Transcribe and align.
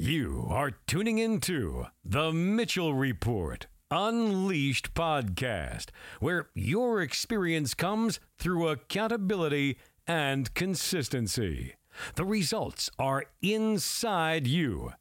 You 0.00 0.46
are 0.48 0.70
tuning 0.86 1.18
into 1.18 1.86
The 2.04 2.32
Mitchell 2.32 2.94
Report 2.94 3.66
Unleashed 3.90 4.94
podcast, 4.94 5.86
where 6.20 6.50
your 6.54 7.02
experience 7.02 7.74
comes 7.74 8.20
through 8.38 8.68
accountability 8.68 9.76
and 10.06 10.54
consistency. 10.54 11.74
The 12.14 12.24
results 12.24 12.90
are 12.96 13.24
inside 13.42 14.46
you. 14.46 14.92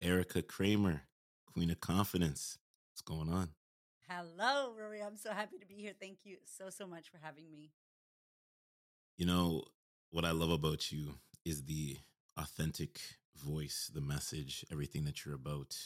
Erika 0.00 0.42
Cramer, 0.42 1.02
Queen 1.52 1.72
of 1.72 1.80
Confidence. 1.80 2.58
What's 2.92 3.02
going 3.02 3.28
on? 3.28 3.48
Hello, 4.08 4.72
Rory. 4.78 5.02
I'm 5.02 5.16
so 5.16 5.32
happy 5.32 5.58
to 5.58 5.66
be 5.66 5.74
here. 5.74 5.94
Thank 6.00 6.18
you 6.22 6.36
so, 6.44 6.70
so 6.70 6.86
much 6.86 7.10
for 7.10 7.18
having 7.20 7.50
me. 7.50 7.72
You 9.16 9.26
know, 9.26 9.64
what 10.12 10.24
I 10.24 10.30
love 10.30 10.50
about 10.50 10.92
you 10.92 11.14
is 11.44 11.64
the 11.64 11.96
authentic 12.36 13.00
voice, 13.38 13.90
the 13.92 14.00
message, 14.00 14.64
everything 14.72 15.04
that 15.04 15.24
you're 15.24 15.34
about. 15.34 15.76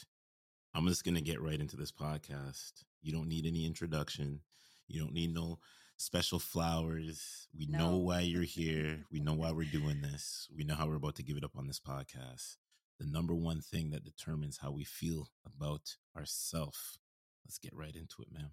I'm 0.73 0.87
just 0.87 1.03
going 1.03 1.15
to 1.15 1.21
get 1.21 1.41
right 1.41 1.59
into 1.59 1.77
this 1.77 1.91
podcast. 1.91 2.83
You 3.01 3.11
don't 3.11 3.27
need 3.29 3.45
any 3.45 3.65
introduction. 3.65 4.41
You 4.87 5.01
don't 5.01 5.13
need 5.13 5.33
no 5.33 5.59
special 5.97 6.39
flowers. 6.39 7.47
We 7.57 7.67
No. 7.67 7.77
know 7.77 7.97
why 7.97 8.21
you're 8.21 8.43
here. 8.59 9.05
We 9.11 9.19
know 9.19 9.33
why 9.33 9.51
we're 9.51 9.69
doing 9.71 10.01
this. 10.01 10.47
We 10.55 10.63
know 10.63 10.75
how 10.75 10.87
we're 10.87 10.95
about 10.95 11.15
to 11.15 11.23
give 11.23 11.37
it 11.37 11.43
up 11.43 11.57
on 11.57 11.67
this 11.67 11.79
podcast. 11.79 12.57
The 12.99 13.05
number 13.05 13.35
one 13.35 13.61
thing 13.61 13.91
that 13.91 14.03
determines 14.03 14.57
how 14.57 14.71
we 14.71 14.83
feel 14.83 15.29
about 15.45 15.95
ourselves. 16.15 16.99
Let's 17.45 17.57
get 17.59 17.75
right 17.75 17.95
into 17.95 18.21
it, 18.21 18.31
ma'am. 18.31 18.51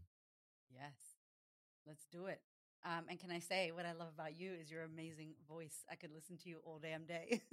Yes, 0.70 0.94
let's 1.86 2.06
do 2.12 2.26
it. 2.26 2.40
Um, 2.84 3.04
and 3.10 3.20
can 3.20 3.30
I 3.30 3.40
say 3.40 3.72
what 3.72 3.84
I 3.84 3.92
love 3.92 4.08
about 4.14 4.38
you 4.38 4.52
is 4.52 4.70
your 4.70 4.84
amazing 4.84 5.34
voice. 5.46 5.84
I 5.90 5.96
could 5.96 6.12
listen 6.12 6.38
to 6.38 6.48
you 6.48 6.58
all 6.64 6.78
damn 6.78 7.04
day. 7.04 7.42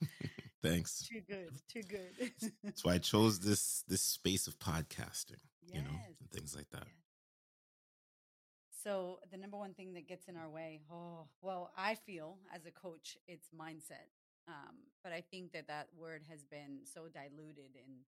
Thanks. 0.64 1.06
too 1.06 1.20
good, 1.20 1.50
too 1.68 1.82
good. 1.82 2.32
That's 2.62 2.84
why 2.84 2.94
I 2.94 2.98
chose 2.98 3.40
this 3.40 3.84
this 3.86 4.02
space 4.02 4.46
of 4.46 4.58
podcasting, 4.58 5.42
you 5.70 5.82
know, 5.82 5.90
and 6.20 6.30
things 6.32 6.56
like 6.56 6.70
that. 6.70 6.84
yes. 6.86 7.04
So 8.82 9.20
the 9.30 9.38
number 9.38 9.56
one 9.56 9.74
thing 9.74 9.94
that 9.94 10.08
gets 10.08 10.28
in 10.28 10.36
our 10.36 10.48
way, 10.48 10.82
oh, 10.90 11.26
well, 11.40 11.72
I 11.76 11.94
feel 11.94 12.38
as 12.54 12.66
a 12.66 12.70
coach, 12.70 13.16
it's 13.26 13.48
mindset. 13.48 14.12
Um, 14.46 14.76
but 15.02 15.12
I 15.12 15.22
think 15.22 15.52
that 15.52 15.68
that 15.68 15.88
word 15.96 16.22
has 16.28 16.44
been 16.44 16.80
so 16.84 17.08
diluted 17.08 17.76
and 17.76 18.04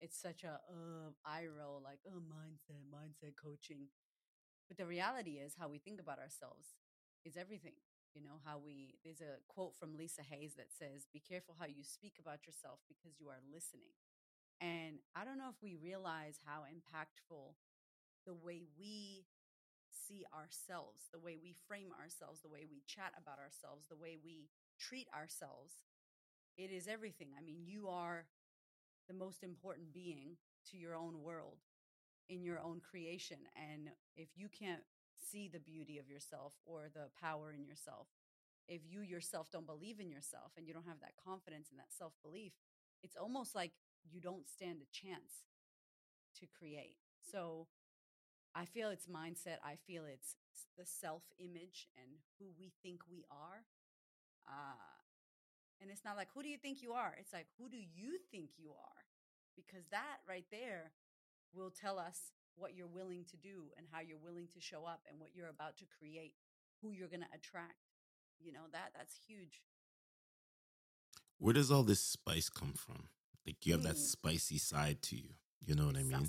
it's 0.00 0.20
such 0.20 0.44
a 0.44 0.60
uh, 0.68 1.10
eye 1.24 1.46
roll, 1.46 1.80
like 1.82 2.00
oh, 2.06 2.20
mindset, 2.20 2.82
mindset 2.92 3.34
coaching. 3.40 3.86
But 4.68 4.76
the 4.76 4.86
reality 4.86 5.32
is, 5.32 5.54
how 5.58 5.68
we 5.68 5.78
think 5.78 6.00
about 6.00 6.18
ourselves 6.18 6.66
is 7.24 7.36
everything. 7.36 7.74
You 8.14 8.22
know 8.22 8.40
how 8.44 8.58
we. 8.58 8.96
There's 9.04 9.20
a 9.20 9.40
quote 9.48 9.74
from 9.74 9.96
Lisa 9.96 10.22
Hayes 10.22 10.54
that 10.56 10.70
says, 10.70 11.06
"Be 11.12 11.20
careful 11.20 11.56
how 11.58 11.66
you 11.66 11.82
speak 11.82 12.18
about 12.18 12.46
yourself 12.46 12.80
because 12.88 13.18
you 13.18 13.28
are 13.28 13.40
listening." 13.50 13.94
And 14.60 15.00
I 15.14 15.24
don't 15.24 15.38
know 15.38 15.48
if 15.48 15.62
we 15.62 15.74
realize 15.74 16.38
how 16.44 16.64
impactful 16.64 17.56
the 18.24 18.34
way 18.34 18.62
we 18.78 19.26
see 19.90 20.24
ourselves, 20.32 21.08
the 21.10 21.18
way 21.18 21.36
we 21.36 21.52
frame 21.52 21.92
ourselves, 21.92 22.40
the 22.40 22.48
way 22.48 22.66
we 22.66 22.82
chat 22.86 23.12
about 23.16 23.38
ourselves, 23.38 23.88
the 23.88 23.96
way 23.96 24.16
we 24.16 24.50
treat 24.78 25.08
ourselves. 25.14 25.82
It 26.56 26.70
is 26.70 26.86
everything. 26.86 27.34
I 27.36 27.40
mean, 27.40 27.64
you 27.64 27.88
are 27.88 28.26
the 29.08 29.14
most 29.14 29.42
important 29.42 29.92
being 29.92 30.36
to 30.70 30.76
your 30.76 30.94
own 30.94 31.22
world, 31.22 31.58
in 32.28 32.42
your 32.42 32.60
own 32.60 32.80
creation. 32.80 33.38
And 33.56 33.90
if 34.16 34.36
you 34.36 34.48
can't 34.48 34.84
see 35.24 35.48
the 35.48 35.60
beauty 35.60 35.98
of 35.98 36.08
yourself 36.08 36.54
or 36.64 36.88
the 36.92 37.08
power 37.20 37.52
in 37.52 37.64
yourself, 37.64 38.08
if 38.68 38.82
you 38.88 39.00
yourself 39.00 39.48
don't 39.50 39.66
believe 39.66 40.00
in 40.00 40.10
yourself 40.10 40.52
and 40.56 40.66
you 40.66 40.72
don't 40.74 40.86
have 40.86 41.00
that 41.00 41.14
confidence 41.22 41.68
and 41.70 41.78
that 41.78 41.92
self 41.96 42.12
belief, 42.22 42.52
it's 43.02 43.16
almost 43.16 43.54
like 43.54 43.72
you 44.10 44.20
don't 44.20 44.48
stand 44.48 44.78
a 44.82 44.90
chance 44.92 45.46
to 46.40 46.46
create. 46.58 46.96
So 47.30 47.66
I 48.54 48.64
feel 48.64 48.90
it's 48.90 49.06
mindset. 49.06 49.58
I 49.64 49.76
feel 49.86 50.04
it's 50.04 50.36
the 50.78 50.84
self 50.84 51.22
image 51.38 51.88
and 51.96 52.18
who 52.38 52.46
we 52.58 52.72
think 52.82 53.00
we 53.10 53.24
are. 53.30 53.64
Uh, 54.46 55.02
and 55.80 55.90
it's 55.90 56.04
not 56.04 56.16
like, 56.16 56.28
who 56.34 56.42
do 56.42 56.48
you 56.48 56.58
think 56.58 56.82
you 56.82 56.92
are? 56.92 57.14
It's 57.18 57.32
like, 57.32 57.46
who 57.58 57.68
do 57.68 57.76
you 57.76 58.18
think 58.30 58.50
you 58.56 58.70
are? 58.70 59.02
Because 59.56 59.84
that 59.90 60.22
right 60.28 60.46
there 60.50 60.92
will 61.54 61.70
tell 61.70 61.98
us 61.98 62.32
what 62.56 62.74
you're 62.76 62.86
willing 62.86 63.24
to 63.30 63.36
do 63.36 63.72
and 63.76 63.86
how 63.90 64.00
you're 64.00 64.18
willing 64.22 64.48
to 64.54 64.60
show 64.60 64.84
up 64.84 65.02
and 65.08 65.18
what 65.20 65.30
you're 65.34 65.48
about 65.48 65.76
to 65.78 65.84
create, 65.98 66.34
who 66.80 66.90
you're 66.92 67.08
going 67.08 67.20
to 67.20 67.34
attract. 67.34 67.76
You 68.40 68.52
know, 68.52 68.66
that 68.72 68.92
that's 68.96 69.14
huge. 69.26 69.62
Where 71.38 71.54
does 71.54 71.70
all 71.70 71.82
this 71.82 72.00
spice 72.00 72.48
come 72.48 72.72
from? 72.74 73.08
Like 73.46 73.64
you 73.66 73.72
have 73.72 73.82
that 73.82 73.96
Mm. 73.96 73.98
spicy 73.98 74.58
side 74.58 75.02
to 75.02 75.16
you. 75.16 75.34
You 75.64 75.74
know 75.74 75.86
what 75.86 75.96
I 75.96 76.02
mean? 76.02 76.28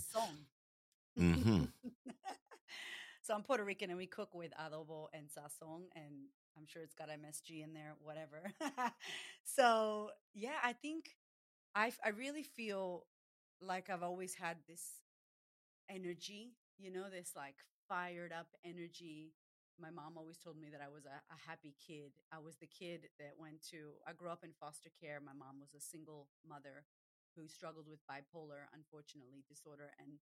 Mm-hmm. 1.19 1.65
so 3.21 3.33
I'm 3.35 3.43
Puerto 3.43 3.63
Rican 3.63 3.89
and 3.89 3.97
we 3.97 4.07
cook 4.07 4.33
with 4.33 4.51
adobo 4.59 5.07
and 5.13 5.27
sazon, 5.29 5.83
and 5.95 6.29
I'm 6.57 6.65
sure 6.67 6.81
it's 6.83 6.95
got 6.95 7.09
MSG 7.09 7.63
in 7.63 7.73
there, 7.73 7.95
whatever. 8.01 8.51
so 9.43 10.11
yeah, 10.33 10.57
I 10.63 10.73
think 10.73 11.15
I 11.75 11.91
I 12.03 12.09
really 12.09 12.43
feel 12.43 13.05
like 13.61 13.89
I've 13.89 14.03
always 14.03 14.33
had 14.35 14.57
this 14.67 14.83
energy, 15.93 16.57
you 16.81 16.89
know, 16.89 17.05
this 17.09 17.37
like 17.37 17.61
fired 17.87 18.33
up 18.33 18.49
energy. 18.65 19.37
My 19.77 19.89
mom 19.89 20.17
always 20.17 20.37
told 20.37 20.57
me 20.57 20.69
that 20.73 20.81
I 20.81 20.89
was 20.89 21.05
a, 21.05 21.17
a 21.29 21.37
happy 21.45 21.73
kid. 21.77 22.17
I 22.33 22.41
was 22.41 22.57
the 22.57 22.69
kid 22.69 23.09
that 23.21 23.37
went 23.37 23.61
to, 23.73 23.97
I 24.05 24.13
grew 24.13 24.29
up 24.29 24.45
in 24.45 24.53
foster 24.57 24.89
care. 24.93 25.21
My 25.21 25.33
mom 25.33 25.61
was 25.61 25.73
a 25.73 25.81
single 25.81 26.29
mother 26.45 26.85
who 27.33 27.49
struggled 27.49 27.89
with 27.89 28.05
bipolar, 28.05 28.69
unfortunately, 28.73 29.41
disorder. 29.49 29.93
And 29.97 30.21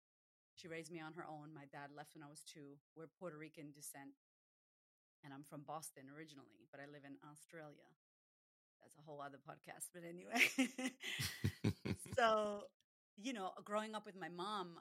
she 0.58 0.70
raised 0.70 0.90
me 0.94 1.02
on 1.02 1.14
her 1.14 1.26
own. 1.26 1.54
My 1.54 1.70
dad 1.70 1.94
left 1.94 2.18
when 2.18 2.26
I 2.26 2.30
was 2.30 2.42
two. 2.42 2.82
We're 2.98 3.10
Puerto 3.10 3.38
Rican 3.38 3.70
descent. 3.70 4.18
And 5.22 5.34
I'm 5.34 5.46
from 5.46 5.66
Boston 5.66 6.10
originally, 6.14 6.70
but 6.70 6.82
I 6.82 6.86
live 6.90 7.06
in 7.06 7.18
Australia. 7.26 7.90
That's 8.82 8.98
a 8.98 9.06
whole 9.06 9.22
other 9.22 9.42
podcast. 9.42 9.90
But 9.94 10.06
anyway. 10.06 10.42
so, 12.18 12.66
you 13.18 13.34
know, 13.34 13.54
growing 13.64 13.94
up 13.94 14.06
with 14.06 14.18
my 14.18 14.30
mom 14.30 14.78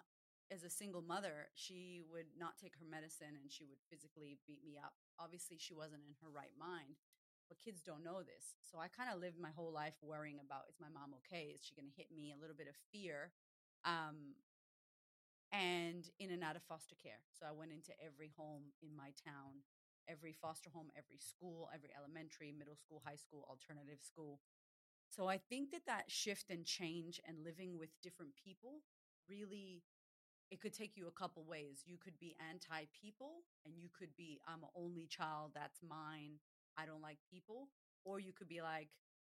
as 0.53 0.63
a 0.65 0.71
single 0.71 1.03
mother, 1.03 1.49
she 1.55 2.03
would 2.13 2.29
not 2.39 2.59
take 2.61 2.77
her 2.79 2.87
medicine 2.89 3.37
and 3.41 3.51
she 3.51 3.65
would 3.65 3.81
physically 3.91 4.39
beat 4.47 4.65
me 4.65 4.79
up. 4.79 4.95
Obviously, 5.19 5.57
she 5.59 5.75
wasn't 5.75 6.05
in 6.07 6.15
her 6.23 6.31
right 6.31 6.55
mind. 6.59 6.97
but 7.49 7.61
kids 7.61 7.83
don't 7.85 8.05
know 8.05 8.23
this. 8.25 8.57
So 8.65 8.79
I 8.81 8.89
kind 8.89 9.13
of 9.13 9.21
lived 9.21 9.39
my 9.39 9.51
whole 9.53 9.73
life 9.73 9.95
worrying 10.03 10.41
about 10.41 10.65
is 10.71 10.81
my 10.81 10.89
mom 10.89 11.13
okay? 11.21 11.53
Is 11.55 11.61
she 11.63 11.75
going 11.77 11.89
to 11.89 11.97
hit 11.97 12.09
me? 12.15 12.33
A 12.33 12.41
little 12.41 12.57
bit 12.57 12.69
of 12.69 12.77
fear. 12.93 13.33
Um, 13.85 14.35
and 15.53 16.11
in 16.19 16.31
and 16.31 16.43
out 16.43 16.57
of 16.57 16.63
foster 16.65 16.97
care. 17.01 17.23
So 17.39 17.47
I 17.47 17.53
went 17.53 17.71
into 17.73 17.93
every 18.03 18.33
home 18.37 18.75
in 18.83 18.97
my 18.97 19.15
town, 19.15 19.63
every 20.09 20.33
foster 20.33 20.71
home, 20.71 20.91
every 20.97 21.19
school, 21.19 21.69
every 21.73 21.91
elementary, 21.97 22.53
middle 22.53 22.77
school, 22.77 23.03
high 23.05 23.17
school, 23.17 23.47
alternative 23.49 24.03
school. 24.03 24.41
So 25.09 25.29
I 25.29 25.39
think 25.39 25.71
that 25.73 25.87
that 25.87 26.11
shift 26.11 26.51
and 26.51 26.65
change 26.67 27.21
and 27.27 27.45
living 27.45 27.79
with 27.79 27.91
different 28.03 28.33
people 28.37 28.83
really 29.29 29.83
it 30.51 30.61
could 30.61 30.73
take 30.73 30.97
you 30.97 31.09
a 31.09 31.19
couple 31.19 31.45
ways. 31.45 31.83
You 31.87 31.97
could 31.97 32.19
be 32.19 32.37
anti 32.51 32.87
people 32.93 33.45
and 33.65 33.75
you 33.79 33.89
could 33.97 34.15
be 34.17 34.41
I'm 34.47 34.63
an 34.63 34.71
only 34.77 35.07
child, 35.07 35.53
that's 35.55 35.81
mine. 35.83 36.39
I 36.77 36.87
don't 36.87 37.03
like 37.03 37.19
people, 37.31 37.69
or 38.05 38.19
you 38.19 38.33
could 38.33 38.49
be 38.49 38.61
like 38.61 38.89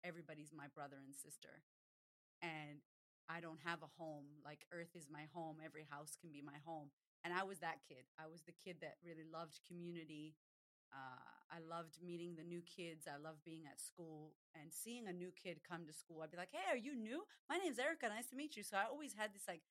everybody's 0.04 0.52
my 0.56 0.68
brother 0.74 0.98
and 1.04 1.16
sister. 1.16 1.64
And 2.42 2.84
I 3.30 3.40
don't 3.40 3.60
have 3.64 3.84
a 3.84 3.94
home. 3.98 4.42
Like 4.44 4.66
earth 4.72 4.96
is 4.96 5.08
my 5.12 5.30
home. 5.34 5.58
Every 5.64 5.86
house 5.90 6.18
can 6.20 6.32
be 6.32 6.42
my 6.42 6.58
home. 6.66 6.90
And 7.24 7.34
I 7.34 7.44
was 7.44 7.60
that 7.60 7.84
kid. 7.88 8.08
I 8.18 8.28
was 8.28 8.42
the 8.44 8.56
kid 8.56 8.78
that 8.82 8.98
really 9.04 9.28
loved 9.28 9.60
community. 9.68 10.36
Uh, 10.90 11.22
I 11.54 11.62
loved 11.62 12.02
meeting 12.02 12.34
the 12.34 12.44
new 12.44 12.62
kids. 12.66 13.06
I 13.06 13.22
loved 13.22 13.46
being 13.46 13.70
at 13.70 13.80
school 13.80 14.34
and 14.58 14.74
seeing 14.74 15.06
a 15.08 15.14
new 15.14 15.30
kid 15.38 15.62
come 15.62 15.86
to 15.86 15.94
school. 15.94 16.22
I'd 16.22 16.32
be 16.32 16.38
like, 16.38 16.52
"Hey, 16.52 16.66
are 16.70 16.78
you 16.78 16.96
new? 16.96 17.26
My 17.48 17.58
name's 17.58 17.78
Erika. 17.78 18.10
Nice 18.10 18.30
to 18.30 18.36
meet 18.36 18.58
you." 18.58 18.64
So 18.64 18.78
I 18.78 18.86
always 18.90 19.14
had 19.14 19.34
this 19.34 19.46
like, 19.48 19.62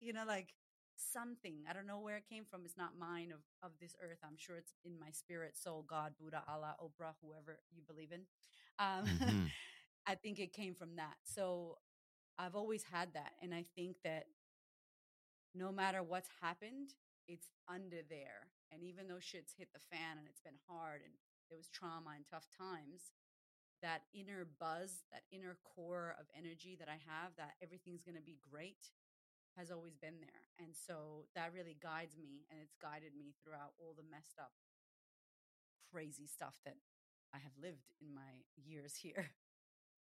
you 0.00 0.12
know, 0.12 0.24
like 0.26 0.54
something. 0.96 1.64
I 1.68 1.72
don't 1.72 1.86
know 1.86 2.00
where 2.00 2.16
it 2.16 2.28
came 2.28 2.44
from. 2.44 2.62
It's 2.64 2.76
not 2.76 2.98
mine 2.98 3.32
of 3.32 3.40
of 3.62 3.72
this 3.80 3.94
earth. 4.02 4.18
I'm 4.24 4.36
sure 4.36 4.56
it's 4.56 4.72
in 4.84 4.98
my 4.98 5.10
spirit, 5.10 5.56
soul, 5.56 5.84
God, 5.86 6.14
Buddha, 6.20 6.42
Allah, 6.48 6.76
Oprah, 6.82 7.14
whoever 7.22 7.60
you 7.74 7.82
believe 7.86 8.12
in. 8.12 8.22
Um, 8.78 9.04
mm-hmm. 9.06 9.46
I 10.06 10.14
think 10.14 10.38
it 10.38 10.52
came 10.52 10.74
from 10.74 10.96
that. 10.96 11.16
So 11.24 11.78
I've 12.38 12.54
always 12.54 12.84
had 12.84 13.14
that. 13.14 13.32
And 13.42 13.54
I 13.54 13.64
think 13.74 13.96
that 14.04 14.26
no 15.54 15.72
matter 15.72 16.02
what's 16.02 16.28
happened, 16.40 16.94
it's 17.28 17.48
under 17.68 18.02
there. 18.08 18.52
And 18.72 18.82
even 18.82 19.08
though 19.08 19.20
shit's 19.20 19.54
hit 19.56 19.68
the 19.72 19.80
fan 19.90 20.18
and 20.18 20.28
it's 20.28 20.40
been 20.40 20.60
hard 20.68 21.00
and 21.02 21.12
there 21.48 21.58
was 21.58 21.68
trauma 21.68 22.14
and 22.14 22.24
tough 22.30 22.46
times, 22.56 23.12
that 23.82 24.02
inner 24.14 24.46
buzz, 24.58 25.04
that 25.12 25.22
inner 25.30 25.56
core 25.64 26.14
of 26.18 26.26
energy 26.36 26.76
that 26.78 26.88
I 26.88 26.98
have, 27.06 27.32
that 27.36 27.56
everything's 27.62 28.02
going 28.02 28.16
to 28.16 28.24
be 28.24 28.38
great, 28.40 28.90
has 29.56 29.70
always 29.70 29.96
been 29.96 30.20
there. 30.20 30.42
And 30.58 30.74
so 30.74 31.26
that 31.34 31.52
really 31.54 31.76
guides 31.82 32.16
me 32.16 32.46
and 32.50 32.60
it's 32.62 32.76
guided 32.80 33.16
me 33.16 33.34
throughout 33.42 33.72
all 33.78 33.94
the 33.96 34.04
messed 34.10 34.38
up, 34.38 34.52
crazy 35.92 36.26
stuff 36.26 36.60
that 36.64 36.76
I 37.34 37.38
have 37.38 37.52
lived 37.60 37.92
in 38.00 38.14
my 38.14 38.44
years 38.56 38.96
here. 38.96 39.26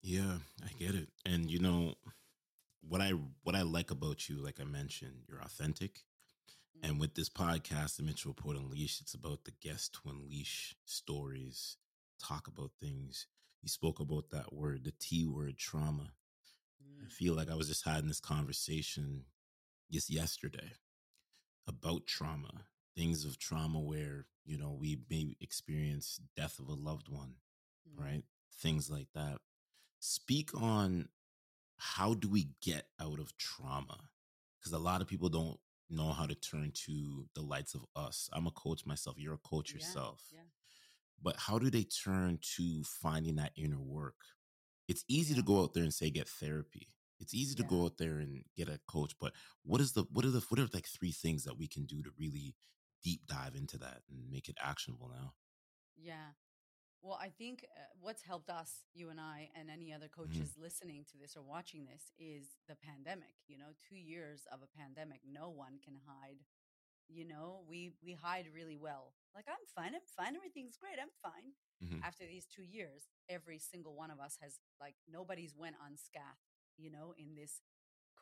Yeah, 0.03 0.39
I 0.65 0.69
get 0.79 0.95
it. 0.95 1.09
And 1.27 1.51
you 1.51 1.59
know, 1.59 1.93
what 2.81 3.03
I 3.03 3.11
what 3.43 3.55
I 3.55 3.61
like 3.61 3.91
about 3.91 4.31
you, 4.31 4.37
like 4.43 4.59
I 4.59 4.65
mentioned, 4.65 5.25
you're 5.29 5.43
authentic. 5.43 6.05
Mm-hmm. 6.79 6.91
And 6.91 7.01
with 7.01 7.15
this 7.15 7.29
podcast, 7.29 7.97
the 7.97 8.03
Mitchell 8.03 8.31
Report 8.31 8.57
Unleashed, 8.57 9.03
it's 9.03 9.13
about 9.13 9.45
the 9.45 9.53
guest 9.61 9.93
to 9.95 10.11
unleash 10.11 10.75
stories, 10.87 11.77
talk 12.19 12.49
about 12.49 12.71
things. 12.81 13.27
You 13.63 13.69
spoke 13.69 14.01
about 14.01 14.31
that 14.31 14.55
word, 14.55 14.85
the 14.85 14.95
T 14.99 15.27
word, 15.27 15.59
trauma. 15.59 16.13
Mm-hmm. 16.83 17.05
I 17.05 17.07
mm. 17.07 17.13
feel 17.13 17.35
like 17.35 17.51
I 17.51 17.55
was 17.55 17.69
just 17.69 17.85
having 17.85 18.09
this 18.09 18.21
conversation 18.21 19.25
just 19.91 20.11
yesterday 20.11 20.73
about 21.67 22.07
trauma, 22.07 22.67
things 22.97 23.25
of 23.25 23.39
trauma 23.39 23.81
where, 23.81 24.27
you 24.45 24.59
know, 24.59 24.77
we 24.79 24.99
may 25.09 25.37
experience 25.41 26.21
death 26.37 26.59
of 26.59 26.69
a 26.69 26.75
loved 26.75 27.09
one, 27.09 27.35
mm-hmm. 27.89 28.03
right? 28.03 28.23
Things 28.61 28.91
like 28.91 29.09
that. 29.15 29.39
Speak 30.01 30.51
on 30.55 31.09
how 31.79 32.15
do 32.15 32.29
we 32.29 32.49
get 32.63 32.85
out 33.01 33.19
of 33.19 33.37
trauma? 33.39 33.99
Because 34.59 34.73
a 34.73 34.79
lot 34.79 35.01
of 35.01 35.09
people 35.09 35.29
don't 35.29 35.59
know 35.89 36.13
how 36.13 36.27
to 36.27 36.35
turn 36.35 36.71
to 36.87 37.27
the 37.35 37.41
lights 37.41 37.75
of 37.75 37.85
us. 37.97 38.29
I'm 38.33 38.47
a 38.47 38.51
coach 38.51 38.87
myself. 38.87 39.17
You're 39.19 39.35
a 39.35 39.39
coach 39.39 39.71
yeah, 39.71 39.79
yourself. 39.79 40.23
Yeah. 40.33 40.41
But 41.23 41.37
how 41.37 41.59
do 41.59 41.71
they 41.71 41.85
turn 41.85 42.39
to 42.57 42.83
finding 42.85 43.37
that 43.37 43.53
inner 43.57 43.81
work? 43.81 44.17
It's 44.89 45.05
easy 45.09 45.35
yeah. 45.35 45.41
to 45.41 45.47
go 45.47 45.63
out 45.63 45.75
there 45.75 45.83
and 45.83 45.93
say 45.93 46.11
get 46.11 46.29
therapy. 46.29 46.89
It's 47.21 47.35
easy 47.35 47.55
to 47.57 47.63
go 47.63 47.85
out 47.85 47.99
there 47.99 48.19
and 48.19 48.43
get 48.57 48.69
a 48.69 48.81
coach, 48.89 49.15
but 49.21 49.33
what 49.63 49.81
is 49.81 49.93
the 49.93 50.05
what 50.11 50.25
are 50.25 50.31
the 50.31 50.41
what 50.49 50.59
are 50.59 50.69
like 50.73 50.87
three 50.87 51.13
things 51.13 51.45
that 51.45 51.59
we 51.59 51.69
can 51.69 51.85
do 51.85 52.03
to 52.03 52.11
really 52.19 52.55
deep 53.03 53.27
dive 53.27 53.55
into 53.55 53.79
that 53.79 54.03
and 54.11 54.31
make 54.31 54.49
it 54.49 54.57
actionable 54.63 55.09
now? 55.09 55.35
Yeah. 55.97 56.33
Well, 57.03 57.19
I 57.21 57.29
think 57.29 57.65
uh, 57.65 57.81
what's 58.01 58.23
helped 58.23 58.51
us, 58.51 58.85
you 58.93 59.09
and 59.09 59.19
I, 59.19 59.49
and 59.59 59.71
any 59.71 59.93
other 59.93 60.07
mm-hmm. 60.07 60.23
coaches 60.23 60.53
mm-hmm. 60.53 60.63
listening 60.63 61.05
to 61.13 61.19
this 61.19 61.35
or 61.37 61.43
watching 61.43 61.87
this 61.87 62.13
is 62.19 62.57
the 62.69 62.77
pandemic. 62.77 63.41
You 63.49 63.59
know, 63.59 63.73
two 63.89 63.97
years 63.97 64.45
of 64.53 64.61
a 64.63 64.79
pandemic, 64.79 65.21
no 65.25 65.49
one 65.49 65.81
can 65.83 65.97
hide. 66.07 66.45
You 67.09 67.27
know, 67.27 67.65
we 67.69 67.93
we 68.05 68.13
hide 68.13 68.47
really 68.55 68.77
well. 68.77 69.15
Like 69.35 69.47
I'm 69.49 69.65
fine, 69.75 69.95
I'm 69.95 70.07
fine, 70.17 70.37
everything's 70.37 70.77
great, 70.77 70.99
I'm 71.01 71.15
fine. 71.23 71.55
Mm-hmm. 71.83 72.05
After 72.05 72.25
these 72.27 72.47
two 72.47 72.63
years, 72.63 73.09
every 73.29 73.59
single 73.59 73.95
one 73.95 74.11
of 74.11 74.21
us 74.21 74.37
has 74.43 74.59
like 74.81 74.95
nobody's 75.11 75.55
went 75.57 75.77
unscathed. 75.85 76.50
You 76.81 76.91
know, 76.91 77.13
in 77.19 77.35
this 77.35 77.61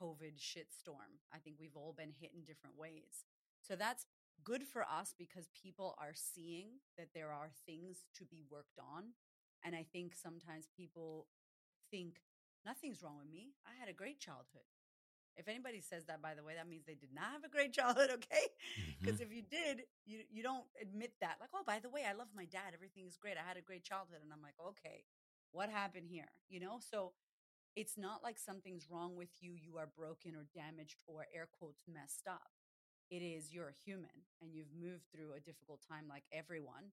COVID 0.00 0.38
shit 0.38 0.68
storm, 0.72 1.22
I 1.32 1.38
think 1.38 1.56
we've 1.60 1.76
all 1.76 1.94
been 1.96 2.12
hit 2.18 2.30
in 2.34 2.42
different 2.42 2.76
ways. 2.76 3.24
So 3.62 3.76
that's 3.76 4.06
good 4.44 4.62
for 4.62 4.82
us 4.82 5.14
because 5.18 5.48
people 5.54 5.94
are 5.98 6.14
seeing 6.14 6.82
that 6.96 7.08
there 7.14 7.30
are 7.30 7.50
things 7.66 8.04
to 8.18 8.24
be 8.24 8.42
worked 8.50 8.78
on. 8.78 9.14
And 9.64 9.74
I 9.74 9.84
think 9.92 10.14
sometimes 10.14 10.68
people 10.76 11.26
think 11.90 12.20
nothing's 12.64 13.02
wrong 13.02 13.18
with 13.18 13.30
me. 13.30 13.54
I 13.66 13.78
had 13.78 13.88
a 13.88 13.92
great 13.92 14.20
childhood. 14.20 14.66
If 15.36 15.46
anybody 15.46 15.80
says 15.80 16.04
that, 16.06 16.20
by 16.20 16.34
the 16.34 16.42
way, 16.42 16.54
that 16.58 16.66
means 16.66 16.84
they 16.84 16.98
did 16.98 17.14
not 17.14 17.30
have 17.30 17.44
a 17.44 17.48
great 17.48 17.72
childhood, 17.78 18.10
okay? 18.10 18.50
Because 18.98 19.20
mm-hmm. 19.20 19.30
if 19.30 19.36
you 19.36 19.42
did, 19.42 19.82
you 20.04 20.26
you 20.28 20.42
don't 20.42 20.66
admit 20.82 21.12
that. 21.20 21.38
Like, 21.40 21.50
oh, 21.54 21.62
by 21.64 21.78
the 21.78 21.88
way, 21.88 22.02
I 22.02 22.12
love 22.12 22.26
my 22.34 22.44
dad. 22.44 22.74
Everything 22.74 23.06
is 23.06 23.16
great. 23.16 23.38
I 23.38 23.46
had 23.46 23.56
a 23.56 23.62
great 23.62 23.84
childhood, 23.84 24.18
and 24.22 24.32
I'm 24.32 24.42
like, 24.42 24.58
okay, 24.58 25.06
what 25.52 25.70
happened 25.70 26.08
here? 26.10 26.26
You 26.48 26.58
know, 26.58 26.78
so 26.82 27.12
it's 27.76 27.96
not 27.96 28.22
like 28.22 28.38
something's 28.38 28.90
wrong 28.90 29.16
with 29.16 29.30
you. 29.40 29.52
You 29.54 29.76
are 29.78 29.86
broken 29.86 30.34
or 30.34 30.46
damaged 30.54 30.96
or 31.06 31.26
air 31.34 31.48
quotes 31.58 31.84
messed 31.86 32.26
up 32.28 32.50
it 33.10 33.24
is 33.24 33.52
you're 33.52 33.68
a 33.72 33.82
human 33.84 34.24
and 34.40 34.52
you've 34.52 34.72
moved 34.78 35.04
through 35.12 35.32
a 35.32 35.40
difficult 35.40 35.80
time 35.80 36.04
like 36.08 36.24
everyone 36.32 36.92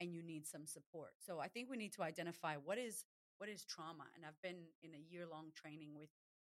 and 0.00 0.12
you 0.12 0.22
need 0.22 0.46
some 0.46 0.66
support 0.66 1.14
so 1.18 1.38
i 1.38 1.48
think 1.48 1.70
we 1.70 1.76
need 1.76 1.92
to 1.92 2.02
identify 2.02 2.54
what 2.56 2.78
is 2.78 3.04
what 3.38 3.48
is 3.48 3.64
trauma 3.64 4.06
and 4.14 4.24
i've 4.26 4.40
been 4.42 4.66
in 4.82 4.94
a 4.94 5.06
year 5.10 5.26
long 5.30 5.50
training 5.54 5.94
with 5.94 6.10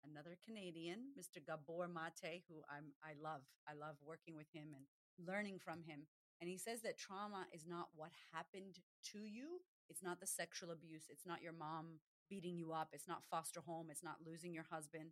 another 0.08 0.36
canadian 0.44 1.12
mr 1.18 1.40
gabor 1.44 1.88
mate 1.88 2.42
who 2.48 2.64
i'm 2.68 2.92
i 3.04 3.12
love 3.22 3.42
i 3.68 3.72
love 3.74 3.96
working 4.04 4.36
with 4.36 4.48
him 4.52 4.72
and 4.74 4.84
learning 5.26 5.58
from 5.62 5.82
him 5.82 6.06
and 6.40 6.50
he 6.50 6.56
says 6.56 6.82
that 6.82 6.98
trauma 6.98 7.46
is 7.52 7.64
not 7.68 7.88
what 7.94 8.10
happened 8.32 8.80
to 9.04 9.20
you 9.20 9.60
it's 9.88 10.02
not 10.02 10.20
the 10.20 10.26
sexual 10.26 10.70
abuse 10.70 11.04
it's 11.08 11.26
not 11.26 11.42
your 11.42 11.52
mom 11.52 12.00
beating 12.28 12.56
you 12.56 12.72
up 12.72 12.88
it's 12.92 13.08
not 13.08 13.24
foster 13.30 13.60
home 13.60 13.86
it's 13.90 14.02
not 14.02 14.16
losing 14.26 14.52
your 14.52 14.66
husband 14.70 15.10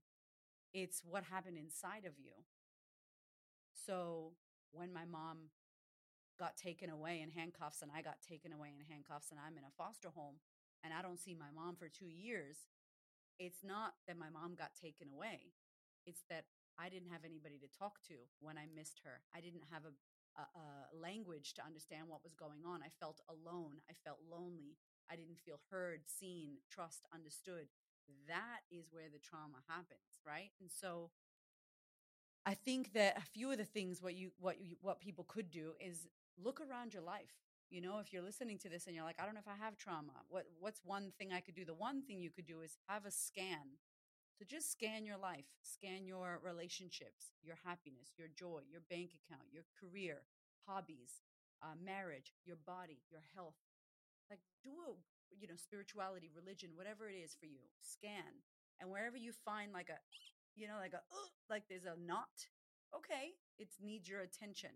it's 0.73 1.03
what 1.05 1.25
happened 1.25 1.59
inside 1.59 2.05
of 2.07 2.19
you 2.19 2.33
so 3.75 4.33
when 4.73 4.93
my 4.93 5.05
mom 5.05 5.51
got 6.39 6.57
taken 6.57 6.91
away 6.91 7.21
in 7.21 7.31
handcuffs 7.31 7.83
and 7.83 7.91
I 7.93 8.03
got 8.03 8.19
taken 8.19 8.53
away 8.53 8.73
in 8.75 8.83
handcuffs 8.89 9.31
and 9.31 9.39
I'm 9.39 9.59
in 9.59 9.65
a 9.65 9.77
foster 9.77 10.11
home 10.11 10.41
and 10.83 10.93
I 10.93 11.03
don't 11.03 11.21
see 11.21 11.35
my 11.35 11.53
mom 11.55 11.77
for 11.77 11.89
two 11.89 12.09
years, 12.09 12.67
it's 13.39 13.63
not 13.63 13.95
that 14.07 14.19
my 14.19 14.31
mom 14.33 14.55
got 14.57 14.75
taken 14.75 15.09
away. 15.13 15.55
It's 16.07 16.25
that 16.31 16.47
I 16.79 16.89
didn't 16.89 17.13
have 17.13 17.23
anybody 17.23 17.61
to 17.61 17.71
talk 17.71 18.03
to 18.09 18.27
when 18.41 18.57
I 18.59 18.67
missed 18.67 19.01
her. 19.05 19.23
I 19.31 19.41
didn't 19.41 19.69
have 19.71 19.85
a, 19.85 19.95
a, 20.41 20.45
a 20.57 20.67
language 20.97 21.55
to 21.55 21.67
understand 21.67 22.09
what 22.09 22.25
was 22.25 22.35
going 22.35 22.65
on. 22.67 22.83
I 22.83 22.91
felt 22.99 23.21
alone. 23.29 23.85
I 23.87 23.95
felt 24.03 24.19
lonely. 24.27 24.79
I 25.13 25.17
didn't 25.17 25.41
feel 25.45 25.61
heard, 25.71 26.03
seen, 26.07 26.59
trust, 26.71 27.05
understood. 27.13 27.69
That 28.29 28.61
is 28.71 28.87
where 28.91 29.11
the 29.13 29.19
trauma 29.21 29.61
happens, 29.69 30.21
right? 30.27 30.51
And 30.61 30.71
so 30.71 31.11
I 32.45 32.55
think 32.55 32.93
that 32.95 33.17
a 33.17 33.21
few 33.23 33.51
of 33.53 33.59
the 33.59 33.65
things 33.65 34.03
what 34.03 34.15
you 34.15 34.33
what 34.41 34.61
you 34.61 34.77
what 34.81 35.01
people 35.01 35.25
could 35.29 35.51
do 35.51 35.73
is 35.81 36.09
look 36.43 36.61
around 36.61 36.93
your 36.93 37.03
life. 37.03 37.35
You 37.71 37.81
know, 37.81 38.01
if 38.01 38.13
you're 38.13 38.23
listening 38.23 38.59
to 38.59 38.69
this 38.69 38.87
and 38.87 38.95
you're 38.95 39.05
like, 39.05 39.17
I 39.21 39.25
don't 39.25 39.35
know 39.35 39.41
if 39.41 39.49
I 39.49 39.65
have 39.65 39.77
trauma. 39.77 40.13
What 40.29 40.47
what's 40.59 40.81
one 40.85 41.13
thing 41.19 41.33
I 41.33 41.41
could 41.41 41.55
do? 41.55 41.65
The 41.65 41.75
one 41.75 42.03
thing 42.03 42.21
you 42.21 42.31
could 42.31 42.47
do 42.47 42.61
is 42.63 42.77
have 42.89 43.07
a 43.07 43.11
scan. 43.11 43.79
So 44.39 44.45
just 44.49 44.73
scan 44.73 45.05
your 45.05 45.19
life, 45.19 45.47
scan 45.63 46.07
your 46.07 46.41
relationships, 46.43 47.33
your 47.43 47.57
happiness, 47.65 48.11
your 48.19 48.29
joy, 48.29 48.63
your 48.71 48.83
bank 48.91 49.11
account, 49.15 49.45
your 49.53 49.65
career, 49.79 50.23
hobbies, 50.67 51.23
uh, 51.63 51.75
marriage, 51.85 52.33
your 52.45 52.57
body, 52.67 53.03
your 53.11 53.23
health. 53.35 53.57
Like 54.33 54.41
do 54.65 54.73
a 54.89 54.97
you 55.37 55.45
know 55.45 55.61
spirituality, 55.61 56.33
religion, 56.33 56.73
whatever 56.73 57.05
it 57.13 57.21
is 57.21 57.37
for 57.37 57.45
you. 57.45 57.69
Scan, 57.85 58.41
and 58.81 58.89
wherever 58.89 59.21
you 59.21 59.37
find 59.45 59.77
like 59.77 59.93
a 59.93 60.01
you 60.57 60.65
know, 60.65 60.81
like 60.81 60.97
a 60.97 61.05
like 61.53 61.69
there's 61.69 61.85
a 61.85 62.01
knot. 62.01 62.49
Okay, 62.97 63.37
it 63.61 63.69
needs 63.77 64.09
your 64.09 64.25
attention. 64.25 64.73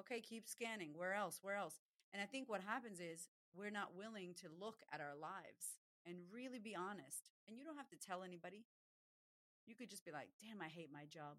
Okay, 0.00 0.20
keep 0.20 0.48
scanning. 0.48 0.98
Where 0.98 1.14
else? 1.14 1.38
Where 1.42 1.54
else? 1.54 1.78
And 2.12 2.20
I 2.20 2.26
think 2.26 2.48
what 2.50 2.60
happens 2.60 2.98
is 2.98 3.28
we're 3.54 3.70
not 3.70 3.94
willing 3.94 4.34
to 4.42 4.48
look 4.50 4.82
at 4.92 5.00
our 5.00 5.14
lives 5.14 5.78
and 6.06 6.16
really 6.32 6.58
be 6.58 6.74
honest. 6.74 7.30
And 7.46 7.56
you 7.56 7.64
don't 7.64 7.76
have 7.76 7.90
to 7.90 7.96
tell 7.96 8.22
anybody. 8.22 8.64
You 9.66 9.74
could 9.74 9.90
just 9.90 10.04
be 10.04 10.10
like, 10.10 10.28
damn, 10.42 10.60
I 10.60 10.68
hate 10.68 10.90
my 10.92 11.06
job. 11.06 11.38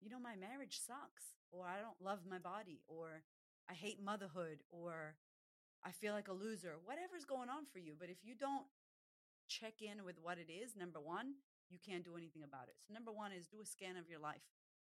You 0.00 0.10
know, 0.10 0.18
my 0.18 0.34
marriage 0.34 0.80
sucks, 0.82 1.38
or 1.52 1.66
I 1.66 1.78
don't 1.78 2.02
love 2.02 2.20
my 2.28 2.38
body, 2.38 2.82
or 2.88 3.22
I 3.70 3.74
hate 3.74 4.02
motherhood, 4.02 4.62
or 4.72 5.14
I 5.84 5.90
feel 5.90 6.14
like 6.14 6.28
a 6.28 6.32
loser, 6.32 6.78
whatever's 6.84 7.24
going 7.24 7.50
on 7.50 7.66
for 7.72 7.78
you. 7.78 7.94
But 7.98 8.08
if 8.08 8.22
you 8.22 8.34
don't 8.34 8.66
check 9.48 9.82
in 9.82 10.04
with 10.04 10.16
what 10.22 10.38
it 10.38 10.50
is, 10.50 10.76
number 10.76 11.00
one, 11.00 11.34
you 11.68 11.78
can't 11.78 12.04
do 12.04 12.16
anything 12.16 12.42
about 12.44 12.68
it. 12.68 12.76
So, 12.86 12.94
number 12.94 13.10
one 13.10 13.32
is 13.32 13.46
do 13.46 13.60
a 13.60 13.66
scan 13.66 13.96
of 13.96 14.08
your 14.08 14.20
life. 14.20 14.42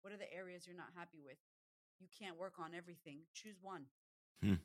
What 0.02 0.12
are 0.12 0.18
the 0.18 0.30
areas 0.32 0.66
you're 0.66 0.76
not 0.76 0.92
happy 0.96 1.20
with? 1.25 1.38
You 2.00 2.08
can't 2.11 2.38
work 2.38 2.54
on 2.58 2.75
everything. 2.75 3.20
Choose 3.32 3.56
one. 3.62 3.87
Hmm. 4.42 4.58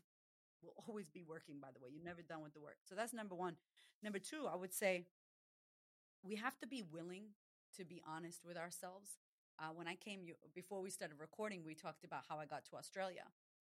We'll 0.61 0.73
always 0.87 1.07
be 1.09 1.21
working, 1.21 1.59
by 1.61 1.69
the 1.71 1.79
way. 1.79 1.89
You're 1.93 2.03
never 2.03 2.23
done 2.23 2.41
with 2.41 2.53
the 2.53 2.59
work. 2.59 2.77
So 2.89 2.95
that's 2.95 3.13
number 3.13 3.35
one. 3.35 3.55
Number 4.01 4.17
two, 4.17 4.47
I 4.51 4.55
would 4.55 4.73
say 4.73 5.05
we 6.23 6.35
have 6.35 6.57
to 6.59 6.67
be 6.67 6.81
willing 6.81 7.37
to 7.77 7.85
be 7.85 8.01
honest 8.07 8.43
with 8.43 8.57
ourselves. 8.57 9.19
Uh, 9.59 9.69
when 9.73 9.87
I 9.87 9.95
came 9.95 10.21
you, 10.23 10.35
before 10.55 10.81
we 10.81 10.89
started 10.89 11.17
recording, 11.19 11.63
we 11.65 11.75
talked 11.75 12.03
about 12.03 12.23
how 12.27 12.37
I 12.37 12.45
got 12.45 12.65
to 12.65 12.75
Australia, 12.75 13.23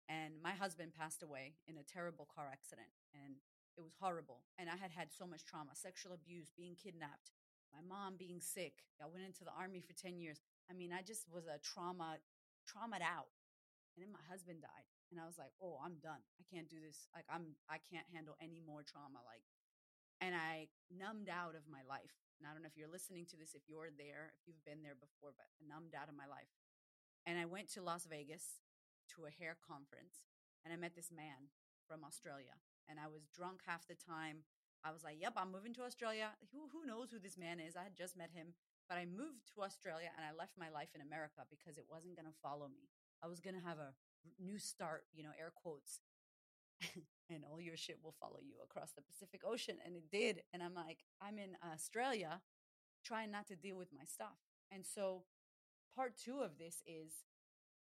and 0.09 0.41
my 0.43 0.53
husband 0.53 0.97
passed 0.97 1.23
away 1.23 1.55
in 1.69 1.77
a 1.77 1.85
terrible 1.85 2.27
car 2.33 2.49
accident, 2.51 2.89
and 3.13 3.37
it 3.77 3.83
was 3.85 3.95
horrible. 4.01 4.43
And 4.59 4.69
I 4.69 4.77
had 4.77 4.91
had 4.91 5.13
so 5.13 5.27
much 5.27 5.45
trauma, 5.45 5.77
sexual 5.77 6.13
abuse, 6.13 6.51
being 6.57 6.75
kidnapped, 6.75 7.31
my 7.73 7.85
mom 7.85 8.17
being 8.17 8.41
sick. 8.41 8.89
I 8.99 9.07
went 9.07 9.29
into 9.29 9.45
the 9.45 9.55
army 9.55 9.85
for 9.85 9.93
ten 9.93 10.17
years. 10.19 10.41
I 10.71 10.75
mean, 10.75 10.91
I 10.93 11.05
just 11.05 11.29
was 11.29 11.47
a 11.47 11.61
trauma, 11.61 12.19
traumatized 12.65 13.05
out. 13.05 13.33
And 13.95 14.07
then 14.07 14.13
my 14.15 14.25
husband 14.31 14.63
died, 14.65 14.87
and 15.11 15.21
I 15.21 15.27
was 15.27 15.37
like, 15.37 15.53
"Oh, 15.61 15.79
I'm 15.85 16.01
done. 16.01 16.23
I 16.41 16.45
can't 16.49 16.71
do 16.71 16.81
this. 16.81 17.09
Like, 17.13 17.27
I'm, 17.29 17.59
I 17.69 17.79
can't 17.83 18.07
handle 18.09 18.39
any 18.41 18.63
more 18.65 18.83
trauma. 18.83 19.21
Like, 19.27 19.45
and 20.21 20.35
I 20.35 20.69
numbed 20.91 21.29
out 21.29 21.55
of 21.55 21.67
my 21.71 21.83
life. 21.87 22.15
And 22.39 22.47
I 22.47 22.55
don't 22.55 22.63
know 22.63 22.71
if 22.71 22.79
you're 22.79 22.91
listening 22.91 23.27
to 23.35 23.37
this, 23.37 23.55
if 23.59 23.67
you're 23.67 23.91
there, 23.91 24.31
if 24.39 24.47
you've 24.47 24.63
been 24.63 24.87
there 24.87 24.95
before, 24.95 25.35
but 25.35 25.51
I 25.59 25.67
numbed 25.67 25.99
out 25.99 26.07
of 26.07 26.15
my 26.15 26.31
life. 26.31 26.51
And 27.27 27.35
I 27.35 27.51
went 27.51 27.67
to 27.75 27.83
Las 27.83 28.07
Vegas 28.07 28.63
to 29.17 29.27
a 29.27 29.35
hair 29.35 29.57
conference 29.57 30.23
and 30.65 30.73
I 30.73 30.77
met 30.77 30.95
this 30.95 31.09
man 31.09 31.49
from 31.87 32.05
Australia. 32.05 32.61
And 32.89 33.01
I 33.01 33.09
was 33.09 33.29
drunk 33.33 33.65
half 33.65 33.87
the 33.89 33.97
time. 33.97 34.45
I 34.85 34.93
was 34.93 35.05
like, 35.05 35.17
yep, 35.21 35.33
I'm 35.37 35.53
moving 35.53 35.75
to 35.81 35.89
Australia. 35.89 36.37
Who, 36.53 36.69
who 36.73 36.87
knows 36.87 37.11
who 37.11 37.19
this 37.19 37.37
man 37.37 37.61
is? 37.61 37.77
I 37.77 37.85
had 37.85 37.97
just 37.97 38.17
met 38.17 38.31
him. 38.33 38.55
But 38.89 38.97
I 38.97 39.05
moved 39.05 39.49
to 39.55 39.65
Australia 39.65 40.09
and 40.17 40.25
I 40.25 40.37
left 40.37 40.61
my 40.61 40.69
life 40.69 40.93
in 40.95 41.01
America 41.01 41.45
because 41.49 41.77
it 41.77 41.89
wasn't 41.89 42.17
going 42.17 42.29
to 42.29 42.43
follow 42.45 42.69
me. 42.69 42.89
I 43.25 43.29
was 43.29 43.41
going 43.41 43.57
to 43.57 43.65
have 43.65 43.79
a 43.79 43.97
new 44.41 44.59
start, 44.59 45.05
you 45.13 45.23
know, 45.23 45.33
air 45.39 45.53
quotes. 45.53 46.01
and 47.33 47.45
all 47.49 47.61
your 47.61 47.77
shit 47.77 47.99
will 48.05 48.15
follow 48.21 48.39
you 48.41 48.55
across 48.63 48.93
the 48.93 49.03
Pacific 49.03 49.41
Ocean. 49.45 49.77
And 49.85 49.97
it 49.97 50.09
did. 50.13 50.45
And 50.53 50.63
I'm 50.63 50.75
like, 50.75 51.05
I'm 51.21 51.39
in 51.39 51.57
Australia 51.65 52.41
trying 53.05 53.31
not 53.31 53.49
to 53.49 53.57
deal 53.57 53.77
with 53.77 53.89
my 53.89 54.05
stuff. 54.05 54.37
And 54.71 54.85
so 54.85 55.25
part 55.97 56.13
two 56.17 56.41
of 56.41 56.57
this 56.57 56.83
is 56.87 57.25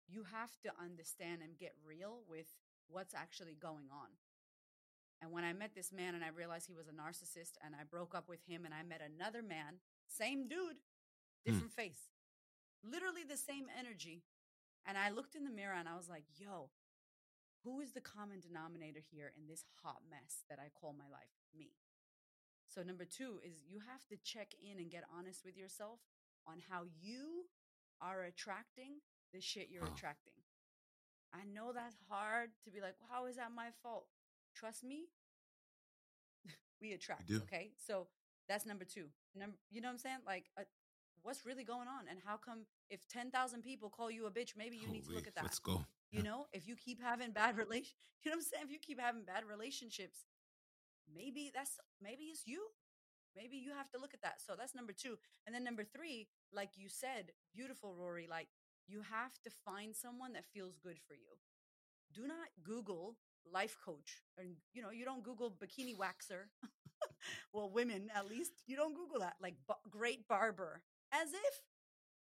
you 0.09 0.25
have 0.33 0.51
to 0.63 0.71
understand 0.83 1.43
and 1.43 1.59
get 1.59 1.75
real 1.87 2.21
with 2.29 2.47
what's 2.89 3.15
actually 3.15 3.55
going 3.55 3.91
on. 3.91 4.15
And 5.23 5.33
when 5.33 5.45
I 5.45 5.53
met 5.53 5.75
this 5.75 5.93
man 5.93 6.15
and 6.15 6.23
I 6.23 6.29
realized 6.29 6.67
he 6.67 6.75
was 6.75 6.89
a 6.89 6.93
narcissist 6.93 7.57
and 7.65 7.75
I 7.75 7.85
broke 7.89 8.15
up 8.15 8.29
with 8.29 8.45
him 8.47 8.65
and 8.65 8.75
I 8.75 8.83
met 8.83 9.01
another 9.01 9.43
man, 9.43 9.81
same 10.07 10.47
dude, 10.47 10.77
different 11.45 11.73
hmm. 11.73 11.81
face, 11.81 12.11
literally 12.85 13.25
the 13.25 13.37
same 13.37 13.67
energy. 13.79 14.23
And 14.85 14.97
I 14.99 15.11
looked 15.11 15.35
in 15.35 15.45
the 15.45 15.51
mirror 15.51 15.75
and 15.75 15.89
I 15.89 15.97
was 15.97 16.09
like, 16.09 16.25
yo, 16.37 16.71
who 17.65 17.81
is 17.81 17.93
the 17.93 18.01
common 18.01 18.39
denominator 18.39 19.01
here 19.01 19.33
in 19.37 19.49
this 19.49 19.65
hot 19.83 20.03
mess 20.09 20.45
that 20.49 20.61
I 20.61 20.69
call 20.71 20.95
my 20.95 21.11
life? 21.11 21.35
Me. 21.57 21.73
So, 22.69 22.83
number 22.83 23.05
two 23.05 23.41
is 23.43 23.65
you 23.67 23.81
have 23.81 24.07
to 24.07 24.17
check 24.23 24.55
in 24.63 24.79
and 24.79 24.91
get 24.91 25.03
honest 25.17 25.45
with 25.45 25.57
yourself 25.57 25.99
on 26.47 26.63
how 26.71 26.85
you 27.01 27.47
are 28.01 28.23
attracting 28.23 29.03
the 29.37 29.43
shit 29.43 29.69
you're 29.71 29.85
attracting. 29.85 30.33
I 31.35 31.45
know 31.53 31.73
that's 31.75 31.97
hard 32.09 32.49
to 32.65 32.71
be 32.71 32.81
like, 32.81 32.95
well, 32.99 33.11
how 33.13 33.27
is 33.27 33.37
that 33.37 33.51
my 33.55 33.69
fault? 33.83 34.07
Trust 34.55 34.83
me, 34.83 35.05
we 36.81 36.93
attract. 36.93 37.31
Okay. 37.31 37.73
So, 37.77 38.09
that's 38.49 38.65
number 38.65 38.85
two. 38.85 39.07
Number, 39.35 39.57
you 39.71 39.81
know 39.81 39.89
what 39.89 39.93
I'm 39.93 39.99
saying? 39.99 40.19
Like, 40.27 40.45
uh, 40.59 40.63
what's 41.23 41.45
really 41.45 41.65
going 41.65 41.89
on? 41.89 42.07
And 42.09 42.19
how 42.25 42.37
come 42.37 42.65
if 42.89 43.07
10,000 43.09 43.61
people 43.63 43.91
call 43.91 44.11
you 44.11 44.27
a 44.27 44.31
bitch, 44.31 44.57
maybe 44.57 44.77
you 44.77 44.87
Holy, 44.87 44.99
need 44.99 45.05
to 45.07 45.13
look 45.13 45.27
at 45.27 45.35
that. 45.35 45.45
Let's 45.45 45.59
go. 45.59 45.85
You 46.11 46.23
know, 46.29 46.47
if 46.53 46.67
you 46.67 46.77
keep 46.77 47.03
having 47.03 47.33
bad 47.33 47.59
relation, 47.63 47.93
you 48.23 48.31
know 48.31 48.37
what 48.37 48.45
I'm 48.47 48.51
saying? 48.51 48.65
If 48.65 48.71
you 48.71 48.79
keep 48.79 49.01
having 49.01 49.23
bad 49.25 49.43
relationships, 49.51 50.25
maybe 51.13 51.51
that's 51.55 51.79
maybe 52.01 52.25
it's 52.25 52.47
you. 52.47 52.63
Maybe 53.37 53.59
you 53.59 53.73
have 53.77 53.91
to 53.91 53.99
look 53.99 54.15
at 54.15 54.23
that. 54.23 54.41
So 54.41 54.55
that's 54.57 54.75
number 54.75 54.95
two. 54.95 55.19
And 55.45 55.55
then 55.55 55.63
number 55.63 55.85
three, 55.85 56.29
like 56.55 56.71
you 56.75 56.89
said, 56.89 57.33
beautiful 57.53 57.95
Rory, 57.95 58.27
like 58.31 58.49
you 58.89 59.03
have 59.03 59.33
to 59.45 59.51
find 59.65 59.95
someone 59.95 60.33
that 60.35 60.45
feels 60.53 60.77
good 60.83 60.99
for 61.07 61.15
you. 61.15 61.39
Do 62.15 62.27
not 62.27 62.49
Google 62.65 63.17
life 63.53 63.77
coach. 63.85 64.23
And 64.39 64.57
you 64.73 64.83
know, 64.83 64.91
you 64.91 65.05
don't 65.05 65.23
Google 65.25 65.51
bikini 65.51 65.97
waxer. 65.97 66.49
well, 67.53 67.71
women 67.71 68.11
at 68.15 68.29
least, 68.29 68.53
you 68.67 68.77
don't 68.77 68.95
Google 68.95 69.21
that. 69.21 69.37
Like 69.41 69.55
b- 69.69 69.75
great 69.91 70.29
barber. 70.29 70.83
As 71.13 71.33
if 71.33 71.61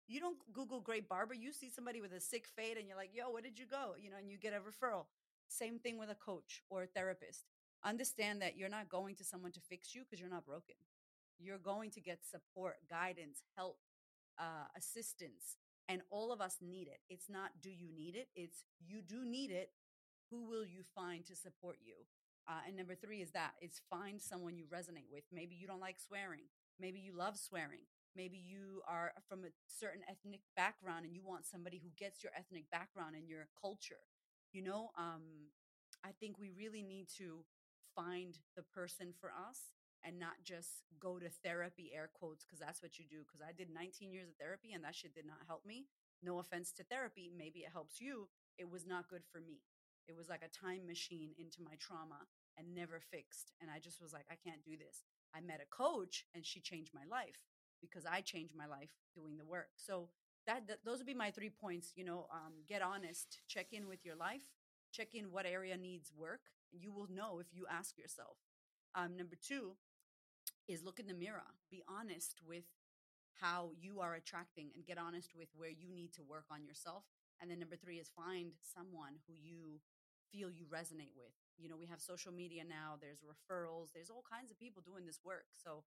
you 0.09 0.21
don't 0.21 0.39
Google 0.53 0.81
great 0.81 1.09
barber. 1.09 1.35
You 1.35 1.53
see 1.53 1.71
somebody 1.71 2.01
with 2.01 2.13
a 2.13 2.21
sick 2.21 2.47
fade 2.57 2.77
and 2.77 2.89
you're 2.89 2.97
like, 2.97 3.11
yo, 3.15 3.31
where 3.31 3.43
did 3.43 3.59
you 3.59 3.67
go? 3.67 3.95
You 4.01 4.11
know, 4.11 4.17
and 4.19 4.31
you 4.31 4.39
get 4.39 4.53
a 4.53 4.59
referral. 4.61 5.07
Same 5.49 5.79
thing 5.79 5.99
with 5.99 6.11
a 6.11 6.15
coach 6.15 6.63
or 6.71 6.83
a 6.83 6.87
therapist. 6.87 7.47
Understand 7.85 8.43
that 8.43 8.57
you're 8.57 8.69
not 8.69 8.89
going 8.89 9.17
to 9.17 9.25
someone 9.25 9.53
to 9.53 9.61
fix 9.61 9.95
you 9.95 10.03
because 10.03 10.21
you're 10.21 10.31
not 10.31 10.47
broken. 10.47 10.75
You're 11.39 11.59
going 11.59 11.91
to 11.93 12.01
get 12.01 12.21
support, 12.25 12.77
guidance, 12.89 13.43
help, 13.57 13.79
uh, 14.39 14.67
assistance. 14.77 15.57
And 15.89 16.03
all 16.11 16.33
of 16.33 16.41
us 16.41 16.57
need 16.61 16.89
it. 16.89 17.01
It's 17.11 17.29
not 17.29 17.51
do 17.61 17.71
you 17.71 17.89
need 17.95 18.17
it? 18.17 18.29
It's 18.35 18.65
you 18.81 19.03
do 19.03 19.25
need 19.25 19.51
it. 19.51 19.71
Who 20.31 20.49
will 20.49 20.65
you 20.65 20.83
find 20.95 21.25
to 21.27 21.37
support 21.37 21.77
you? 21.85 21.95
Uh, 22.49 22.61
and 22.67 22.77
number 22.77 22.95
three 22.95 23.21
is 23.21 23.31
that 23.33 23.53
it's 23.61 23.81
find 23.91 24.21
someone 24.21 24.57
you 24.57 24.65
resonate 24.65 25.11
with. 25.11 25.25
Maybe 25.33 25.55
you 25.55 25.67
don't 25.67 25.81
like 25.81 26.01
swearing. 26.01 26.45
Maybe 26.81 26.99
you 27.01 27.15
love 27.17 27.37
swearing. 27.37 27.87
Maybe 28.17 28.37
you 28.37 28.83
are 28.89 29.13
from 29.29 29.45
a 29.45 29.55
certain 29.67 30.03
ethnic 30.09 30.41
background 30.57 31.05
and 31.05 31.15
you 31.15 31.23
want 31.25 31.47
somebody 31.47 31.81
who 31.83 31.89
gets 31.97 32.23
your 32.23 32.33
ethnic 32.37 32.65
background 32.71 33.15
and 33.17 33.29
your 33.29 33.49
culture. 33.61 34.05
You 34.53 34.63
know, 34.63 34.91
um, 34.99 35.49
I 36.05 36.11
think 36.21 36.39
we 36.39 36.51
really 36.51 36.83
need 36.83 37.09
to 37.19 37.45
find 37.95 38.39
the 38.57 38.63
person 38.63 39.15
for 39.21 39.31
us 39.31 39.73
and 40.05 40.19
not 40.19 40.43
just 40.45 40.83
go 41.01 41.19
to 41.19 41.29
therapy, 41.29 41.91
air 41.95 42.11
quotes, 42.13 42.45
because 42.45 42.59
that's 42.59 42.83
what 42.83 42.99
you 42.99 43.05
do. 43.09 43.23
Because 43.27 43.41
I 43.41 43.53
did 43.53 43.73
19 43.73 44.13
years 44.13 44.29
of 44.29 44.37
therapy 44.37 44.73
and 44.73 44.85
that 44.85 44.95
shit 44.95 45.15
did 45.15 45.27
not 45.27 45.47
help 45.47 45.65
me. 45.65 45.87
No 46.23 46.39
offense 46.39 46.73
to 46.73 46.85
therapy. 46.85 47.31
Maybe 47.37 47.61
it 47.61 47.73
helps 47.73 48.01
you. 48.01 48.29
It 48.59 48.71
was 48.71 48.87
not 48.87 49.09
good 49.09 49.23
for 49.31 49.41
me. 49.41 49.63
It 50.09 50.17
was 50.17 50.29
like 50.29 50.43
a 50.43 50.51
time 50.51 50.87
machine 50.87 51.31
into 51.39 51.63
my 51.63 51.75
trauma 51.79 52.27
and 52.59 52.75
never 52.75 53.01
fixed. 53.01 53.53
And 53.61 53.71
I 53.71 53.79
just 53.79 54.03
was 54.03 54.13
like, 54.13 54.27
I 54.31 54.37
can't 54.37 54.65
do 54.65 54.77
this. 54.77 55.05
I 55.35 55.41
met 55.41 55.63
a 55.63 55.75
coach 55.75 56.27
and 56.35 56.45
she 56.45 56.61
changed 56.61 56.93
my 56.95 57.07
life 57.09 57.39
because 57.81 58.05
I 58.07 58.21
changed 58.21 58.55
my 58.57 58.67
life 58.67 58.91
doing 59.15 59.37
the 59.39 59.45
work. 59.45 59.71
So 59.77 60.09
that, 60.47 60.67
that 60.69 60.79
those 60.85 60.99
would 60.99 61.07
be 61.07 61.15
my 61.15 61.31
three 61.31 61.51
points. 61.51 61.93
You 61.95 62.05
know, 62.05 62.27
um, 62.33 62.53
get 62.69 62.83
honest, 62.83 63.39
check 63.49 63.73
in 63.73 63.89
with 63.89 64.05
your 64.05 64.17
life, 64.17 64.43
check 64.93 65.15
in 65.15 65.31
what 65.31 65.47
area 65.47 65.77
needs 65.77 66.13
work. 66.17 66.41
You 66.73 66.93
will 66.93 67.09
know 67.11 67.39
if 67.39 67.47
you 67.53 67.67
ask 67.71 67.99
yourself. 67.99 68.37
Um, 68.95 69.17
number 69.17 69.37
two 69.41 69.73
is 70.73 70.83
look 70.83 70.99
in 70.99 71.07
the 71.07 71.15
mirror. 71.15 71.47
Be 71.71 71.83
honest 71.89 72.41
with 72.47 72.65
how 73.41 73.71
you 73.81 74.01
are 74.01 74.15
attracting 74.15 74.71
and 74.75 74.85
get 74.85 74.99
honest 74.99 75.35
with 75.37 75.49
where 75.57 75.71
you 75.71 75.89
need 75.89 76.13
to 76.15 76.23
work 76.23 76.45
on 76.51 76.65
yourself. 76.65 77.05
And 77.41 77.51
then 77.51 77.59
number 77.59 77.77
three 77.77 77.97
is 77.97 78.11
find 78.15 78.53
someone 78.63 79.19
who 79.27 79.35
you 79.41 79.81
feel 80.31 80.51
you 80.51 80.65
resonate 80.67 81.13
with. 81.17 81.33
You 81.59 81.69
know, 81.69 81.77
we 81.77 81.87
have 81.87 82.01
social 82.01 82.33
media 82.33 82.63
now, 82.65 82.97
there's 83.01 83.21
referrals, 83.21 83.93
there's 83.93 84.11
all 84.11 84.25
kinds 84.31 84.51
of 84.51 84.59
people 84.59 84.83
doing 84.85 85.07
this 85.07 85.21
work. 85.25 85.47
So 85.63 85.85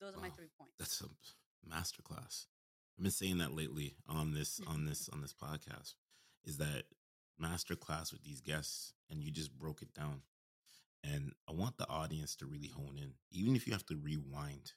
those 0.00 0.16
are 0.16 0.20
my 0.20 0.30
three 0.30 0.50
points. 0.58 0.74
That's 0.78 1.00
a 1.00 1.08
masterclass. 1.68 2.46
I've 2.98 3.02
been 3.02 3.12
saying 3.12 3.38
that 3.38 3.54
lately 3.54 3.96
on 4.08 4.32
this 4.32 4.60
on 4.66 4.84
this 4.88 5.08
on 5.12 5.20
this 5.20 5.34
podcast 5.34 5.94
is 6.44 6.56
that 6.58 6.84
masterclass 7.42 8.12
with 8.12 8.22
these 8.22 8.40
guests 8.40 8.94
and 9.10 9.22
you 9.22 9.30
just 9.30 9.56
broke 9.56 9.82
it 9.82 9.94
down. 9.94 10.22
And 11.04 11.32
I 11.48 11.52
want 11.52 11.78
the 11.78 11.88
audience 11.88 12.34
to 12.36 12.46
really 12.46 12.68
hone 12.68 12.98
in. 12.98 13.12
Even 13.30 13.54
if 13.54 13.66
you 13.66 13.72
have 13.72 13.86
to 13.86 13.96
rewind, 13.96 14.72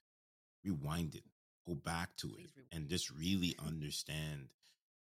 rewind 0.63 1.15
it, 1.15 1.23
go 1.67 1.75
back 1.75 2.15
to 2.17 2.35
it 2.39 2.51
and 2.71 2.88
just 2.88 3.09
really 3.09 3.55
understand 3.65 4.49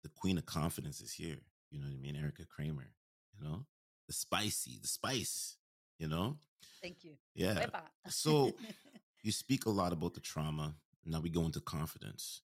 the 0.03 0.09
queen 0.09 0.37
of 0.37 0.45
confidence 0.45 1.01
is 1.01 1.13
here. 1.13 1.37
You 1.69 1.79
know 1.79 1.85
what 1.85 1.93
I 1.93 1.97
mean? 1.97 2.15
Erika 2.15 2.45
Cramer, 2.45 2.91
you 3.37 3.47
know, 3.47 3.65
the 4.07 4.13
spicy, 4.13 4.79
the 4.81 4.87
spice, 4.87 5.57
you 5.99 6.07
know? 6.07 6.37
Thank 6.81 7.03
you. 7.03 7.13
Yeah. 7.35 7.65
so 8.07 8.53
you 9.23 9.31
speak 9.31 9.65
a 9.65 9.69
lot 9.69 9.91
about 9.91 10.13
the 10.13 10.21
trauma. 10.21 10.75
Now 11.05 11.19
we 11.19 11.29
go 11.29 11.41
into 11.41 11.59
confidence 11.59 12.41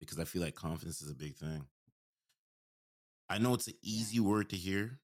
because 0.00 0.18
I 0.18 0.24
feel 0.24 0.42
like 0.42 0.54
confidence 0.54 1.00
is 1.00 1.10
a 1.10 1.14
big 1.14 1.36
thing. 1.36 1.66
I 3.28 3.38
know 3.38 3.54
it's 3.54 3.66
an 3.66 3.74
easy 3.82 4.20
word 4.20 4.50
to 4.50 4.56
hear, 4.56 5.00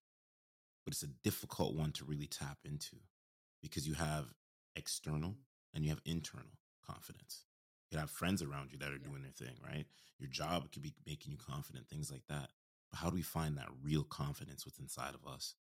but 0.85 0.93
it's 0.93 1.03
a 1.03 1.09
difficult 1.09 1.75
one 1.75 1.93
to 1.93 2.05
really 2.05 2.27
tap 2.27 2.59
into. 2.65 2.97
Because 3.63 3.87
you 3.87 3.95
have 3.95 4.27
external 4.77 5.35
and 5.75 5.85
you 5.85 5.91
have 5.91 6.01
internal 6.05 6.59
confidence. 6.85 7.45
You 7.91 7.99
have 7.99 8.11
friends 8.11 8.43
around 8.43 8.73
you 8.73 8.79
that 8.79 8.91
are 8.93 8.99
yeah. 8.99 9.09
doing 9.09 9.23
their 9.23 9.33
thing, 9.33 9.57
right? 9.65 9.87
Your 10.19 10.29
job 10.31 10.71
could 10.73 10.83
be 10.83 10.95
making 11.07 11.33
you 11.33 11.39
confident, 11.39 11.89
things 11.89 12.11
like 12.11 12.27
that. 12.29 12.51
But 12.91 12.99
how 13.01 13.11
do 13.11 13.17
we 13.17 13.23
find 13.23 13.57
that 13.59 13.69
real 13.83 14.05
confidence 14.05 14.65
what's 14.67 14.79
inside 14.79 15.15
of 15.15 15.31
us? 15.31 15.55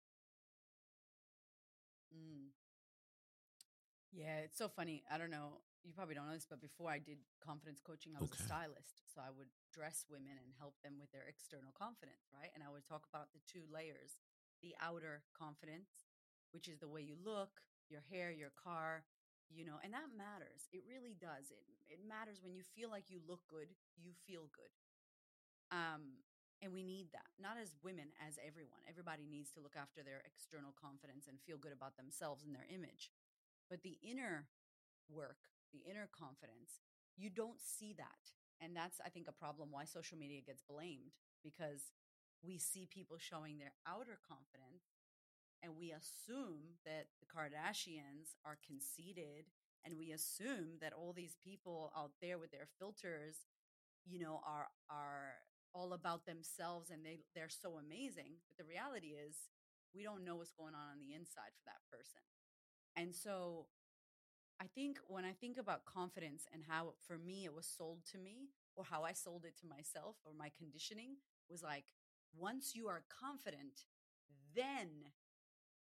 Mm. 2.14 2.52
Yeah, 4.12 4.44
it's 4.44 4.58
so 4.58 4.68
funny. 4.68 5.02
I 5.10 5.18
don't 5.18 5.30
know. 5.30 5.64
You 5.84 5.92
probably 5.92 6.14
don't 6.14 6.28
know 6.28 6.34
this, 6.36 6.46
but 6.48 6.60
before 6.60 6.90
I 6.90 6.98
did 6.98 7.18
confidence 7.42 7.80
coaching, 7.80 8.12
I 8.16 8.20
was 8.20 8.30
okay. 8.30 8.42
a 8.42 8.44
stylist. 8.44 9.02
So 9.12 9.20
I 9.20 9.32
would 9.34 9.48
dress 9.72 10.04
women 10.08 10.38
and 10.38 10.52
help 10.58 10.76
them 10.84 11.00
with 11.00 11.10
their 11.10 11.26
external 11.26 11.72
confidence, 11.74 12.28
right? 12.30 12.52
And 12.54 12.62
I 12.62 12.70
would 12.70 12.86
talk 12.86 13.04
about 13.10 13.32
the 13.32 13.40
two 13.48 13.64
layers 13.72 14.20
the 14.62 14.76
outer 14.80 15.24
confidence, 15.34 16.06
which 16.52 16.68
is 16.68 16.78
the 16.78 16.88
way 16.88 17.02
you 17.02 17.16
look, 17.18 17.50
your 17.92 18.02
hair, 18.08 18.32
your 18.32 18.52
car, 18.56 19.04
you 19.52 19.64
know, 19.68 19.76
and 19.84 19.92
that 19.92 20.08
matters. 20.16 20.64
It 20.72 20.82
really 20.88 21.14
does. 21.20 21.52
It 21.52 21.60
it 21.92 22.00
matters 22.00 22.40
when 22.42 22.56
you 22.56 22.64
feel 22.64 22.88
like 22.88 23.12
you 23.12 23.20
look 23.28 23.44
good, 23.52 23.68
you 24.00 24.12
feel 24.26 24.48
good. 24.56 24.72
Um 25.70 26.24
and 26.62 26.70
we 26.70 26.86
need 26.86 27.10
that. 27.10 27.26
Not 27.42 27.58
as 27.58 27.74
women, 27.82 28.14
as 28.22 28.38
everyone. 28.38 28.86
Everybody 28.86 29.26
needs 29.26 29.50
to 29.58 29.60
look 29.60 29.74
after 29.74 30.06
their 30.06 30.22
external 30.22 30.70
confidence 30.78 31.26
and 31.26 31.42
feel 31.42 31.58
good 31.58 31.74
about 31.74 31.98
themselves 31.98 32.46
and 32.46 32.54
their 32.54 32.70
image. 32.70 33.10
But 33.68 33.82
the 33.82 33.98
inner 33.98 34.46
work, 35.10 35.50
the 35.72 35.82
inner 35.88 36.06
confidence, 36.12 36.78
you 37.16 37.30
don't 37.30 37.58
see 37.58 37.94
that. 37.98 38.30
And 38.60 38.76
that's, 38.76 39.00
I 39.04 39.10
think, 39.10 39.26
a 39.26 39.34
problem 39.34 39.72
why 39.74 39.86
social 39.90 40.18
media 40.18 40.38
gets 40.44 40.62
blamed 40.62 41.18
because 41.42 41.90
we 42.46 42.58
see 42.58 42.86
people 42.86 43.18
showing 43.18 43.58
their 43.58 43.74
outer 43.86 44.18
confidence 44.22 44.91
and 45.62 45.72
we 45.78 45.92
assume 45.92 46.78
that 46.84 47.06
the 47.20 47.26
Kardashians 47.26 48.34
are 48.44 48.58
conceited 48.66 49.46
and 49.84 49.98
we 49.98 50.12
assume 50.12 50.78
that 50.80 50.92
all 50.92 51.12
these 51.12 51.36
people 51.42 51.92
out 51.96 52.12
there 52.20 52.38
with 52.38 52.50
their 52.52 52.68
filters 52.78 53.46
you 54.04 54.18
know 54.18 54.40
are 54.46 54.68
are 54.90 55.34
all 55.74 55.92
about 55.92 56.26
themselves 56.26 56.90
and 56.90 57.04
they 57.04 57.20
they're 57.34 57.48
so 57.48 57.78
amazing 57.78 58.34
but 58.48 58.56
the 58.58 58.68
reality 58.68 59.14
is 59.14 59.48
we 59.94 60.02
don't 60.02 60.24
know 60.24 60.36
what's 60.36 60.52
going 60.52 60.74
on 60.74 60.88
on 60.92 60.98
the 61.00 61.12
inside 61.14 61.52
for 61.52 61.64
that 61.66 61.84
person. 61.90 62.20
And 62.96 63.14
so 63.14 63.66
i 64.60 64.66
think 64.74 64.98
when 65.08 65.24
i 65.24 65.32
think 65.32 65.58
about 65.58 65.84
confidence 65.84 66.46
and 66.52 66.62
how 66.68 66.94
for 67.06 67.18
me 67.18 67.44
it 67.44 67.54
was 67.54 67.66
sold 67.66 68.00
to 68.10 68.18
me 68.18 68.48
or 68.76 68.84
how 68.84 69.02
i 69.02 69.12
sold 69.12 69.44
it 69.44 69.56
to 69.58 69.66
myself 69.66 70.16
or 70.24 70.32
my 70.38 70.50
conditioning 70.56 71.16
was 71.48 71.62
like 71.62 71.84
once 72.38 72.72
you 72.74 72.88
are 72.88 73.02
confident 73.08 73.84
then 74.54 74.88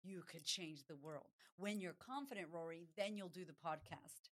you 0.02 0.22
could 0.30 0.44
change 0.44 0.84
the 0.86 0.96
world 0.96 1.26
when 1.56 1.80
you're 1.80 1.96
confident 1.98 2.46
rory 2.52 2.88
then 2.96 3.16
you'll 3.16 3.28
do 3.28 3.44
the 3.44 3.52
podcast 3.52 4.30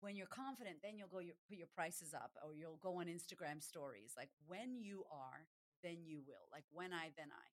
when 0.00 0.16
you're 0.16 0.30
confident, 0.30 0.76
then 0.82 0.98
you'll 0.98 1.08
go 1.08 1.20
your, 1.20 1.34
put 1.48 1.58
your 1.58 1.72
prices 1.72 2.12
up 2.14 2.32
or 2.44 2.54
you'll 2.54 2.80
go 2.82 3.00
on 3.00 3.06
Instagram 3.06 3.62
stories. 3.62 4.12
Like 4.16 4.28
when 4.46 4.78
you 4.78 5.04
are, 5.10 5.48
then 5.82 6.04
you 6.04 6.20
will. 6.26 6.46
Like 6.52 6.64
when 6.72 6.92
I, 6.92 7.10
then 7.16 7.32
I. 7.32 7.46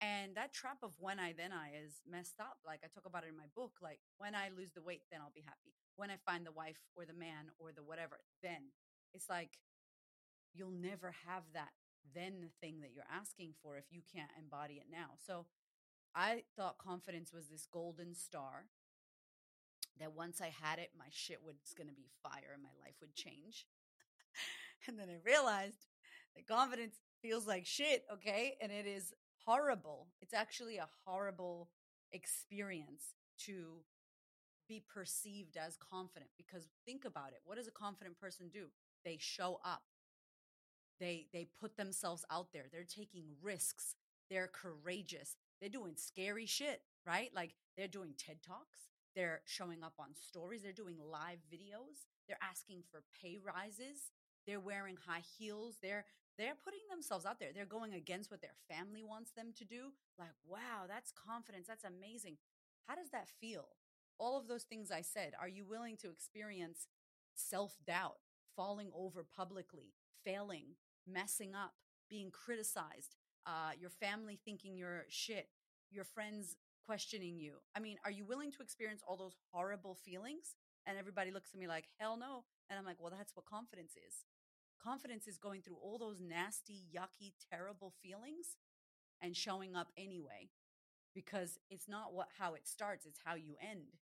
And 0.00 0.34
that 0.34 0.52
trap 0.52 0.78
of 0.82 0.96
when 0.98 1.18
I, 1.18 1.34
then 1.36 1.52
I 1.52 1.76
is 1.76 2.00
messed 2.08 2.40
up. 2.40 2.58
Like 2.66 2.80
I 2.84 2.88
talk 2.88 3.04
about 3.06 3.24
it 3.24 3.30
in 3.32 3.36
my 3.36 3.48
book. 3.56 3.82
Like 3.82 4.00
when 4.18 4.34
I 4.34 4.48
lose 4.56 4.72
the 4.72 4.82
weight, 4.82 5.02
then 5.10 5.20
I'll 5.20 5.34
be 5.34 5.44
happy. 5.44 5.76
When 5.96 6.10
I 6.10 6.16
find 6.24 6.44
the 6.44 6.56
wife 6.56 6.80
or 6.96 7.04
the 7.04 7.16
man 7.16 7.52
or 7.58 7.72
the 7.72 7.82
whatever, 7.82 8.20
then 8.42 8.72
it's 9.12 9.28
like 9.28 9.58
you'll 10.54 10.72
never 10.72 11.12
have 11.26 11.44
that 11.52 11.74
then 12.14 12.48
thing 12.60 12.80
that 12.80 12.92
you're 12.94 13.08
asking 13.12 13.52
for 13.62 13.76
if 13.76 13.84
you 13.90 14.00
can't 14.14 14.32
embody 14.38 14.80
it 14.80 14.88
now. 14.90 15.18
So 15.26 15.46
I 16.14 16.42
thought 16.56 16.78
confidence 16.78 17.32
was 17.32 17.48
this 17.48 17.66
golden 17.70 18.14
star 18.14 18.66
that 19.98 20.14
once 20.14 20.40
I 20.40 20.52
had 20.62 20.78
it, 20.78 20.90
my 20.98 21.06
shit 21.10 21.40
was 21.44 21.56
going 21.76 21.88
to 21.88 21.94
be 21.94 22.08
fire 22.22 22.52
and 22.54 22.62
my 22.62 22.70
life 22.82 22.94
would 23.00 23.14
change. 23.14 23.66
and 24.88 24.98
then 24.98 25.08
I 25.08 25.18
realized 25.24 25.86
that 26.34 26.46
confidence 26.46 26.96
feels 27.22 27.46
like 27.46 27.66
shit, 27.66 28.04
okay? 28.12 28.56
And 28.60 28.72
it 28.72 28.86
is 28.86 29.12
horrible. 29.44 30.08
It's 30.20 30.34
actually 30.34 30.78
a 30.78 30.88
horrible 31.04 31.68
experience 32.12 33.14
to 33.46 33.82
be 34.68 34.82
perceived 34.92 35.56
as 35.56 35.76
confident 35.76 36.30
because 36.36 36.68
think 36.86 37.04
about 37.04 37.30
it. 37.32 37.40
What 37.44 37.56
does 37.56 37.68
a 37.68 37.72
confident 37.72 38.18
person 38.18 38.48
do? 38.52 38.66
They 39.04 39.18
show 39.20 39.60
up. 39.64 39.82
They 41.00 41.26
they 41.32 41.48
put 41.60 41.76
themselves 41.76 42.24
out 42.30 42.48
there. 42.52 42.66
They're 42.70 42.84
taking 42.84 43.24
risks. 43.42 43.96
They're 44.28 44.50
courageous. 44.52 45.36
They're 45.60 45.70
doing 45.70 45.94
scary 45.96 46.46
shit, 46.46 46.82
right? 47.06 47.30
Like 47.34 47.54
they're 47.76 47.88
doing 47.88 48.14
TED 48.16 48.42
Talks. 48.42 48.88
They're 49.14 49.42
showing 49.44 49.82
up 49.82 49.94
on 49.98 50.14
stories. 50.14 50.62
They're 50.62 50.72
doing 50.72 50.96
live 50.98 51.38
videos. 51.52 52.06
They're 52.26 52.38
asking 52.42 52.82
for 52.90 53.02
pay 53.20 53.38
rises. 53.44 54.12
They're 54.46 54.60
wearing 54.60 54.96
high 55.06 55.22
heels. 55.38 55.76
They're 55.82 56.04
they're 56.38 56.54
putting 56.54 56.80
themselves 56.90 57.26
out 57.26 57.38
there. 57.38 57.50
They're 57.54 57.66
going 57.66 57.92
against 57.92 58.30
what 58.30 58.40
their 58.40 58.54
family 58.68 59.02
wants 59.04 59.32
them 59.32 59.52
to 59.58 59.64
do. 59.64 59.92
Like, 60.18 60.30
wow, 60.46 60.86
that's 60.88 61.12
confidence. 61.12 61.66
That's 61.66 61.84
amazing. 61.84 62.38
How 62.86 62.94
does 62.94 63.10
that 63.10 63.28
feel? 63.40 63.68
All 64.18 64.38
of 64.38 64.48
those 64.48 64.62
things 64.62 64.90
I 64.90 65.02
said. 65.02 65.34
Are 65.38 65.48
you 65.48 65.66
willing 65.66 65.98
to 65.98 66.10
experience 66.10 66.86
self-doubt, 67.34 68.20
falling 68.56 68.90
over 68.94 69.22
publicly, 69.22 69.92
failing, 70.24 70.76
messing 71.06 71.54
up, 71.54 71.74
being 72.08 72.30
criticized, 72.30 73.16
uh, 73.46 73.72
your 73.78 73.90
family 73.90 74.38
thinking 74.44 74.76
you're 74.76 75.04
shit, 75.08 75.48
your 75.90 76.04
friends 76.04 76.56
questioning 76.84 77.38
you. 77.38 77.54
I 77.76 77.80
mean, 77.80 77.98
are 78.04 78.10
you 78.10 78.24
willing 78.24 78.52
to 78.52 78.62
experience 78.62 79.02
all 79.06 79.16
those 79.16 79.36
horrible 79.52 79.94
feelings? 79.94 80.56
And 80.86 80.98
everybody 80.98 81.30
looks 81.30 81.50
at 81.52 81.60
me 81.60 81.68
like, 81.68 81.88
hell 81.98 82.16
no. 82.16 82.44
And 82.68 82.78
I'm 82.78 82.84
like, 82.84 82.96
well, 83.00 83.12
that's 83.16 83.36
what 83.36 83.46
confidence 83.46 83.92
is. 83.92 84.24
Confidence 84.82 85.26
is 85.26 85.36
going 85.36 85.60
through 85.62 85.76
all 85.82 85.98
those 85.98 86.20
nasty, 86.20 86.86
yucky, 86.94 87.32
terrible 87.50 87.92
feelings 88.02 88.56
and 89.22 89.36
showing 89.36 89.76
up 89.76 89.88
anyway. 89.96 90.48
Because 91.14 91.58
it's 91.70 91.88
not 91.88 92.14
what 92.14 92.28
how 92.38 92.54
it 92.54 92.66
starts, 92.66 93.04
it's 93.04 93.20
how 93.24 93.34
you 93.34 93.56
end. 93.60 93.98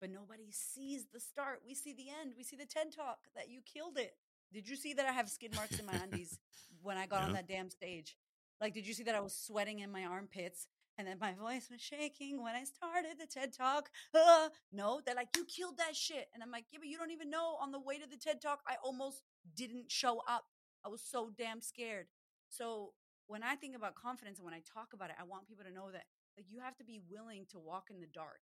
But 0.00 0.10
nobody 0.10 0.50
sees 0.50 1.06
the 1.12 1.20
start. 1.20 1.60
We 1.66 1.74
see 1.74 1.92
the 1.92 2.06
end. 2.20 2.32
We 2.36 2.42
see 2.42 2.56
the 2.56 2.66
TED 2.66 2.94
talk 2.94 3.18
that 3.36 3.50
you 3.50 3.60
killed 3.62 3.98
it. 3.98 4.14
Did 4.52 4.68
you 4.68 4.74
see 4.74 4.94
that 4.94 5.06
I 5.06 5.12
have 5.12 5.28
skid 5.28 5.54
marks 5.54 5.78
in 5.78 5.86
my 5.86 5.94
undies 5.94 6.38
when 6.82 6.96
I 6.96 7.06
got 7.06 7.20
yeah. 7.20 7.26
on 7.26 7.32
that 7.34 7.46
damn 7.46 7.70
stage? 7.70 8.16
Like, 8.60 8.74
did 8.74 8.86
you 8.86 8.94
see 8.94 9.04
that 9.04 9.14
I 9.14 9.20
was 9.20 9.34
sweating 9.34 9.80
in 9.80 9.90
my 9.90 10.04
armpits 10.04 10.66
and 10.98 11.08
then 11.08 11.16
my 11.18 11.32
voice 11.40 11.68
was 11.70 11.80
shaking 11.80 12.42
when 12.42 12.54
I 12.54 12.64
started 12.64 13.12
the 13.18 13.26
TED 13.26 13.52
Talk. 13.52 13.90
Uh, 14.14 14.50
no, 14.72 15.00
they're 15.04 15.14
like, 15.14 15.28
you 15.36 15.44
killed 15.44 15.78
that 15.78 15.96
shit. 15.96 16.28
And 16.34 16.42
I'm 16.42 16.50
like, 16.50 16.66
yeah, 16.70 16.78
but 16.80 16.88
you 16.88 16.98
don't 16.98 17.10
even 17.10 17.30
know 17.30 17.56
on 17.60 17.72
the 17.72 17.80
way 17.80 17.98
to 17.98 18.08
the 18.08 18.16
TED 18.16 18.40
Talk, 18.42 18.60
I 18.68 18.74
almost 18.84 19.22
didn't 19.56 19.90
show 19.90 20.22
up. 20.28 20.44
I 20.84 20.88
was 20.88 21.02
so 21.02 21.30
damn 21.36 21.60
scared. 21.60 22.06
So 22.48 22.92
when 23.26 23.42
I 23.42 23.54
think 23.54 23.76
about 23.76 23.94
confidence 23.94 24.38
and 24.38 24.44
when 24.44 24.54
I 24.54 24.60
talk 24.60 24.92
about 24.92 25.10
it, 25.10 25.16
I 25.18 25.24
want 25.24 25.48
people 25.48 25.64
to 25.64 25.72
know 25.72 25.90
that 25.92 26.04
like 26.36 26.46
you 26.50 26.60
have 26.60 26.76
to 26.76 26.84
be 26.84 27.00
willing 27.10 27.46
to 27.50 27.58
walk 27.58 27.88
in 27.90 28.00
the 28.00 28.06
dark. 28.06 28.40